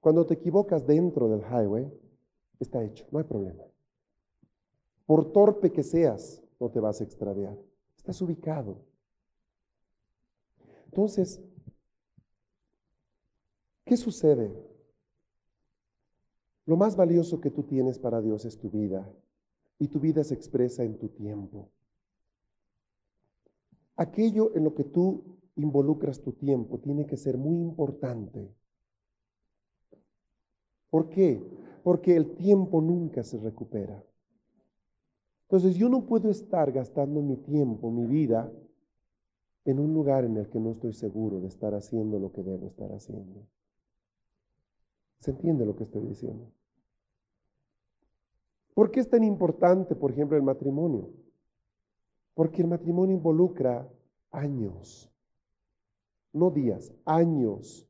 Cuando 0.00 0.26
te 0.26 0.34
equivocas 0.34 0.84
dentro 0.84 1.28
del 1.28 1.42
highway, 1.42 1.88
está 2.58 2.82
hecho, 2.82 3.06
no 3.12 3.20
hay 3.20 3.24
problema. 3.24 3.62
Por 5.06 5.30
torpe 5.30 5.70
que 5.70 5.84
seas, 5.84 6.42
no 6.58 6.68
te 6.68 6.80
vas 6.80 7.00
a 7.00 7.04
extraviar. 7.04 7.56
Estás 7.96 8.20
ubicado. 8.22 8.80
Entonces, 10.86 11.40
¿qué 13.84 13.96
sucede? 13.96 14.52
Lo 16.66 16.76
más 16.76 16.96
valioso 16.96 17.40
que 17.40 17.52
tú 17.52 17.62
tienes 17.62 18.00
para 18.00 18.20
Dios 18.20 18.44
es 18.44 18.58
tu 18.58 18.68
vida 18.68 19.08
y 19.78 19.86
tu 19.86 20.00
vida 20.00 20.24
se 20.24 20.34
expresa 20.34 20.82
en 20.82 20.98
tu 20.98 21.08
tiempo. 21.10 21.70
Aquello 23.98 24.54
en 24.54 24.62
lo 24.62 24.74
que 24.76 24.84
tú 24.84 25.24
involucras 25.56 26.22
tu 26.22 26.32
tiempo 26.32 26.78
tiene 26.78 27.04
que 27.04 27.16
ser 27.16 27.36
muy 27.36 27.56
importante. 27.56 28.48
¿Por 30.88 31.10
qué? 31.10 31.42
Porque 31.82 32.16
el 32.16 32.36
tiempo 32.36 32.80
nunca 32.80 33.24
se 33.24 33.38
recupera. 33.38 34.04
Entonces 35.42 35.74
yo 35.74 35.88
no 35.88 36.06
puedo 36.06 36.30
estar 36.30 36.70
gastando 36.70 37.20
mi 37.22 37.38
tiempo, 37.38 37.90
mi 37.90 38.06
vida, 38.06 38.52
en 39.64 39.80
un 39.80 39.92
lugar 39.92 40.24
en 40.24 40.36
el 40.36 40.48
que 40.48 40.60
no 40.60 40.70
estoy 40.70 40.92
seguro 40.92 41.40
de 41.40 41.48
estar 41.48 41.74
haciendo 41.74 42.20
lo 42.20 42.30
que 42.30 42.44
debo 42.44 42.68
estar 42.68 42.92
haciendo. 42.92 43.48
¿Se 45.18 45.32
entiende 45.32 45.66
lo 45.66 45.74
que 45.74 45.82
estoy 45.82 46.06
diciendo? 46.06 46.52
¿Por 48.74 48.92
qué 48.92 49.00
es 49.00 49.10
tan 49.10 49.24
importante, 49.24 49.96
por 49.96 50.12
ejemplo, 50.12 50.36
el 50.36 50.44
matrimonio? 50.44 51.10
Porque 52.38 52.62
el 52.62 52.68
matrimonio 52.68 53.16
involucra 53.16 53.90
años, 54.30 55.12
no 56.32 56.52
días, 56.52 56.92
años 57.04 57.84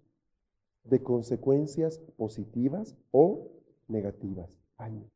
de 0.84 1.02
consecuencias 1.02 1.98
positivas 2.16 2.96
o 3.10 3.50
negativas. 3.88 4.48
Años. 4.78 5.12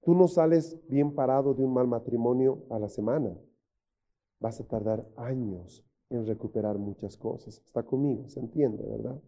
Tú 0.00 0.14
no 0.14 0.26
sales 0.26 0.78
bien 0.88 1.14
parado 1.14 1.52
de 1.52 1.64
un 1.64 1.74
mal 1.74 1.86
matrimonio 1.86 2.64
a 2.70 2.78
la 2.78 2.88
semana. 2.88 3.36
Vas 4.40 4.58
a 4.58 4.66
tardar 4.66 5.06
años 5.14 5.84
en 6.08 6.26
recuperar 6.26 6.78
muchas 6.78 7.14
cosas. 7.18 7.62
Está 7.66 7.82
conmigo, 7.82 8.26
se 8.26 8.40
entiende, 8.40 8.86
¿verdad? 8.86 9.20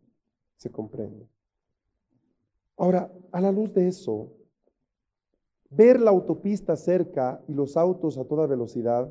Se 0.56 0.70
comprende. 0.70 1.28
Ahora, 2.78 3.12
a 3.30 3.42
la 3.42 3.52
luz 3.52 3.74
de 3.74 3.88
eso, 3.88 4.37
Ver 5.70 6.00
la 6.00 6.10
autopista 6.10 6.76
cerca 6.76 7.42
y 7.46 7.52
los 7.52 7.76
autos 7.76 8.16
a 8.16 8.24
toda 8.24 8.46
velocidad 8.46 9.10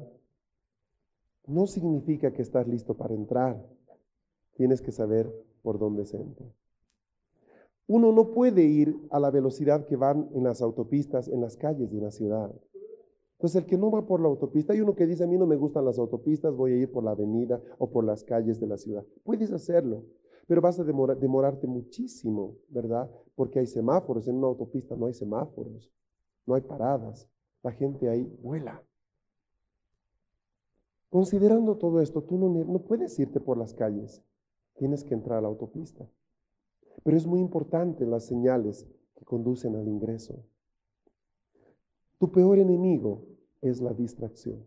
no 1.45 1.67
significa 1.67 2.33
que 2.33 2.41
estás 2.41 2.67
listo 2.67 2.95
para 2.95 3.13
entrar. 3.13 3.63
Tienes 4.55 4.81
que 4.81 4.91
saber 4.91 5.31
por 5.61 5.77
dónde 5.77 6.05
se 6.05 6.17
entra. 6.17 6.47
Uno 7.85 8.11
no 8.11 8.31
puede 8.31 8.63
ir 8.63 8.97
a 9.11 9.19
la 9.19 9.29
velocidad 9.29 9.85
que 9.85 9.95
van 9.95 10.29
en 10.33 10.43
las 10.43 10.61
autopistas, 10.61 11.27
en 11.27 11.41
las 11.41 11.55
calles 11.55 11.91
de 11.91 11.99
una 11.99 12.11
ciudad. 12.11 12.51
Entonces, 13.33 13.61
el 13.61 13.67
que 13.67 13.77
no 13.77 13.91
va 13.91 14.05
por 14.07 14.19
la 14.19 14.27
autopista, 14.27 14.73
hay 14.73 14.81
uno 14.81 14.95
que 14.95 15.05
dice, 15.05 15.23
a 15.23 15.27
mí 15.27 15.37
no 15.37 15.45
me 15.45 15.55
gustan 15.55 15.85
las 15.85 15.99
autopistas, 15.99 16.55
voy 16.55 16.73
a 16.73 16.77
ir 16.77 16.91
por 16.91 17.03
la 17.03 17.11
avenida 17.11 17.61
o 17.77 17.91
por 17.91 18.03
las 18.03 18.23
calles 18.23 18.59
de 18.59 18.65
la 18.65 18.77
ciudad. 18.77 19.05
Puedes 19.23 19.53
hacerlo, 19.53 20.03
pero 20.47 20.59
vas 20.59 20.79
a 20.79 20.83
demorarte 20.83 21.67
muchísimo, 21.67 22.55
¿verdad? 22.67 23.09
Porque 23.35 23.59
hay 23.59 23.67
semáforos, 23.67 24.27
en 24.27 24.37
una 24.37 24.47
autopista 24.47 24.95
no 24.95 25.05
hay 25.05 25.13
semáforos 25.13 25.91
no 26.47 26.55
hay 26.55 26.61
paradas, 26.61 27.29
la 27.61 27.71
gente 27.71 28.09
ahí 28.09 28.23
vuela. 28.41 28.81
Considerando 31.09 31.77
todo 31.77 32.01
esto, 32.01 32.23
tú 32.23 32.37
no, 32.37 32.49
no 32.49 32.79
puedes 32.79 33.19
irte 33.19 33.39
por 33.39 33.57
las 33.57 33.73
calles, 33.73 34.23
tienes 34.77 35.03
que 35.03 35.13
entrar 35.13 35.39
a 35.39 35.41
la 35.41 35.47
autopista. 35.49 36.09
Pero 37.03 37.17
es 37.17 37.27
muy 37.27 37.39
importante 37.39 38.05
las 38.05 38.25
señales 38.25 38.87
que 39.15 39.25
conducen 39.25 39.75
al 39.75 39.87
ingreso. 39.87 40.43
Tu 42.17 42.31
peor 42.31 42.57
enemigo 42.57 43.25
es 43.61 43.81
la 43.81 43.93
distracción. 43.93 44.65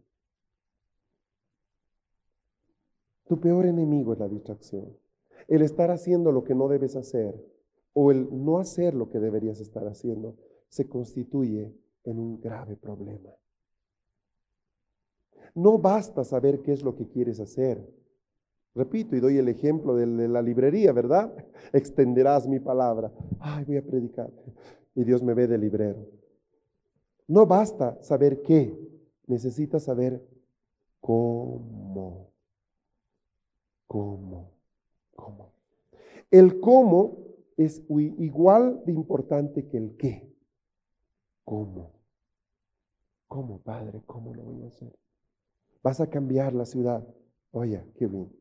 Tu 3.27 3.41
peor 3.41 3.67
enemigo 3.67 4.13
es 4.13 4.19
la 4.19 4.29
distracción. 4.29 4.97
El 5.49 5.63
estar 5.63 5.91
haciendo 5.91 6.31
lo 6.33 6.45
que 6.45 6.55
no 6.55 6.69
debes 6.69 6.97
hacer 6.97 7.35
o 7.93 8.11
el 8.11 8.29
no 8.45 8.59
hacer 8.59 8.95
lo 8.95 9.09
que 9.09 9.19
deberías 9.19 9.61
estar 9.61 9.87
haciendo 9.87 10.37
se 10.71 10.89
constituye 10.89 11.75
en 12.05 12.19
un 12.19 12.41
grave 12.41 12.77
problema. 12.77 13.31
No 15.55 15.79
basta 15.79 16.25
saber 16.25 16.63
qué 16.63 16.73
es 16.73 16.83
lo 16.83 16.95
que 16.95 17.09
quieres 17.09 17.41
hacer. 17.41 17.87
Repito 18.75 19.17
y 19.17 19.21
doy 19.21 19.37
el 19.37 19.49
ejemplo 19.49 19.97
de 19.97 20.07
la 20.29 20.41
librería, 20.41 20.93
¿verdad? 20.93 21.35
Extenderás 21.73 22.47
mi 22.47 22.61
palabra. 22.61 23.13
Ay, 23.41 23.65
voy 23.65 23.77
a 23.77 23.85
predicar. 23.85 24.31
Y 24.95 25.05
Dios 25.05 25.23
me 25.23 25.35
ve 25.35 25.49
de 25.49 25.59
librero. 25.59 26.07
No 27.27 27.47
basta 27.47 28.01
saber 28.03 28.43
qué, 28.43 28.77
necesitas 29.27 29.85
saber 29.85 30.25
cómo. 31.01 32.31
¿Cómo? 33.89 34.53
¿Cómo? 35.17 35.53
El 36.31 36.61
cómo 36.61 37.19
es 37.57 37.83
igual 37.89 38.83
de 38.87 38.93
importante 38.93 39.67
que 39.67 39.77
el 39.77 39.97
qué. 39.97 40.30
¿Cómo? 41.51 41.91
¿Cómo, 43.27 43.59
Padre? 43.59 44.05
¿Cómo 44.07 44.33
lo 44.33 44.45
voy 44.45 44.63
a 44.63 44.69
hacer? 44.69 44.97
Vas 45.83 46.01
a 46.01 46.09
cambiar 46.09 46.55
la 46.55 46.65
ciudad. 46.65 47.05
Oye, 47.51 47.85
qué 47.97 48.07
bien. 48.07 48.33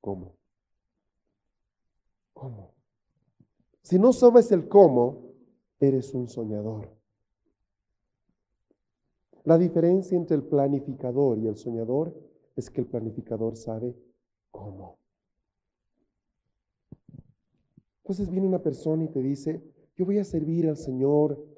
¿Cómo? 0.00 0.34
¿Cómo? 2.32 2.72
Si 3.82 4.00
no 4.00 4.12
sabes 4.12 4.50
el 4.50 4.66
cómo, 4.66 5.30
eres 5.78 6.12
un 6.12 6.28
soñador. 6.28 6.90
La 9.44 9.58
diferencia 9.58 10.18
entre 10.18 10.34
el 10.36 10.42
planificador 10.42 11.38
y 11.38 11.46
el 11.46 11.54
soñador 11.54 12.20
es 12.56 12.68
que 12.68 12.80
el 12.80 12.88
planificador 12.88 13.56
sabe 13.56 13.94
cómo. 14.50 14.98
Entonces 17.98 18.28
viene 18.28 18.48
una 18.48 18.60
persona 18.60 19.04
y 19.04 19.08
te 19.08 19.22
dice, 19.22 19.62
yo 19.94 20.04
voy 20.04 20.18
a 20.18 20.24
servir 20.24 20.68
al 20.68 20.76
Señor 20.76 21.54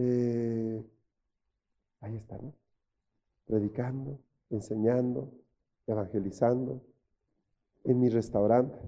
eh, 0.00 0.84
ahí 2.00 2.14
está, 2.14 2.38
Predicando, 3.46 4.20
enseñando, 4.48 5.32
evangelizando, 5.86 6.80
en 7.82 7.98
mi 7.98 8.08
restaurante, 8.08 8.78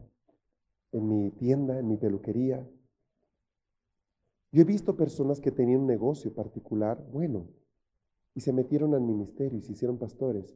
en 0.93 1.09
mi 1.09 1.31
tienda, 1.33 1.79
en 1.79 1.89
mi 1.89 1.97
peluquería. 1.97 2.65
Yo 4.53 4.63
he 4.63 4.65
visto 4.65 4.97
personas 4.97 5.41
que 5.41 5.51
tenían 5.51 5.81
un 5.81 5.87
negocio 5.89 6.33
particular, 6.33 7.05
bueno, 7.11 7.49
y 8.35 8.41
se 8.41 8.53
metieron 8.53 8.95
al 8.95 9.01
ministerio 9.01 9.59
y 9.59 9.63
se 9.63 9.73
hicieron 9.73 9.99
pastores 9.99 10.55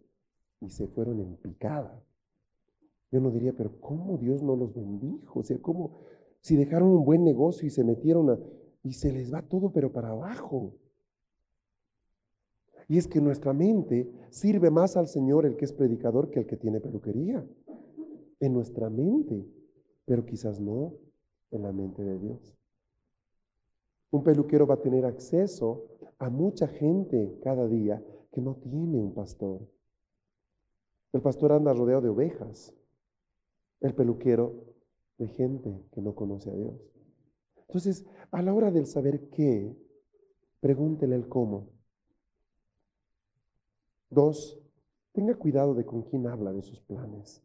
y 0.61 0.71
se 0.71 0.87
fueron 0.87 1.21
en 1.21 1.37
picada. 1.37 2.01
Yo 3.11 3.21
no 3.21 3.31
diría, 3.33 3.55
pero 3.57 3.81
¿cómo 3.81 4.19
Dios 4.19 4.43
no 4.43 4.55
los 4.55 4.73
bendijo? 4.73 5.41
O 5.41 5.43
sea, 5.43 5.59
¿cómo 5.59 5.99
si 6.41 6.55
dejaron 6.55 6.91
un 6.91 7.05
buen 7.05 7.25
negocio 7.25 7.67
y 7.67 7.71
se 7.71 7.83
metieron 7.83 8.31
a, 8.31 8.39
y 8.85 8.93
se 8.93 9.11
les 9.11 9.35
va 9.35 9.43
todo 9.43 9.73
pero 9.73 9.91
para 9.91 10.11
abajo. 10.11 10.75
Y 12.87 12.99
es 12.99 13.09
que 13.09 13.21
nuestra 13.21 13.53
mente 13.53 14.09
sirve 14.31 14.71
más 14.71 14.97
al 14.97 15.09
Señor 15.09 15.47
el 15.47 15.57
que 15.57 15.65
es 15.65 15.73
predicador 15.73 16.31
que 16.31 16.41
el 16.41 16.47
que 16.47 16.57
tiene 16.57 16.81
peluquería. 16.81 17.45
En 18.41 18.53
nuestra 18.53 18.91
mente, 18.91 19.45
pero 20.05 20.25
quizás 20.27 20.61
no 20.61 20.93
en 21.51 21.63
la 21.63 21.73
mente 21.73 22.03
de 22.03 22.19
Dios. 22.19 22.55
Un 24.11 24.23
peluquero 24.23 24.67
va 24.67 24.75
a 24.75 24.83
tener 24.83 25.07
acceso 25.07 25.87
a 26.19 26.29
mucha 26.29 26.69
gente 26.69 27.39
cada 27.43 27.67
día 27.67 28.05
que 28.33 28.43
no 28.43 28.57
tiene 28.57 29.01
un 29.01 29.15
pastor. 29.15 29.67
El 31.13 31.23
pastor 31.23 31.53
anda 31.53 31.73
rodeado 31.73 32.03
de 32.03 32.11
ovejas. 32.11 32.75
El 33.81 33.95
peluquero 33.95 34.75
de 35.17 35.29
gente 35.29 35.81
que 35.93 36.03
no 36.03 36.15
conoce 36.15 36.51
a 36.51 36.55
Dios. 36.55 36.94
Entonces, 37.69 38.05
a 38.31 38.43
la 38.43 38.55
hora 38.55 38.71
del 38.71 38.87
saber 38.87 39.29
qué, 39.31 39.77
pregúntele 40.61 41.17
el 41.17 41.29
cómo. 41.29 41.69
Dos, 44.11 44.59
tenga 45.13 45.35
cuidado 45.35 45.75
de 45.75 45.85
con 45.85 46.03
quién 46.03 46.27
habla 46.27 46.53
de 46.53 46.63
sus 46.63 46.81
planes. 46.81 47.43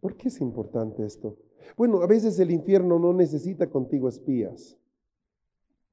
¿Por 0.00 0.16
qué 0.16 0.28
es 0.28 0.40
importante 0.40 1.04
esto? 1.04 1.36
Bueno, 1.76 2.02
a 2.02 2.06
veces 2.06 2.38
el 2.38 2.50
infierno 2.50 2.98
no 2.98 3.12
necesita 3.12 3.68
contigo 3.68 4.08
espías. 4.08 4.76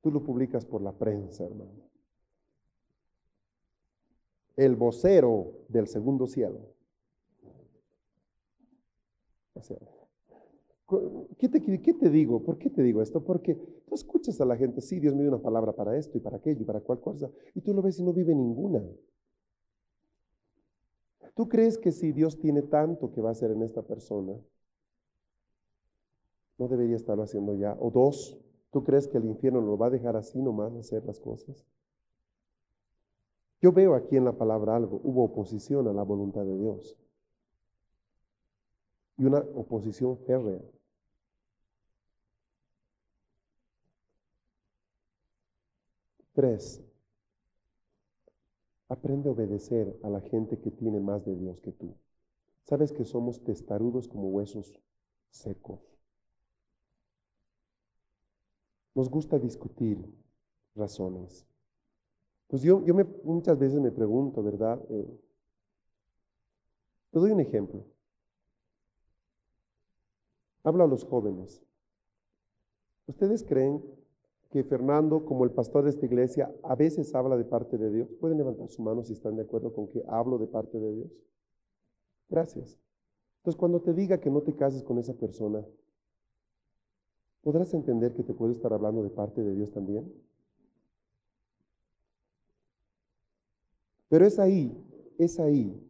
Tú 0.02 0.12
lo 0.12 0.24
publicas 0.24 0.66
por 0.66 0.82
la 0.82 0.94
prensa, 0.94 1.44
hermano. 1.44 1.90
El 4.56 4.76
vocero 4.76 5.66
del 5.68 5.88
segundo 5.88 6.26
cielo. 6.26 6.74
¿Qué 11.38 11.50
te, 11.50 12.10
digo? 12.10 12.44
¿Por 12.44 12.58
qué 12.58 12.70
te 12.70 12.82
digo 12.82 13.02
esto? 13.02 13.24
Porque 13.24 13.56
tú 13.56 13.96
escuchas 13.96 14.40
a 14.40 14.46
la 14.46 14.56
gente, 14.56 14.82
sí, 14.82 15.00
Dios 15.00 15.14
me 15.14 15.22
dio 15.22 15.32
una 15.32 15.42
palabra 15.42 15.74
para 15.74 15.98
esto 15.98 16.18
y 16.18 16.22
para 16.22 16.38
aquello 16.38 16.62
y 16.62 16.66
para 16.66 16.80
cual 16.80 17.02
cosa, 17.02 17.30
y 17.54 17.62
tú 17.62 17.74
lo 17.74 17.82
ves 17.82 18.00
y 18.00 18.04
no 18.04 18.14
vive 18.14 18.34
ninguna. 18.34 18.84
¿Tú 21.36 21.50
crees 21.50 21.78
que 21.78 21.92
si 21.92 22.12
Dios 22.14 22.40
tiene 22.40 22.62
tanto 22.62 23.12
que 23.12 23.22
va 23.22 23.30
a 23.30 23.32
hacer 23.34 23.52
en 23.52 23.64
esta 23.64 23.82
persona, 23.82 24.34
no 26.58 26.68
debería 26.68 26.96
estarlo 26.96 27.24
haciendo 27.24 27.54
ya? 27.54 27.78
O 27.80 27.92
dos, 27.92 28.40
¿Tú 28.72 28.84
crees 28.84 29.08
que 29.08 29.18
el 29.18 29.26
infierno 29.26 29.62
lo 29.62 29.78
va 29.78 29.88
a 29.88 29.90
dejar 29.90 30.16
así 30.16 30.42
nomás 30.42 30.76
hacer 30.76 31.04
las 31.06 31.20
cosas? 31.20 31.66
Yo 33.62 33.72
veo 33.72 33.96
aquí 33.96 34.18
en 34.18 34.26
la 34.26 34.38
palabra 34.38 34.76
algo, 34.76 35.00
hubo 35.04 35.24
oposición 35.24 35.88
a 35.88 35.94
la 35.94 36.04
voluntad 36.04 36.46
de 36.46 36.58
Dios. 36.58 36.96
Y 39.18 39.26
una 39.26 39.40
oposición 39.40 40.18
férrea. 40.20 40.62
Tres, 46.38 46.84
aprende 48.88 49.28
a 49.28 49.32
obedecer 49.32 50.00
a 50.04 50.10
la 50.10 50.22
gente 50.22 50.60
que 50.60 50.70
tiene 50.70 51.00
más 51.00 51.26
de 51.26 51.36
Dios 51.36 51.62
que 51.62 51.72
tú. 51.72 51.96
Sabes 52.64 52.92
que 52.92 53.06
somos 53.06 53.44
testarudos 53.44 54.08
como 54.08 54.30
huesos 54.30 54.80
secos. 55.32 55.98
Nos 58.94 59.10
gusta 59.10 59.40
discutir 59.40 59.98
razones. 60.76 61.44
Pues 62.46 62.62
yo, 62.62 62.86
yo 62.86 62.94
muchas 63.24 63.58
veces 63.58 63.80
me 63.80 63.90
pregunto, 63.92 64.44
¿verdad? 64.44 64.80
Eh, 64.92 65.20
te 67.10 67.20
doy 67.20 67.32
un 67.32 67.40
ejemplo. 67.40 67.84
Hablo 70.64 70.84
a 70.84 70.88
los 70.88 71.04
jóvenes. 71.04 71.64
¿Ustedes 73.08 73.44
creen 73.44 73.97
que 74.58 74.64
Fernando, 74.64 75.24
como 75.24 75.44
el 75.44 75.52
pastor 75.52 75.84
de 75.84 75.92
esta 75.92 76.08
iglesia, 76.08 76.52
a 76.64 76.74
veces 76.74 77.14
habla 77.14 77.38
de 77.38 77.46
parte 77.46 77.78
de 77.78 77.92
Dios? 77.92 78.10
¿Pueden 78.20 78.40
levantar 78.40 78.68
su 78.70 78.82
mano 78.82 79.04
si 79.04 79.14
están 79.14 79.36
de 79.36 79.44
acuerdo 79.44 79.72
con 79.72 79.88
que 79.88 80.04
hablo 80.08 80.40
de 80.40 80.48
parte 80.48 80.80
de 80.80 80.96
Dios? 80.96 81.12
Gracias. 82.28 82.80
Entonces, 83.38 83.60
cuando 83.60 83.82
te 83.82 83.94
diga 83.94 84.20
que 84.20 84.32
no 84.32 84.42
te 84.42 84.56
cases 84.56 84.82
con 84.82 84.98
esa 84.98 85.14
persona, 85.14 85.64
¿podrás 87.44 87.72
entender 87.76 88.16
que 88.16 88.24
te 88.24 88.34
puedo 88.34 88.52
estar 88.52 88.74
hablando 88.74 89.04
de 89.04 89.12
parte 89.12 89.44
de 89.44 89.54
Dios 89.54 89.72
también? 89.72 90.12
Pero 94.10 94.26
es 94.26 94.40
ahí, 94.40 94.76
es 95.20 95.40
ahí 95.40 95.88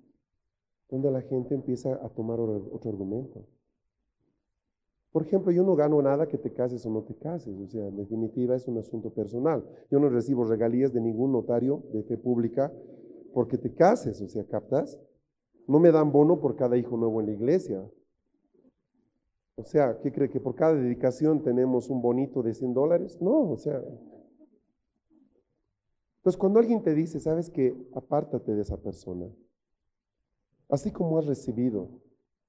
donde 0.89 1.09
la 1.09 1.21
gente 1.21 1.55
empieza 1.55 1.93
a 2.03 2.09
tomar 2.09 2.37
otro 2.41 2.89
argumento. 2.89 3.45
Por 5.11 5.23
ejemplo, 5.23 5.51
yo 5.51 5.63
no 5.63 5.75
gano 5.75 6.01
nada 6.01 6.27
que 6.27 6.37
te 6.37 6.53
cases 6.53 6.85
o 6.85 6.89
no 6.89 7.03
te 7.03 7.15
cases, 7.15 7.57
o 7.59 7.67
sea, 7.67 7.87
en 7.87 7.97
definitiva 7.97 8.55
es 8.55 8.67
un 8.67 8.77
asunto 8.77 9.09
personal. 9.09 9.63
Yo 9.89 9.99
no 9.99 10.09
recibo 10.09 10.43
regalías 10.43 10.93
de 10.93 11.01
ningún 11.01 11.31
notario 11.31 11.83
de 11.93 12.03
fe 12.03 12.17
pública 12.17 12.71
porque 13.33 13.57
te 13.57 13.73
cases, 13.73 14.21
o 14.21 14.27
sea, 14.27 14.43
¿captas? 14.45 14.99
No 15.67 15.79
me 15.79 15.91
dan 15.91 16.11
bono 16.11 16.39
por 16.39 16.55
cada 16.55 16.77
hijo 16.77 16.97
nuevo 16.97 17.19
en 17.19 17.27
la 17.27 17.33
iglesia. 17.33 17.83
O 19.55 19.63
sea, 19.63 19.99
¿qué 20.01 20.11
cree 20.11 20.29
que 20.29 20.39
por 20.39 20.55
cada 20.55 20.75
dedicación 20.75 21.41
tenemos 21.41 21.89
un 21.89 22.01
bonito 22.01 22.43
de 22.43 22.53
100 22.53 22.73
dólares? 22.73 23.17
No, 23.19 23.51
o 23.51 23.57
sea, 23.57 23.81
entonces, 26.27 26.41
cuando 26.41 26.59
alguien 26.59 26.83
te 26.83 26.93
dice, 26.93 27.21
sabes 27.21 27.49
que 27.49 27.73
apártate 27.93 28.53
de 28.53 28.61
esa 28.61 28.75
persona, 28.75 29.33
así 30.67 30.91
como 30.91 31.17
has 31.17 31.25
recibido 31.25 31.87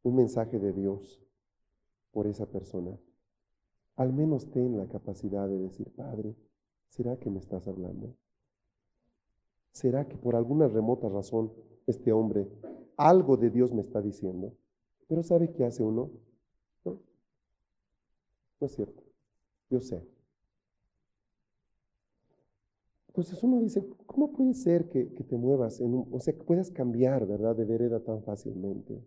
un 0.03 0.17
mensaje 0.17 0.59
de 0.59 0.73
Dios 0.73 1.23
por 2.19 2.27
esa 2.27 2.47
persona, 2.47 2.99
al 3.95 4.12
menos 4.12 4.51
ten 4.51 4.77
la 4.77 4.89
capacidad 4.89 5.47
de 5.47 5.57
decir, 5.57 5.89
Padre, 5.95 6.35
¿será 6.89 7.16
que 7.16 7.31
me 7.31 7.39
estás 7.39 7.69
hablando? 7.69 8.12
¿Será 9.71 10.09
que 10.09 10.16
por 10.16 10.35
alguna 10.35 10.66
remota 10.66 11.09
razón 11.09 11.53
este 11.87 12.12
hombre 12.12 12.49
algo 12.97 13.37
de 13.37 13.51
Dios 13.51 13.73
me 13.73 13.83
está 13.83 14.03
diciendo? 14.03 14.53
Pero 15.07 15.23
¿sabe 15.23 15.53
qué 15.53 15.64
hace 15.64 15.85
uno? 15.85 16.11
No, 16.85 16.99
no 18.61 18.66
es 18.66 18.75
cierto. 18.75 19.01
Yo 19.71 19.79
sé. 19.79 20.05
Entonces 23.07 23.41
uno 23.45 23.61
dice, 23.61 23.89
¿cómo 24.07 24.33
puede 24.33 24.55
ser 24.55 24.89
que, 24.89 25.05
te 25.05 25.37
muevas, 25.37 25.81
en 25.81 25.95
un, 25.95 26.09
o 26.11 26.19
sea, 26.19 26.35
que 26.35 26.43
puedas 26.43 26.73
cambiar, 26.73 27.29
¿verdad?, 27.29 27.55
de 27.55 27.64
vereda 27.64 28.01
tan 28.01 28.25
fácilmente. 28.25 29.07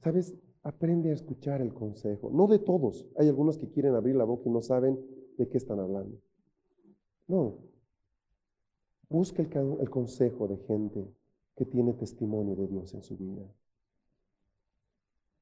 ¿Sabes? 0.00 0.32
Aprende 0.62 1.10
a 1.10 1.14
escuchar 1.14 1.60
el 1.60 1.74
consejo. 1.74 2.30
No 2.30 2.46
de 2.46 2.58
todos. 2.58 3.06
Hay 3.16 3.28
algunos 3.28 3.58
que 3.58 3.68
quieren 3.68 3.94
abrir 3.94 4.14
la 4.14 4.24
boca 4.24 4.48
y 4.48 4.52
no 4.52 4.60
saben 4.60 4.98
de 5.36 5.48
qué 5.48 5.56
están 5.56 5.80
hablando. 5.80 6.18
No. 7.26 7.58
Busca 9.08 9.42
el, 9.42 9.90
consejo 9.90 10.48
de 10.48 10.56
gente 10.58 11.04
que 11.56 11.66
tiene 11.66 11.92
testimonio 11.94 12.54
de 12.54 12.66
Dios 12.68 12.94
en 12.94 13.02
su 13.02 13.16
vida. 13.16 13.42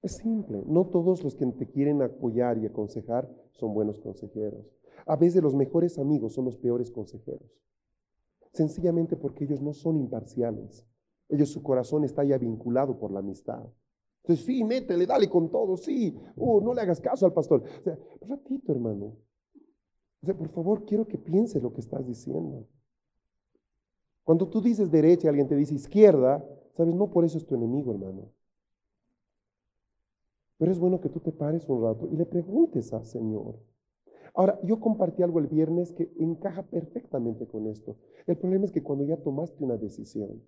Es 0.03 0.17
simple. 0.17 0.63
No 0.67 0.87
todos 0.87 1.23
los 1.23 1.37
que 1.37 1.47
te 1.47 1.67
quieren 1.69 2.01
apoyar 2.01 2.59
y 2.59 2.67
aconsejar 2.67 3.31
son 3.53 3.75
buenos 3.75 3.99
consejeros. 3.99 4.67
A 5.07 5.17
veces 5.17 5.43
los 5.43 5.55
mejores 5.55 5.99
amigos 5.99 6.33
son 6.33 6.47
los 6.47 6.57
peores 6.57 6.91
consejeros. 6.91 7.49
Sencillamente 8.53 9.17
porque 9.17 9.45
ellos 9.45 9.61
no 9.61 9.73
son 9.75 9.99
imparciales. 9.99 10.87
Ellos, 11.29 11.51
su 11.51 11.63
corazón 11.63 12.05
está 12.05 12.25
ya 12.25 12.39
vinculado 12.39 12.99
por 12.99 13.13
la 13.13 13.21
amistad. 13.21 13.65
Entonces, 14.23 14.45
sí, 14.45 14.65
métele, 14.65 15.07
dale 15.07 15.29
con 15.29 15.51
todo, 15.51 15.77
sí. 15.77 16.17
Uh, 16.37 16.61
no 16.61 16.75
le 16.75 16.83
hagas 16.83 17.01
caso 17.01 17.27
al 17.27 17.33
pastor. 17.33 17.63
O 17.79 17.83
sea, 17.83 17.99
un 18.21 18.29
ratito, 18.29 18.73
hermano. 18.73 19.17
O 20.23 20.27
sea, 20.27 20.37
por 20.37 20.49
favor, 20.51 20.85
quiero 20.85 21.07
que 21.07 21.19
pienses 21.19 21.63
lo 21.63 21.73
que 21.73 21.81
estás 21.81 22.07
diciendo. 22.07 22.67
Cuando 24.25 24.49
tú 24.49 24.61
dices 24.61 24.91
derecha 24.91 25.27
y 25.27 25.29
alguien 25.29 25.49
te 25.49 25.57
dice 25.57 25.75
izquierda, 25.75 26.45
sabes, 26.75 26.95
no 26.95 27.11
por 27.11 27.25
eso 27.25 27.39
es 27.39 27.47
tu 27.47 27.55
enemigo, 27.55 27.93
hermano. 27.93 28.31
Pero 30.59 30.71
es 30.71 30.79
bueno 30.79 31.01
que 31.01 31.09
tú 31.09 31.21
te 31.21 31.33
pares 31.33 31.69
un 31.69 31.83
rato 31.83 32.07
y 32.13 32.17
le 32.17 32.27
preguntes 32.27 32.93
al 32.93 33.07
Señor, 33.07 33.57
Ahora, 34.35 34.59
yo 34.63 34.81
compartí 34.81 35.23
algo 35.23 35.39
el 35.39 35.49
viernes 35.49 35.93
que 35.93 36.13
encaja 36.19 36.63
perfectamente 36.63 37.47
con 37.47 37.67
esto. 37.67 37.97
El 38.27 38.37
problema 38.37 38.65
es 38.65 38.73
que 38.73 38.83
cuando 38.83 39.05
ya 39.05 39.17
tomaste 39.17 39.63
una 39.65 39.77
decisión, 39.77 40.43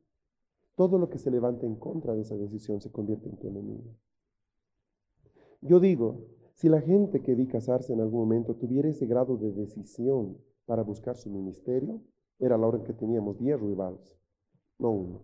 todo 0.82 0.98
lo 0.98 1.08
que 1.08 1.18
se 1.18 1.30
levanta 1.30 1.64
en 1.64 1.76
contra 1.76 2.12
de 2.12 2.22
esa 2.22 2.36
decisión 2.36 2.80
se 2.80 2.90
convierte 2.90 3.28
en 3.28 3.36
tu 3.36 3.46
enemigo. 3.46 3.94
Yo 5.60 5.78
digo, 5.78 6.26
si 6.56 6.68
la 6.68 6.80
gente 6.80 7.22
que 7.22 7.36
vi 7.36 7.46
casarse 7.46 7.92
en 7.92 8.00
algún 8.00 8.18
momento 8.18 8.56
tuviera 8.56 8.88
ese 8.88 9.06
grado 9.06 9.36
de 9.36 9.52
decisión 9.52 10.38
para 10.66 10.82
buscar 10.82 11.16
su 11.16 11.30
ministerio, 11.30 12.02
era 12.40 12.58
la 12.58 12.66
hora 12.66 12.78
en 12.78 12.82
que 12.82 12.94
teníamos 12.94 13.38
10 13.38 13.60
rivales, 13.60 14.18
no 14.80 14.90
uno. 14.90 15.22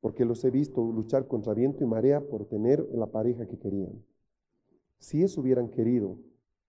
Porque 0.00 0.24
los 0.24 0.44
he 0.44 0.50
visto 0.50 0.82
luchar 0.82 1.28
contra 1.28 1.54
viento 1.54 1.84
y 1.84 1.86
marea 1.86 2.26
por 2.26 2.46
tener 2.46 2.84
la 2.92 3.06
pareja 3.12 3.46
que 3.46 3.56
querían. 3.56 4.04
Si 4.98 5.22
eso 5.22 5.40
hubieran 5.42 5.68
querido 5.68 6.18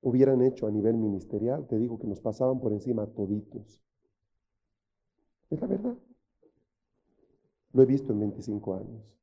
hubieran 0.01 0.43
hecho 0.43 0.68
a 0.68 0.72
nivel 0.72 0.97
ministerial, 0.97 1.65
te 1.65 1.80
digo 1.80 1.97
que 1.97 2.05
nos 2.05 2.22
pasaban 2.22 2.59
por 2.59 2.74
encima 2.74 3.07
toditos. 3.07 3.82
Es 5.49 5.59
la 5.59 5.65
verdad. 5.65 5.97
Lo 7.74 7.84
he 7.84 7.86
visto 7.86 8.13
en 8.13 8.20
25 8.20 8.76
años. 8.76 9.18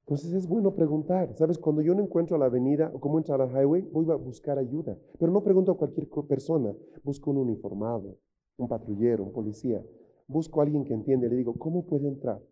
Entonces 0.00 0.32
es 0.32 0.46
bueno 0.46 0.74
preguntar. 0.74 1.34
¿Sabes? 1.36 1.58
Cuando 1.58 1.82
yo 1.82 1.94
no 1.94 2.02
encuentro 2.02 2.36
la 2.36 2.46
avenida 2.46 2.90
o 2.94 3.00
cómo 3.00 3.18
entrar 3.18 3.40
al 3.40 3.50
highway, 3.50 3.82
voy 3.82 4.10
a 4.10 4.16
buscar 4.16 4.58
ayuda. 4.58 4.98
Pero 5.18 5.32
no 5.32 5.42
pregunto 5.42 5.72
a 5.72 5.76
cualquier 5.76 6.08
persona. 6.28 6.74
Busco 7.04 7.30
un 7.30 7.38
uniformado, 7.38 8.18
un 8.56 8.68
patrullero, 8.68 9.24
un 9.24 9.32
policía. 9.32 9.84
Busco 10.26 10.60
a 10.60 10.64
alguien 10.64 10.84
que 10.84 10.94
entiende. 10.94 11.28
Le 11.28 11.36
digo, 11.36 11.54
¿cómo 11.54 11.86
puede 11.86 12.08
entrar? 12.08 12.42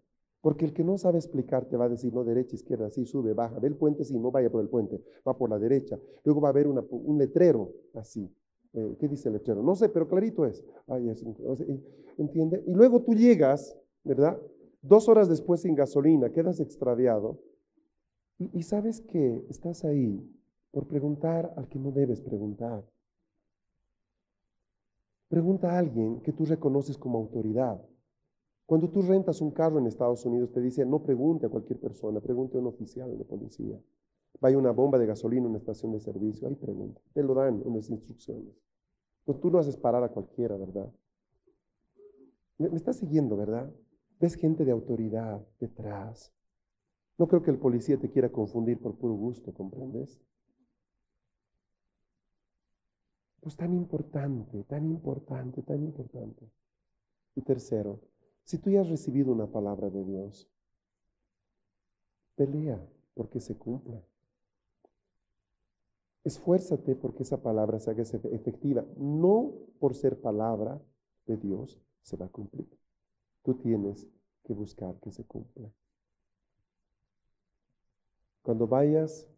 Porque 0.40 0.64
el 0.64 0.72
que 0.72 0.84
no 0.84 0.96
sabe 0.96 1.18
explicar 1.18 1.66
te 1.66 1.76
va 1.76 1.84
a 1.84 1.88
decir, 1.88 2.14
no, 2.14 2.24
derecha, 2.24 2.54
izquierda, 2.54 2.88
sí, 2.88 3.04
sube, 3.04 3.34
baja, 3.34 3.58
ve 3.58 3.68
el 3.68 3.76
puente, 3.76 4.04
sí, 4.04 4.18
no 4.18 4.30
vaya 4.30 4.50
por 4.50 4.62
el 4.62 4.68
puente, 4.68 5.02
va 5.26 5.36
por 5.36 5.50
la 5.50 5.58
derecha. 5.58 5.98
Luego 6.24 6.40
va 6.40 6.48
a 6.48 6.52
haber 6.52 6.66
un 6.66 7.18
letrero 7.18 7.72
así. 7.94 8.32
Eh, 8.72 8.96
¿Qué 8.98 9.08
dice 9.08 9.28
el 9.28 9.34
letrero? 9.34 9.62
No 9.62 9.74
sé, 9.74 9.88
pero 9.88 10.08
clarito 10.08 10.46
es. 10.46 10.64
Ay, 10.86 11.12
¿Entiende? 12.16 12.62
Y 12.66 12.72
luego 12.72 13.02
tú 13.02 13.12
llegas, 13.12 13.76
¿verdad? 14.04 14.40
Dos 14.82 15.08
horas 15.08 15.28
después 15.28 15.60
sin 15.60 15.74
gasolina, 15.74 16.30
quedas 16.30 16.60
extraviado. 16.60 17.38
Y, 18.38 18.62
sabes 18.62 19.02
que 19.02 19.44
estás 19.50 19.84
ahí 19.84 20.26
por 20.70 20.86
preguntar 20.86 21.52
al 21.56 21.68
que 21.68 21.78
no 21.78 21.90
debes 21.90 22.22
preguntar. 22.22 22.88
Pregunta 25.28 25.72
a 25.72 25.78
alguien 25.78 26.22
que 26.22 26.32
tú 26.32 26.46
reconoces 26.46 26.96
como 26.96 27.18
autoridad. 27.18 27.86
Cuando 28.64 28.88
tú 28.88 29.02
rentas 29.02 29.42
un 29.42 29.50
carro 29.50 29.78
en 29.78 29.86
Estados 29.86 30.24
Unidos, 30.24 30.52
te 30.52 30.62
dice, 30.62 30.86
no 30.86 31.02
pregunte 31.02 31.46
a 31.46 31.48
cualquier 31.50 31.78
persona, 31.78 32.20
pregunte 32.20 32.56
a 32.56 32.60
un 32.60 32.68
oficial 32.68 33.18
de 33.18 33.24
policía. 33.24 33.78
Vaya 34.40 34.56
una 34.56 34.70
bomba 34.70 34.98
de 34.98 35.06
gasolina 35.06 35.42
en 35.42 35.50
una 35.50 35.58
estación 35.58 35.92
de 35.92 36.00
servicio, 36.00 36.48
ahí 36.48 36.54
pregunta. 36.54 37.02
Te 37.12 37.22
lo 37.22 37.34
dan 37.34 37.62
en 37.66 37.76
las 37.76 37.90
instrucciones. 37.90 38.54
Pues 39.26 39.38
tú 39.38 39.50
no 39.50 39.58
haces 39.58 39.76
parar 39.76 40.02
a 40.02 40.08
cualquiera, 40.08 40.56
¿verdad? 40.56 40.90
Me, 42.56 42.70
me 42.70 42.76
estás 42.76 42.96
siguiendo, 42.96 43.36
¿verdad? 43.36 43.70
Ves 44.20 44.34
gente 44.34 44.66
de 44.66 44.72
autoridad 44.72 45.40
detrás. 45.58 46.30
No 47.16 47.26
creo 47.26 47.42
que 47.42 47.50
el 47.50 47.58
policía 47.58 47.98
te 47.98 48.10
quiera 48.10 48.30
confundir 48.30 48.78
por 48.78 48.96
puro 48.96 49.14
gusto, 49.14 49.52
¿comprendes? 49.54 50.20
Pues 53.40 53.56
tan 53.56 53.72
importante, 53.72 54.62
tan 54.64 54.84
importante, 54.84 55.62
tan 55.62 55.82
importante. 55.82 56.50
Y 57.34 57.40
tercero, 57.40 58.00
si 58.44 58.58
tú 58.58 58.70
ya 58.70 58.82
has 58.82 58.90
recibido 58.90 59.32
una 59.32 59.46
palabra 59.46 59.88
de 59.88 60.04
Dios, 60.04 60.46
pelea 62.36 62.86
porque 63.14 63.40
se 63.40 63.56
cumpla. 63.56 64.02
Esfuérzate 66.24 66.94
porque 66.94 67.22
esa 67.22 67.42
palabra 67.42 67.78
se 67.80 67.90
haga 67.90 68.02
efectiva. 68.02 68.84
No 68.98 69.54
por 69.78 69.94
ser 69.94 70.20
palabra 70.20 70.78
de 71.26 71.38
Dios 71.38 71.80
se 72.02 72.18
va 72.18 72.26
a 72.26 72.30
cumplir. 72.30 72.79
Tú 73.42 73.54
tienes 73.54 74.08
que 74.44 74.52
buscar 74.52 74.98
que 75.00 75.10
se 75.10 75.24
cumpla. 75.24 75.70
Cuando 78.42 78.66
vayas 78.66 79.28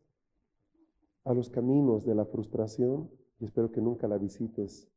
a 1.24 1.34
los 1.34 1.50
caminos 1.50 2.04
de 2.04 2.14
la 2.14 2.24
frustración, 2.24 3.10
y 3.38 3.44
espero 3.44 3.70
que 3.70 3.80
nunca 3.80 4.08
la 4.08 4.18
visites 4.18 4.88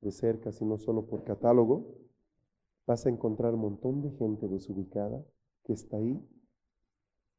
de 0.00 0.10
cerca, 0.10 0.52
sino 0.52 0.78
solo 0.78 1.06
por 1.06 1.24
catálogo, 1.24 1.94
vas 2.86 3.06
a 3.06 3.10
encontrar 3.10 3.54
un 3.54 3.60
montón 3.60 4.02
de 4.02 4.10
gente 4.12 4.48
desubicada 4.48 5.24
que 5.64 5.72
está 5.72 5.96
ahí 5.96 6.22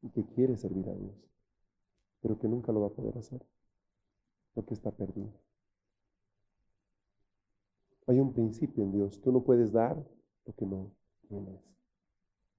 y 0.02 0.10
que 0.10 0.26
quiere 0.26 0.58
servir 0.58 0.88
a 0.90 0.96
Dios, 0.96 1.16
pero 2.22 2.38
que 2.40 2.48
nunca 2.48 2.72
lo 2.72 2.82
va 2.82 2.88
a 2.88 2.94
poder 2.94 3.18
hacer, 3.18 3.46
porque 4.54 4.74
está 4.74 4.92
perdido. 4.92 5.34
Hay 8.08 8.20
un 8.20 8.34
principio 8.34 8.84
en 8.84 8.92
Dios, 8.92 9.20
tú 9.22 9.32
no 9.32 9.44
puedes 9.44 9.72
dar 9.72 10.04
lo 10.46 10.54
que 10.54 10.66
no 10.66 10.92
tienes. 11.28 11.60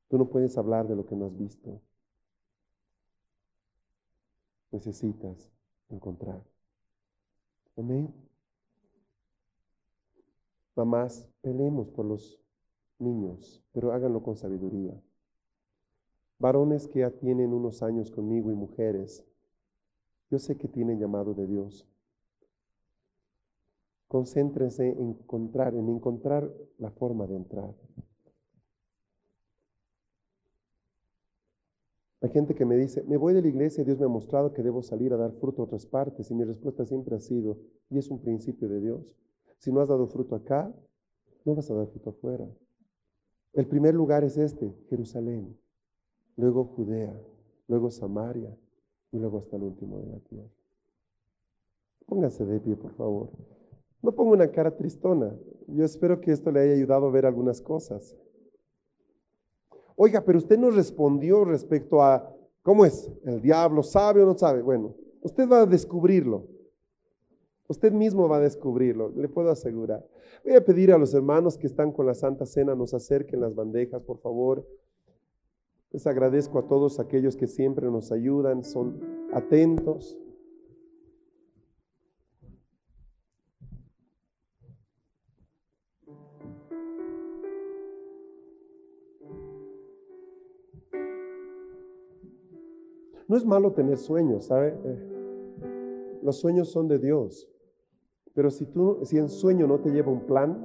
Tú 0.09 0.19
no 0.19 0.29
puedes 0.29 0.57
hablar 0.57 0.87
de 0.87 0.97
lo 0.97 1.07
que 1.07 1.17
no 1.17 1.27
has 1.27 1.37
visto. 1.37 1.81
Necesitas 4.71 5.51
encontrar. 5.89 6.43
Amén. 7.77 8.13
Mamás, 10.75 11.29
peleemos 11.41 11.91
por 11.91 12.05
los 12.05 12.39
niños, 12.99 13.63
pero 13.73 13.93
háganlo 13.93 14.23
con 14.23 14.37
sabiduría. 14.37 15.01
Varones 16.39 16.87
que 16.87 17.01
ya 17.01 17.11
tienen 17.11 17.55
unos 17.55 17.83
años 17.83 18.11
conmigo 18.11 18.51
y 18.51 18.55
mujeres, 18.55 19.25
yo 20.31 20.39
sé 20.39 20.57
que 20.57 20.69
tienen 20.69 20.99
llamado 20.99 21.33
de 21.35 21.47
Dios. 21.47 21.87
Concéntrense 24.09 24.89
en 24.89 25.11
encontrar, 25.11 25.75
en 25.75 25.89
encontrar 25.89 26.53
la 26.79 26.91
forma 26.91 27.27
de 27.27 27.37
entrar. 27.37 27.75
Hay 32.23 32.31
gente 32.31 32.55
que 32.55 32.65
me 32.65 32.77
dice, 32.77 33.05
me 33.05 33.17
voy 33.17 33.35
de 33.35 33.43
la 33.43 33.49
iglesia, 33.49 33.85
Dios 33.85 33.99
me 33.99 34.07
ha 34.07 34.09
mostrado 34.09 34.53
que 34.53 34.63
debo 34.63 34.83
salir 34.83 35.13
a 35.13 35.17
dar 35.17 35.33
fruto 35.33 35.63
a 35.63 35.65
otras 35.67 35.87
partes 35.87 36.31
y 36.31 36.35
mi 36.35 36.45
respuesta 36.45 36.85
siempre 36.85 37.15
ha 37.15 37.21
sido, 37.21 37.59
y 37.91 37.99
es 37.99 38.11
un 38.11 38.21
principio 38.21 38.69
de 38.69 38.81
Dios. 38.81 39.15
Si 39.59 39.71
no 39.71 39.81
has 39.81 39.89
dado 39.89 40.07
fruto 40.07 40.35
acá, 40.35 40.75
no 41.45 41.55
vas 41.55 41.71
a 41.71 41.75
dar 41.75 41.87
fruto 41.89 42.11
afuera. 42.11 42.49
El 43.53 43.67
primer 43.67 43.95
lugar 43.95 44.25
es 44.25 44.37
este, 44.39 44.75
Jerusalén, 44.89 45.57
luego 46.37 46.65
Judea, 46.65 47.17
luego 47.69 47.91
Samaria 47.91 48.57
y 49.13 49.19
luego 49.19 49.39
hasta 49.39 49.57
el 49.57 49.63
último 49.63 49.99
de 50.01 50.07
la 50.07 50.19
tierra. 50.21 50.51
Pónganse 52.07 52.45
de 52.45 52.61
pie, 52.61 52.77
por 52.77 52.93
favor. 52.95 53.31
No 54.03 54.13
pongo 54.13 54.33
una 54.33 54.51
cara 54.51 54.77
tristona. 54.77 55.35
Yo 55.67 55.85
espero 55.85 56.21
que 56.21 56.33
esto 56.33 56.51
le 56.51 56.61
haya 56.61 56.75
ayudado 56.75 57.07
a 57.07 57.11
ver 57.11 57.27
algunas 57.27 57.61
cosas. 57.61 58.17
Oiga, 59.97 60.23
pero 60.25 60.39
usted 60.39 60.59
no 60.59 60.71
respondió 60.71 61.45
respecto 61.45 62.03
a, 62.03 62.31
¿cómo 62.63 62.85
es? 62.85 63.11
¿El 63.25 63.41
diablo 63.41 63.83
sabe 63.83 64.23
o 64.23 64.27
no 64.27 64.37
sabe? 64.37 64.63
Bueno, 64.63 64.95
usted 65.23 65.49
va 65.49 65.63
a 65.63 65.67
descubrirlo. 65.67 66.47
Usted 67.69 67.93
mismo 67.93 68.29
va 68.29 68.37
a 68.37 68.41
descubrirlo, 68.41 69.13
le 69.17 69.29
puedo 69.29 69.51
asegurar. 69.51 70.07
Voy 70.45 70.55
a 70.55 70.65
pedir 70.65 70.93
a 70.93 70.99
los 70.99 71.15
hermanos 71.15 71.59
que 71.59 71.67
están 71.67 71.91
con 71.91 72.07
la 72.07 72.15
Santa 72.15 72.47
Cena, 72.47 72.77
nos 72.77 72.95
acerquen 72.95 73.41
las 73.41 73.55
bandejas, 73.55 74.03
por 74.03 74.19
favor. 74.19 74.65
Les 75.91 76.07
agradezco 76.07 76.59
a 76.59 76.69
todos 76.69 77.01
aquellos 77.01 77.37
que 77.37 77.49
siempre 77.49 77.91
nos 77.91 78.13
ayudan, 78.13 78.63
son 78.63 79.01
atentos. 79.33 80.17
No 93.29 93.37
es 93.37 93.45
malo 93.45 93.73
tener 93.73 93.99
sueños, 93.99 94.47
¿sabe? 94.47 94.77
Eh, 94.85 96.19
los 96.23 96.41
sueños 96.41 96.71
son 96.71 96.87
de 96.87 96.99
Dios. 96.99 97.51
Pero 98.35 98.51
si 98.51 98.67
tú, 98.67 99.01
si 99.05 99.19
en 99.19 99.29
sueño 99.29 99.67
no 99.67 99.81
te 99.81 99.91
lleva 99.91 100.13
un 100.13 100.27
plan, 100.27 100.65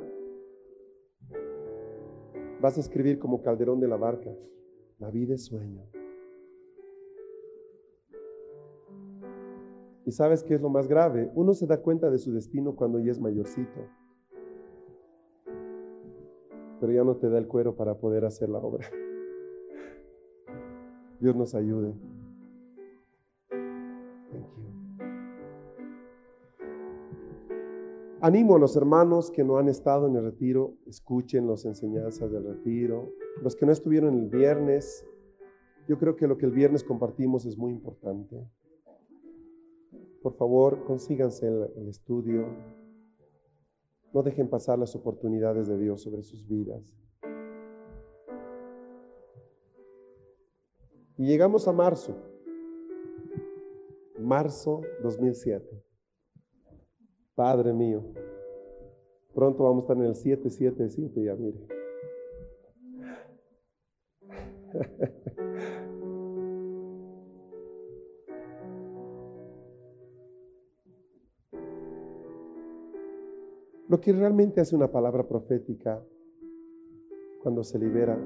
vas 2.62 2.78
a 2.78 2.82
escribir 2.82 3.18
como 3.18 3.42
Calderón 3.42 3.80
de 3.80 3.88
la 3.88 3.98
Barca. 3.98 4.30
La 5.00 5.10
vida 5.10 5.34
es 5.34 5.46
sueño. 5.46 5.82
Y 10.06 10.12
sabes 10.12 10.44
qué 10.44 10.56
es 10.56 10.62
lo 10.62 10.70
más 10.70 10.88
grave? 10.88 11.32
Uno 11.36 11.54
se 11.54 11.66
da 11.66 11.82
cuenta 11.82 12.10
de 12.10 12.18
su 12.18 12.32
destino 12.32 12.76
cuando 12.76 13.00
ya 13.00 13.12
es 13.12 13.20
mayorcito. 13.20 13.80
Pero 16.80 16.92
ya 16.92 17.04
no 17.04 17.16
te 17.16 17.30
da 17.30 17.38
el 17.38 17.48
cuero 17.48 17.76
para 17.76 17.98
poder 17.98 18.26
hacer 18.26 18.50
la 18.50 18.60
obra. 18.60 18.88
Dios 21.20 21.36
nos 21.36 21.56
ayude. 21.56 22.11
Animo 28.24 28.56
a 28.56 28.60
los 28.60 28.76
hermanos 28.76 29.32
que 29.32 29.44
no 29.44 29.58
han 29.58 29.68
estado 29.68 30.06
en 30.06 30.16
el 30.16 30.24
retiro, 30.24 30.76
escuchen 30.86 31.48
las 31.48 31.66
enseñanzas 31.66 32.32
del 32.32 32.46
retiro. 32.46 33.10
Los 33.42 33.56
que 33.56 33.66
no 33.66 33.72
estuvieron 33.72 34.16
el 34.20 34.30
viernes, 34.30 35.08
yo 35.88 35.98
creo 35.98 36.16
que 36.16 36.28
lo 36.28 36.38
que 36.38 36.46
el 36.46 36.52
viernes 36.52 36.84
compartimos 36.84 37.48
es 37.48 37.58
muy 37.58 37.72
importante. 37.72 38.48
Por 40.22 40.36
favor, 40.36 40.86
consíganse 40.86 41.48
el, 41.48 41.88
estudio. 41.90 42.46
No 44.14 44.22
dejen 44.22 44.50
pasar 44.50 44.78
las 44.78 44.96
oportunidades 44.96 45.68
de 45.68 45.80
Dios 45.80 46.04
sobre 46.04 46.22
sus 46.22 46.48
vidas. 46.48 46.96
Y 51.18 51.26
llegamos 51.26 51.68
a 51.68 51.72
marzo. 51.72 52.16
Marzo 54.22 54.82
2007. 55.02 55.84
Padre 57.36 57.74
mío, 57.74 58.04
pronto 59.34 59.64
vamos 59.64 59.84
a 59.84 59.86
estar 59.86 59.98
en 59.98 60.04
el 60.04 60.16
777 60.16 61.24
ya, 61.24 61.36
mire. 61.36 61.68
Lo 73.88 74.00
que 74.00 74.14
realmente 74.14 74.62
hace 74.62 74.74
una 74.74 74.90
palabra 74.90 75.28
profética 75.28 76.02
cuando 77.44 77.62
se 77.64 77.78
libera, 77.78 78.18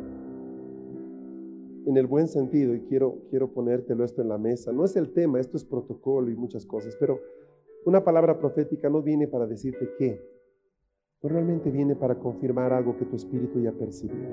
en 1.86 1.97
el 1.97 2.07
buen 2.07 2.27
sentido, 2.27 2.73
y 2.75 2.81
quiero, 2.81 3.21
quiero 3.29 3.51
ponértelo 3.53 4.03
esto 4.03 4.21
en 4.21 4.29
la 4.29 4.38
mesa, 4.38 4.71
no 4.71 4.86
es 4.86 4.95
el 4.95 5.13
tema, 5.13 5.39
esto 5.39 5.57
es 5.57 5.65
protocolo 5.65 6.29
y 6.29 6.36
muchas 6.36 6.65
cosas, 6.65 6.95
pero 6.99 7.19
una 7.86 8.03
palabra 8.03 8.39
profética 8.39 8.89
no 8.89 9.01
viene 9.01 9.27
para 9.27 9.45
decirte 9.45 9.89
qué, 9.97 10.21
realmente 11.21 11.71
viene 11.71 11.95
para 11.95 12.19
confirmar 12.19 12.73
algo 12.73 12.97
que 12.97 13.05
tu 13.05 13.15
espíritu 13.15 13.59
ya 13.59 13.71
percibió, 13.71 14.27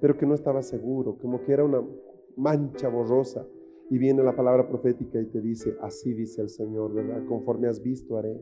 pero 0.00 0.16
que 0.16 0.26
no 0.26 0.34
estaba 0.34 0.62
seguro, 0.62 1.16
como 1.18 1.42
que 1.44 1.52
era 1.52 1.64
una 1.64 1.82
mancha 2.36 2.88
borrosa. 2.88 3.46
Y 3.88 3.98
viene 3.98 4.22
la 4.22 4.34
palabra 4.34 4.68
profética 4.68 5.20
y 5.20 5.26
te 5.26 5.40
dice, 5.40 5.76
así 5.80 6.12
dice 6.12 6.42
el 6.42 6.48
Señor, 6.48 6.92
¿verdad? 6.92 7.24
Conforme 7.28 7.68
has 7.68 7.80
visto 7.80 8.18
haré. 8.18 8.40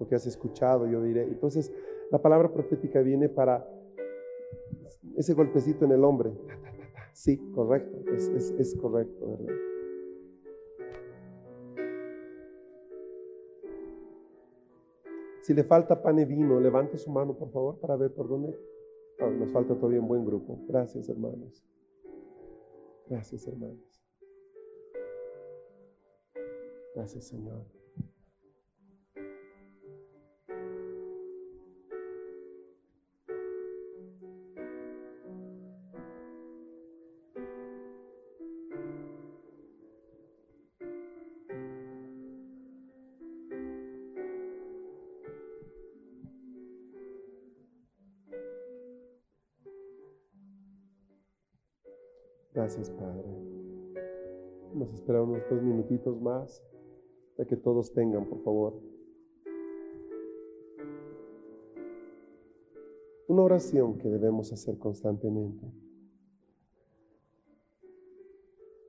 Lo 0.00 0.08
que 0.08 0.14
has 0.14 0.26
escuchado 0.26 0.86
yo 0.86 1.02
diré. 1.02 1.24
Entonces, 1.24 1.70
la 2.10 2.20
palabra 2.20 2.52
profética 2.52 3.02
viene 3.02 3.28
para 3.28 3.68
ese 5.16 5.34
golpecito 5.34 5.84
en 5.84 5.92
el 5.92 6.04
hombre. 6.04 6.32
Sí, 7.12 7.38
correcto, 7.54 8.10
es, 8.12 8.28
es 8.58 8.74
correcto, 8.76 9.36
¿verdad? 9.38 9.54
Si 15.42 15.54
le 15.54 15.64
falta 15.64 16.00
pan 16.00 16.20
y 16.20 16.24
vino, 16.24 16.60
levante 16.60 16.96
su 16.96 17.10
mano, 17.10 17.36
por 17.36 17.50
favor, 17.50 17.78
para 17.80 17.96
ver 17.96 18.14
por 18.14 18.28
dónde. 18.28 18.56
Ah, 19.18 19.28
nos 19.28 19.50
falta 19.50 19.74
todavía 19.74 20.00
un 20.00 20.06
buen 20.06 20.24
grupo. 20.24 20.60
Gracias, 20.68 21.08
hermanos. 21.08 21.64
Gracias, 23.08 23.46
hermanos. 23.48 24.04
Gracias, 26.94 27.24
Señor. 27.26 27.81
Gracias, 52.62 52.90
Padre. 52.90 53.26
Vamos 54.72 54.92
a 54.92 54.94
esperar 54.94 55.22
unos 55.22 55.42
dos 55.50 55.60
minutitos 55.60 56.22
más 56.22 56.62
para 57.36 57.48
que 57.48 57.56
todos 57.56 57.92
tengan, 57.92 58.24
por 58.24 58.40
favor. 58.44 58.80
Una 63.26 63.42
oración 63.42 63.98
que 63.98 64.08
debemos 64.08 64.52
hacer 64.52 64.78
constantemente. 64.78 65.66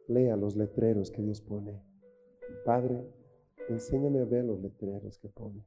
Lea 0.07 0.37
los 0.37 0.55
letreros 0.55 1.09
que 1.09 1.23
Dios 1.23 1.41
pone. 1.41 1.81
Padre, 2.65 3.03
enséñame 3.69 4.19
a 4.19 4.25
ver 4.25 4.45
los 4.45 4.61
letreros 4.61 5.17
que 5.17 5.29
pones. 5.29 5.65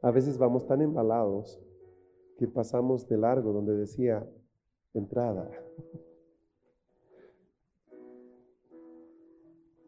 A 0.00 0.10
veces 0.10 0.38
vamos 0.38 0.66
tan 0.66 0.80
embalados 0.80 1.60
que 2.38 2.48
pasamos 2.48 3.06
de 3.06 3.18
largo 3.18 3.52
donde 3.52 3.76
decía 3.76 4.26
entrada. 4.94 5.50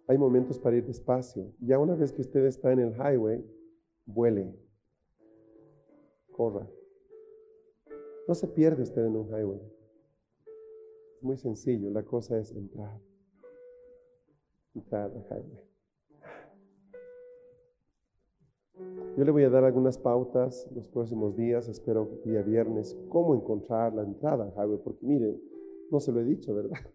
Hay 0.08 0.18
momentos 0.18 0.58
para 0.58 0.76
ir 0.76 0.86
despacio. 0.86 1.52
Ya 1.60 1.78
una 1.78 1.94
vez 1.94 2.12
que 2.12 2.20
usted 2.20 2.44
está 2.44 2.72
en 2.72 2.80
el 2.80 2.92
highway, 2.92 3.44
vuele, 4.04 4.54
corra. 6.30 6.68
No 8.28 8.34
se 8.34 8.46
pierde 8.48 8.82
usted 8.82 9.04
en 9.04 9.16
un 9.16 9.26
highway. 9.28 9.60
Es 11.16 11.22
muy 11.22 11.36
sencillo, 11.36 11.90
la 11.90 12.04
cosa 12.04 12.38
es 12.38 12.52
entrar. 12.52 13.00
Entrar 14.74 15.10
al 15.10 15.24
highway. 15.24 15.75
Yo 19.16 19.24
le 19.24 19.30
voy 19.30 19.44
a 19.44 19.50
dar 19.50 19.64
algunas 19.64 19.96
pautas 19.96 20.68
los 20.74 20.88
próximos 20.88 21.36
días, 21.36 21.68
espero 21.68 22.08
que 22.22 22.30
día 22.30 22.42
viernes, 22.42 22.98
cómo 23.08 23.34
encontrar 23.34 23.94
la 23.94 24.02
entrada 24.02 24.44
al 24.44 24.52
highway, 24.52 24.78
porque 24.84 25.06
mire, 25.06 25.40
no 25.90 26.00
se 26.00 26.12
lo 26.12 26.20
he 26.20 26.24
dicho, 26.24 26.54
¿verdad? 26.54 26.78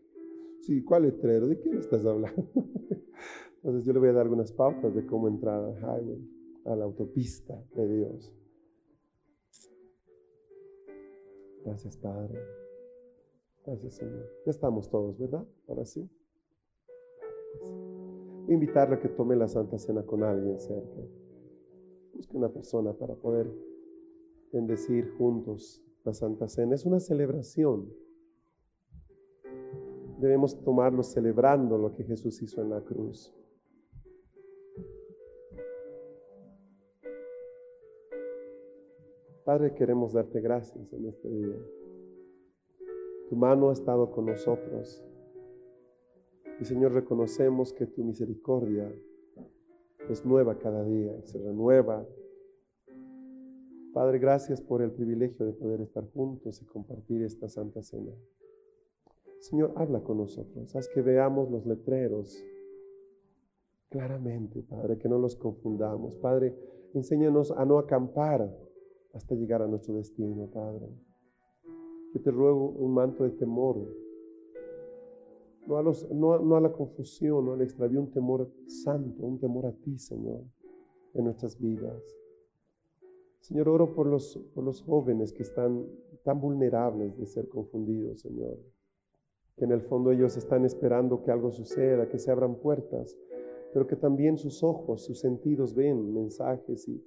Sí, 0.62 0.84
¿cuál 0.84 1.02
letrero? 1.02 1.48
¿De 1.48 1.60
qué 1.60 1.72
me 1.72 1.80
estás 1.80 2.06
hablando? 2.06 2.48
Entonces 3.56 3.84
yo 3.84 3.94
le 3.94 4.00
voy 4.00 4.10
a 4.10 4.14
dar 4.14 4.22
algunas 4.22 4.52
pautas 4.52 4.94
de 4.94 5.08
cómo 5.08 5.28
entrar 5.28 5.60
al 5.64 5.76
highway, 5.76 6.30
a 6.66 6.76
la 6.76 6.86
autopista 6.86 7.60
de 7.74 7.88
Dios. 7.88 8.32
Gracias, 11.66 11.98
Padre. 11.98 12.40
Gracias, 13.66 13.96
Señor. 13.96 14.30
Ya 14.46 14.52
estamos 14.52 14.88
todos, 14.88 15.18
¿verdad? 15.18 15.48
Ahora 15.68 15.86
sí. 15.86 16.08
Voy 18.46 18.52
a 18.52 18.54
invitarle 18.54 18.98
a 18.98 19.00
que 19.00 19.10
tome 19.10 19.36
la 19.36 19.48
Santa 19.48 19.80
Cena 19.80 20.04
con 20.04 20.24
alguien 20.24 20.60
cerca. 20.60 21.02
Busque 22.22 22.38
una 22.38 22.50
persona 22.50 22.94
para 22.94 23.16
poder 23.16 23.52
bendecir 24.54 25.12
juntos 25.18 25.84
la 26.04 26.14
Santa 26.14 26.48
Cena. 26.48 26.76
Es 26.76 26.86
una 26.86 27.00
celebración. 27.00 27.92
Debemos 30.20 30.62
tomarlo 30.62 31.02
celebrando 31.02 31.80
lo 31.80 31.96
que 31.96 32.04
Jesús 32.04 32.40
hizo 32.44 32.62
en 32.62 32.70
la 32.70 32.82
cruz. 32.82 33.34
Padre, 39.44 39.74
queremos 39.74 40.14
darte 40.14 40.42
gracias 40.42 40.94
en 40.94 41.08
este 41.08 41.28
día. 41.28 41.58
Tu 43.30 43.36
mano 43.36 43.72
ha 43.72 43.74
estado 43.74 44.12
con 44.12 44.28
nosotros. 44.28 45.04
Y 46.60 46.66
Señor, 46.66 46.94
reconocemos 46.94 47.74
que 47.74 47.88
tu 47.88 48.04
misericordia 48.04 48.94
es 50.10 50.26
nueva 50.26 50.58
cada 50.58 50.84
día 50.84 51.18
y 51.18 51.28
se 51.28 51.40
renueva. 51.40 52.06
Padre, 53.94 54.20
gracias 54.20 54.62
por 54.62 54.82
el 54.82 54.92
privilegio 54.92 55.46
de 55.46 55.54
poder 55.54 55.82
estar 55.82 56.10
juntos 56.12 56.62
y 56.62 56.66
compartir 56.66 57.24
esta 57.24 57.50
Santa 57.50 57.84
Cena. 57.84 58.14
Señor, 59.40 59.74
habla 59.76 60.02
con 60.02 60.18
nosotros. 60.18 60.76
Haz 60.76 60.88
que 60.88 61.02
veamos 61.02 61.50
los 61.50 61.66
letreros 61.66 62.44
claramente, 63.90 64.64
Padre, 64.64 64.98
que 64.98 65.10
no 65.10 65.18
los 65.18 65.36
confundamos. 65.36 66.16
Padre, 66.18 66.56
enséñanos 66.94 67.52
a 67.52 67.66
no 67.66 67.78
acampar 67.78 68.50
hasta 69.14 69.36
llegar 69.36 69.62
a 69.62 69.68
nuestro 69.68 69.96
destino, 69.96 70.48
Padre. 70.48 70.88
Yo 72.14 72.22
te 72.22 72.32
ruego 72.32 72.70
un 72.70 72.94
manto 72.94 73.24
de 73.24 73.32
temor, 73.32 73.78
no 75.68 75.78
a, 75.78 75.84
los, 75.84 76.10
no, 76.12 76.40
no 76.40 76.56
a 76.56 76.62
la 76.62 76.72
confusión, 76.72 77.46
no 77.46 77.54
al 77.54 77.62
extravío, 77.62 78.00
un 78.00 78.12
temor 78.12 78.52
santo, 78.68 79.24
un 79.24 79.40
temor 79.40 79.66
a 79.68 79.72
ti, 79.72 79.98
Señor, 79.98 80.44
en 81.14 81.26
nuestras 81.26 81.60
vidas. 81.60 82.02
Señor, 83.40 83.70
oro 83.70 83.94
por 83.94 84.08
los, 84.08 84.38
por 84.54 84.64
los 84.64 84.82
jóvenes 84.82 85.34
que 85.34 85.44
están 85.44 85.86
tan 86.24 86.40
vulnerables 86.40 87.18
de 87.18 87.26
ser 87.26 87.48
confundidos, 87.48 88.22
Señor. 88.22 88.60
Que 89.58 89.66
en 89.66 89.72
el 89.72 89.82
fondo 89.82 90.12
ellos 90.12 90.38
están 90.38 90.66
esperando 90.66 91.24
que 91.24 91.32
algo 91.32 91.52
suceda, 91.52 92.08
que 92.08 92.20
se 92.20 92.32
abran 92.32 92.56
puertas, 92.56 93.18
pero 93.74 93.88
que 93.88 93.96
también 93.96 94.38
sus 94.38 94.64
ojos, 94.64 95.06
sus 95.06 95.20
sentidos 95.20 95.74
ven 95.74 96.14
mensajes 96.14 96.88
y 96.88 97.04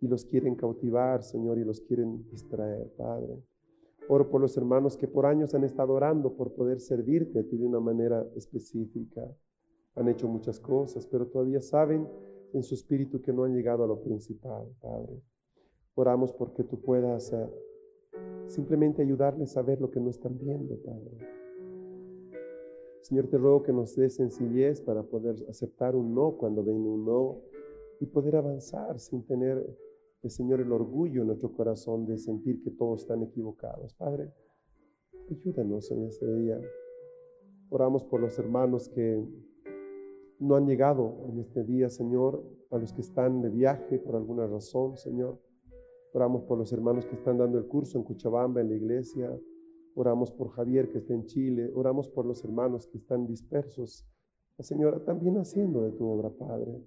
y 0.00 0.06
los 0.06 0.24
quieren 0.24 0.54
cautivar, 0.54 1.22
Señor, 1.22 1.58
y 1.58 1.64
los 1.64 1.80
quieren 1.80 2.28
distraer, 2.30 2.88
Padre. 2.96 3.42
Oro 4.10 4.30
por 4.30 4.40
los 4.40 4.56
hermanos 4.56 4.96
que 4.96 5.06
por 5.06 5.26
años 5.26 5.54
han 5.54 5.64
estado 5.64 5.92
orando 5.92 6.32
por 6.32 6.54
poder 6.54 6.80
servirte 6.80 7.40
a 7.40 7.42
ti 7.42 7.58
de 7.58 7.66
una 7.66 7.78
manera 7.78 8.26
específica. 8.34 9.30
Han 9.96 10.08
hecho 10.08 10.26
muchas 10.26 10.58
cosas, 10.58 11.06
pero 11.06 11.26
todavía 11.26 11.60
saben 11.60 12.08
en 12.54 12.62
su 12.62 12.74
espíritu 12.74 13.20
que 13.20 13.34
no 13.34 13.44
han 13.44 13.54
llegado 13.54 13.84
a 13.84 13.86
lo 13.86 14.00
principal, 14.00 14.66
Padre. 14.80 15.20
Oramos 15.94 16.32
porque 16.32 16.64
tú 16.64 16.80
puedas 16.80 17.32
eh, 17.34 17.50
simplemente 18.46 19.02
ayudarles 19.02 19.54
a 19.58 19.62
ver 19.62 19.78
lo 19.78 19.90
que 19.90 20.00
no 20.00 20.08
están 20.08 20.38
viendo, 20.38 20.76
Padre. 20.76 21.38
Señor, 23.02 23.26
te 23.28 23.36
ruego 23.36 23.62
que 23.62 23.72
nos 23.72 23.94
dé 23.94 24.08
sencillez 24.08 24.80
para 24.80 25.02
poder 25.02 25.36
aceptar 25.48 25.94
un 25.94 26.14
no 26.14 26.32
cuando 26.38 26.62
viene 26.62 26.88
un 26.88 27.04
no 27.04 27.42
y 28.00 28.06
poder 28.06 28.36
avanzar 28.36 28.98
sin 29.00 29.24
tener 29.26 29.64
el 30.22 30.30
Señor, 30.30 30.60
el 30.60 30.72
orgullo 30.72 31.22
en 31.22 31.28
nuestro 31.28 31.52
corazón 31.52 32.06
de 32.06 32.18
sentir 32.18 32.62
que 32.62 32.70
todos 32.70 33.02
están 33.02 33.22
equivocados. 33.22 33.94
Padre, 33.94 34.32
ayúdanos 35.30 35.90
en 35.90 36.04
este 36.06 36.26
día. 36.34 36.60
Oramos 37.70 38.04
por 38.04 38.20
los 38.20 38.38
hermanos 38.38 38.88
que 38.88 39.24
no 40.40 40.56
han 40.56 40.66
llegado 40.66 41.24
en 41.28 41.38
este 41.38 41.64
día, 41.64 41.88
Señor, 41.88 42.42
a 42.70 42.78
los 42.78 42.92
que 42.92 43.00
están 43.00 43.42
de 43.42 43.50
viaje 43.50 43.98
por 43.98 44.16
alguna 44.16 44.46
razón, 44.46 44.96
Señor. 44.96 45.40
Oramos 46.12 46.42
por 46.44 46.58
los 46.58 46.72
hermanos 46.72 47.04
que 47.06 47.14
están 47.14 47.38
dando 47.38 47.58
el 47.58 47.66
curso 47.66 47.98
en 47.98 48.04
Cuchabamba, 48.04 48.60
en 48.60 48.70
la 48.70 48.76
iglesia. 48.76 49.38
Oramos 49.94 50.32
por 50.32 50.50
Javier 50.50 50.90
que 50.90 50.98
está 50.98 51.12
en 51.12 51.26
Chile. 51.26 51.70
Oramos 51.74 52.08
por 52.08 52.24
los 52.24 52.44
hermanos 52.44 52.86
que 52.86 52.98
están 52.98 53.26
dispersos. 53.26 54.06
Señora, 54.58 55.04
también 55.04 55.36
haciendo 55.36 55.82
de 55.82 55.92
tu 55.92 56.08
obra, 56.08 56.30
Padre. 56.30 56.82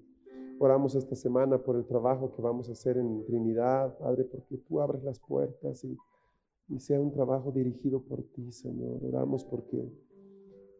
Oramos 0.63 0.93
esta 0.93 1.15
semana 1.15 1.57
por 1.57 1.75
el 1.75 1.85
trabajo 1.85 2.31
que 2.35 2.39
vamos 2.39 2.69
a 2.69 2.73
hacer 2.73 2.95
en 2.95 3.25
Trinidad, 3.25 3.97
Padre, 3.97 4.25
porque 4.25 4.57
tú 4.57 4.79
abres 4.79 5.03
las 5.03 5.19
puertas 5.19 5.83
y, 5.83 5.97
sea 6.77 7.01
un 7.01 7.11
trabajo 7.11 7.51
dirigido 7.51 7.99
por 7.99 8.21
ti, 8.21 8.51
Señor. 8.51 9.03
Oramos 9.03 9.43
porque, 9.43 9.91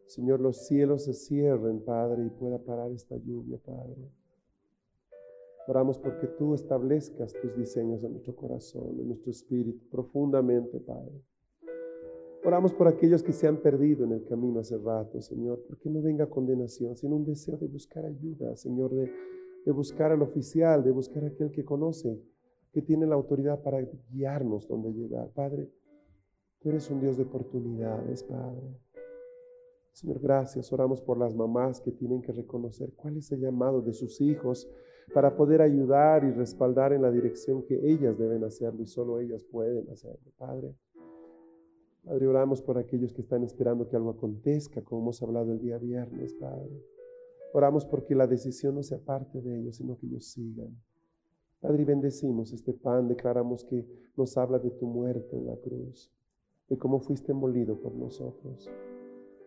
Señor, 0.06 0.38
los 0.38 0.68
cielos 0.68 1.02
se 1.02 1.14
cierren, 1.14 1.80
Padre, 1.80 2.24
y 2.24 2.30
pueda 2.30 2.58
parar 2.58 2.92
esta 2.92 3.16
lluvia, 3.16 3.58
Padre. 3.58 4.08
Oramos 5.66 5.98
porque 5.98 6.28
tú 6.28 6.54
establezcas 6.54 7.32
tus 7.42 7.56
diseños 7.56 8.04
en 8.04 8.12
nuestro 8.12 8.36
corazón, 8.36 9.00
en 9.00 9.08
nuestro 9.08 9.32
espíritu, 9.32 9.84
profundamente, 9.90 10.78
Padre. 10.78 11.24
Oramos 12.44 12.72
por 12.72 12.86
aquellos 12.86 13.24
que 13.24 13.32
se 13.32 13.48
han 13.48 13.56
perdido 13.56 14.04
en 14.04 14.12
el 14.12 14.24
camino 14.26 14.60
hace 14.60 14.78
rato, 14.78 15.20
Señor, 15.20 15.60
porque 15.66 15.90
no 15.90 16.00
venga 16.00 16.30
condenación, 16.30 16.94
sino 16.94 17.16
un 17.16 17.24
deseo 17.24 17.56
de 17.56 17.66
buscar 17.66 18.06
ayuda, 18.06 18.54
Señor, 18.54 18.94
de 18.94 19.10
de 19.64 19.72
buscar 19.72 20.12
al 20.12 20.22
oficial, 20.22 20.82
de 20.82 20.90
buscar 20.90 21.24
a 21.24 21.28
aquel 21.28 21.50
que 21.50 21.64
conoce, 21.64 22.20
que 22.72 22.82
tiene 22.82 23.06
la 23.06 23.14
autoridad 23.14 23.62
para 23.62 23.80
guiarnos 24.10 24.66
donde 24.66 24.92
llegar. 24.92 25.30
Padre, 25.30 25.70
tú 26.60 26.70
eres 26.70 26.90
un 26.90 27.00
Dios 27.00 27.16
de 27.16 27.24
oportunidades, 27.24 28.22
Padre. 28.24 28.78
Señor, 29.92 30.20
gracias. 30.20 30.72
Oramos 30.72 31.02
por 31.02 31.18
las 31.18 31.34
mamás 31.34 31.80
que 31.80 31.92
tienen 31.92 32.22
que 32.22 32.32
reconocer 32.32 32.92
cuál 32.94 33.18
es 33.18 33.30
el 33.30 33.40
llamado 33.40 33.82
de 33.82 33.92
sus 33.92 34.20
hijos 34.22 34.68
para 35.12 35.36
poder 35.36 35.60
ayudar 35.60 36.24
y 36.24 36.30
respaldar 36.30 36.92
en 36.92 37.02
la 37.02 37.10
dirección 37.10 37.62
que 37.64 37.90
ellas 37.90 38.18
deben 38.18 38.42
hacerlo 38.44 38.82
y 38.82 38.86
solo 38.86 39.20
ellas 39.20 39.44
pueden 39.44 39.90
hacerlo. 39.90 40.32
Padre, 40.38 40.74
Padre, 42.04 42.26
oramos 42.26 42.62
por 42.62 42.78
aquellos 42.78 43.12
que 43.12 43.20
están 43.20 43.44
esperando 43.44 43.86
que 43.86 43.96
algo 43.96 44.10
acontezca, 44.10 44.82
como 44.82 45.02
hemos 45.02 45.22
hablado 45.22 45.52
el 45.52 45.60
día 45.60 45.78
viernes, 45.78 46.34
Padre. 46.34 46.82
Oramos 47.52 47.84
porque 47.84 48.14
la 48.14 48.26
decisión 48.26 48.74
no 48.74 48.82
sea 48.82 48.98
parte 48.98 49.40
de 49.40 49.60
ellos, 49.60 49.76
sino 49.76 49.96
que 49.98 50.06
ellos 50.06 50.24
sigan. 50.24 50.76
Padre, 51.60 51.84
bendecimos 51.84 52.52
este 52.52 52.72
pan, 52.72 53.08
declaramos 53.08 53.64
que 53.64 53.86
nos 54.16 54.36
habla 54.36 54.58
de 54.58 54.70
tu 54.70 54.86
muerte 54.86 55.36
en 55.36 55.46
la 55.46 55.56
cruz, 55.56 56.10
de 56.68 56.76
cómo 56.76 56.98
fuiste 56.98 57.32
molido 57.32 57.78
por 57.78 57.94
nosotros. 57.94 58.68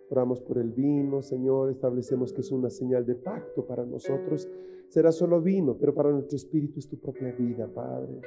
Oramos 0.09 0.39
por 0.39 0.59
el 0.59 0.71
vino, 0.71 1.21
Señor, 1.21 1.71
establecemos 1.71 2.31
que 2.31 2.41
es 2.41 2.51
una 2.51 2.69
señal 2.69 3.05
de 3.05 3.15
pacto 3.15 3.65
para 3.65 3.85
nosotros. 3.85 4.47
Será 4.89 5.11
solo 5.11 5.41
vino, 5.41 5.75
pero 5.77 5.93
para 5.93 6.11
nuestro 6.11 6.35
espíritu 6.37 6.79
es 6.79 6.87
tu 6.87 6.97
propia 6.97 7.31
vida, 7.31 7.67
Padre. 7.67 8.21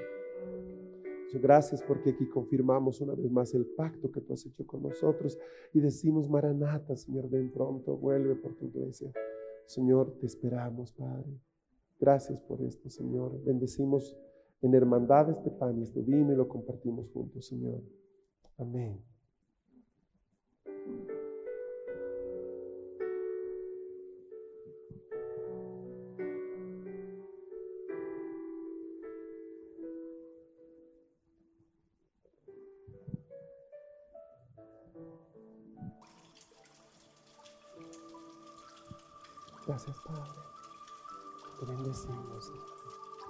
Gracias 1.35 1.83
porque 1.83 2.11
aquí 2.11 2.27
confirmamos 2.27 3.01
una 3.01 3.15
vez 3.15 3.31
más 3.31 3.55
el 3.55 3.67
pacto 3.67 4.11
que 4.11 4.21
tú 4.21 4.33
has 4.33 4.45
hecho 4.47 4.67
con 4.67 4.83
nosotros 4.83 5.39
y 5.73 5.81
decimos, 5.81 6.29
Maranata, 6.29 6.97
Señor, 6.97 7.29
ven 7.29 7.53
pronto, 7.53 7.97
vuelve 7.97 8.35
por 8.35 8.55
tu 8.55 8.67
iglesia. 8.67 9.13
Señor, 9.69 10.17
te 10.19 10.25
esperamos, 10.25 10.93
Padre. 10.93 11.41
Gracias 12.01 12.41
por 12.41 12.63
esto, 12.63 12.89
Señor. 12.89 13.45
Bendecimos 13.45 14.17
en 14.63 14.75
hermandad 14.75 15.29
este 15.29 15.51
pan 15.51 15.79
y 15.79 15.83
este 15.83 16.01
vino 16.01 16.33
y 16.33 16.37
lo 16.37 16.49
compartimos 16.49 17.11
juntos, 17.11 17.47
Señor. 17.47 17.83
Amén. 18.57 19.05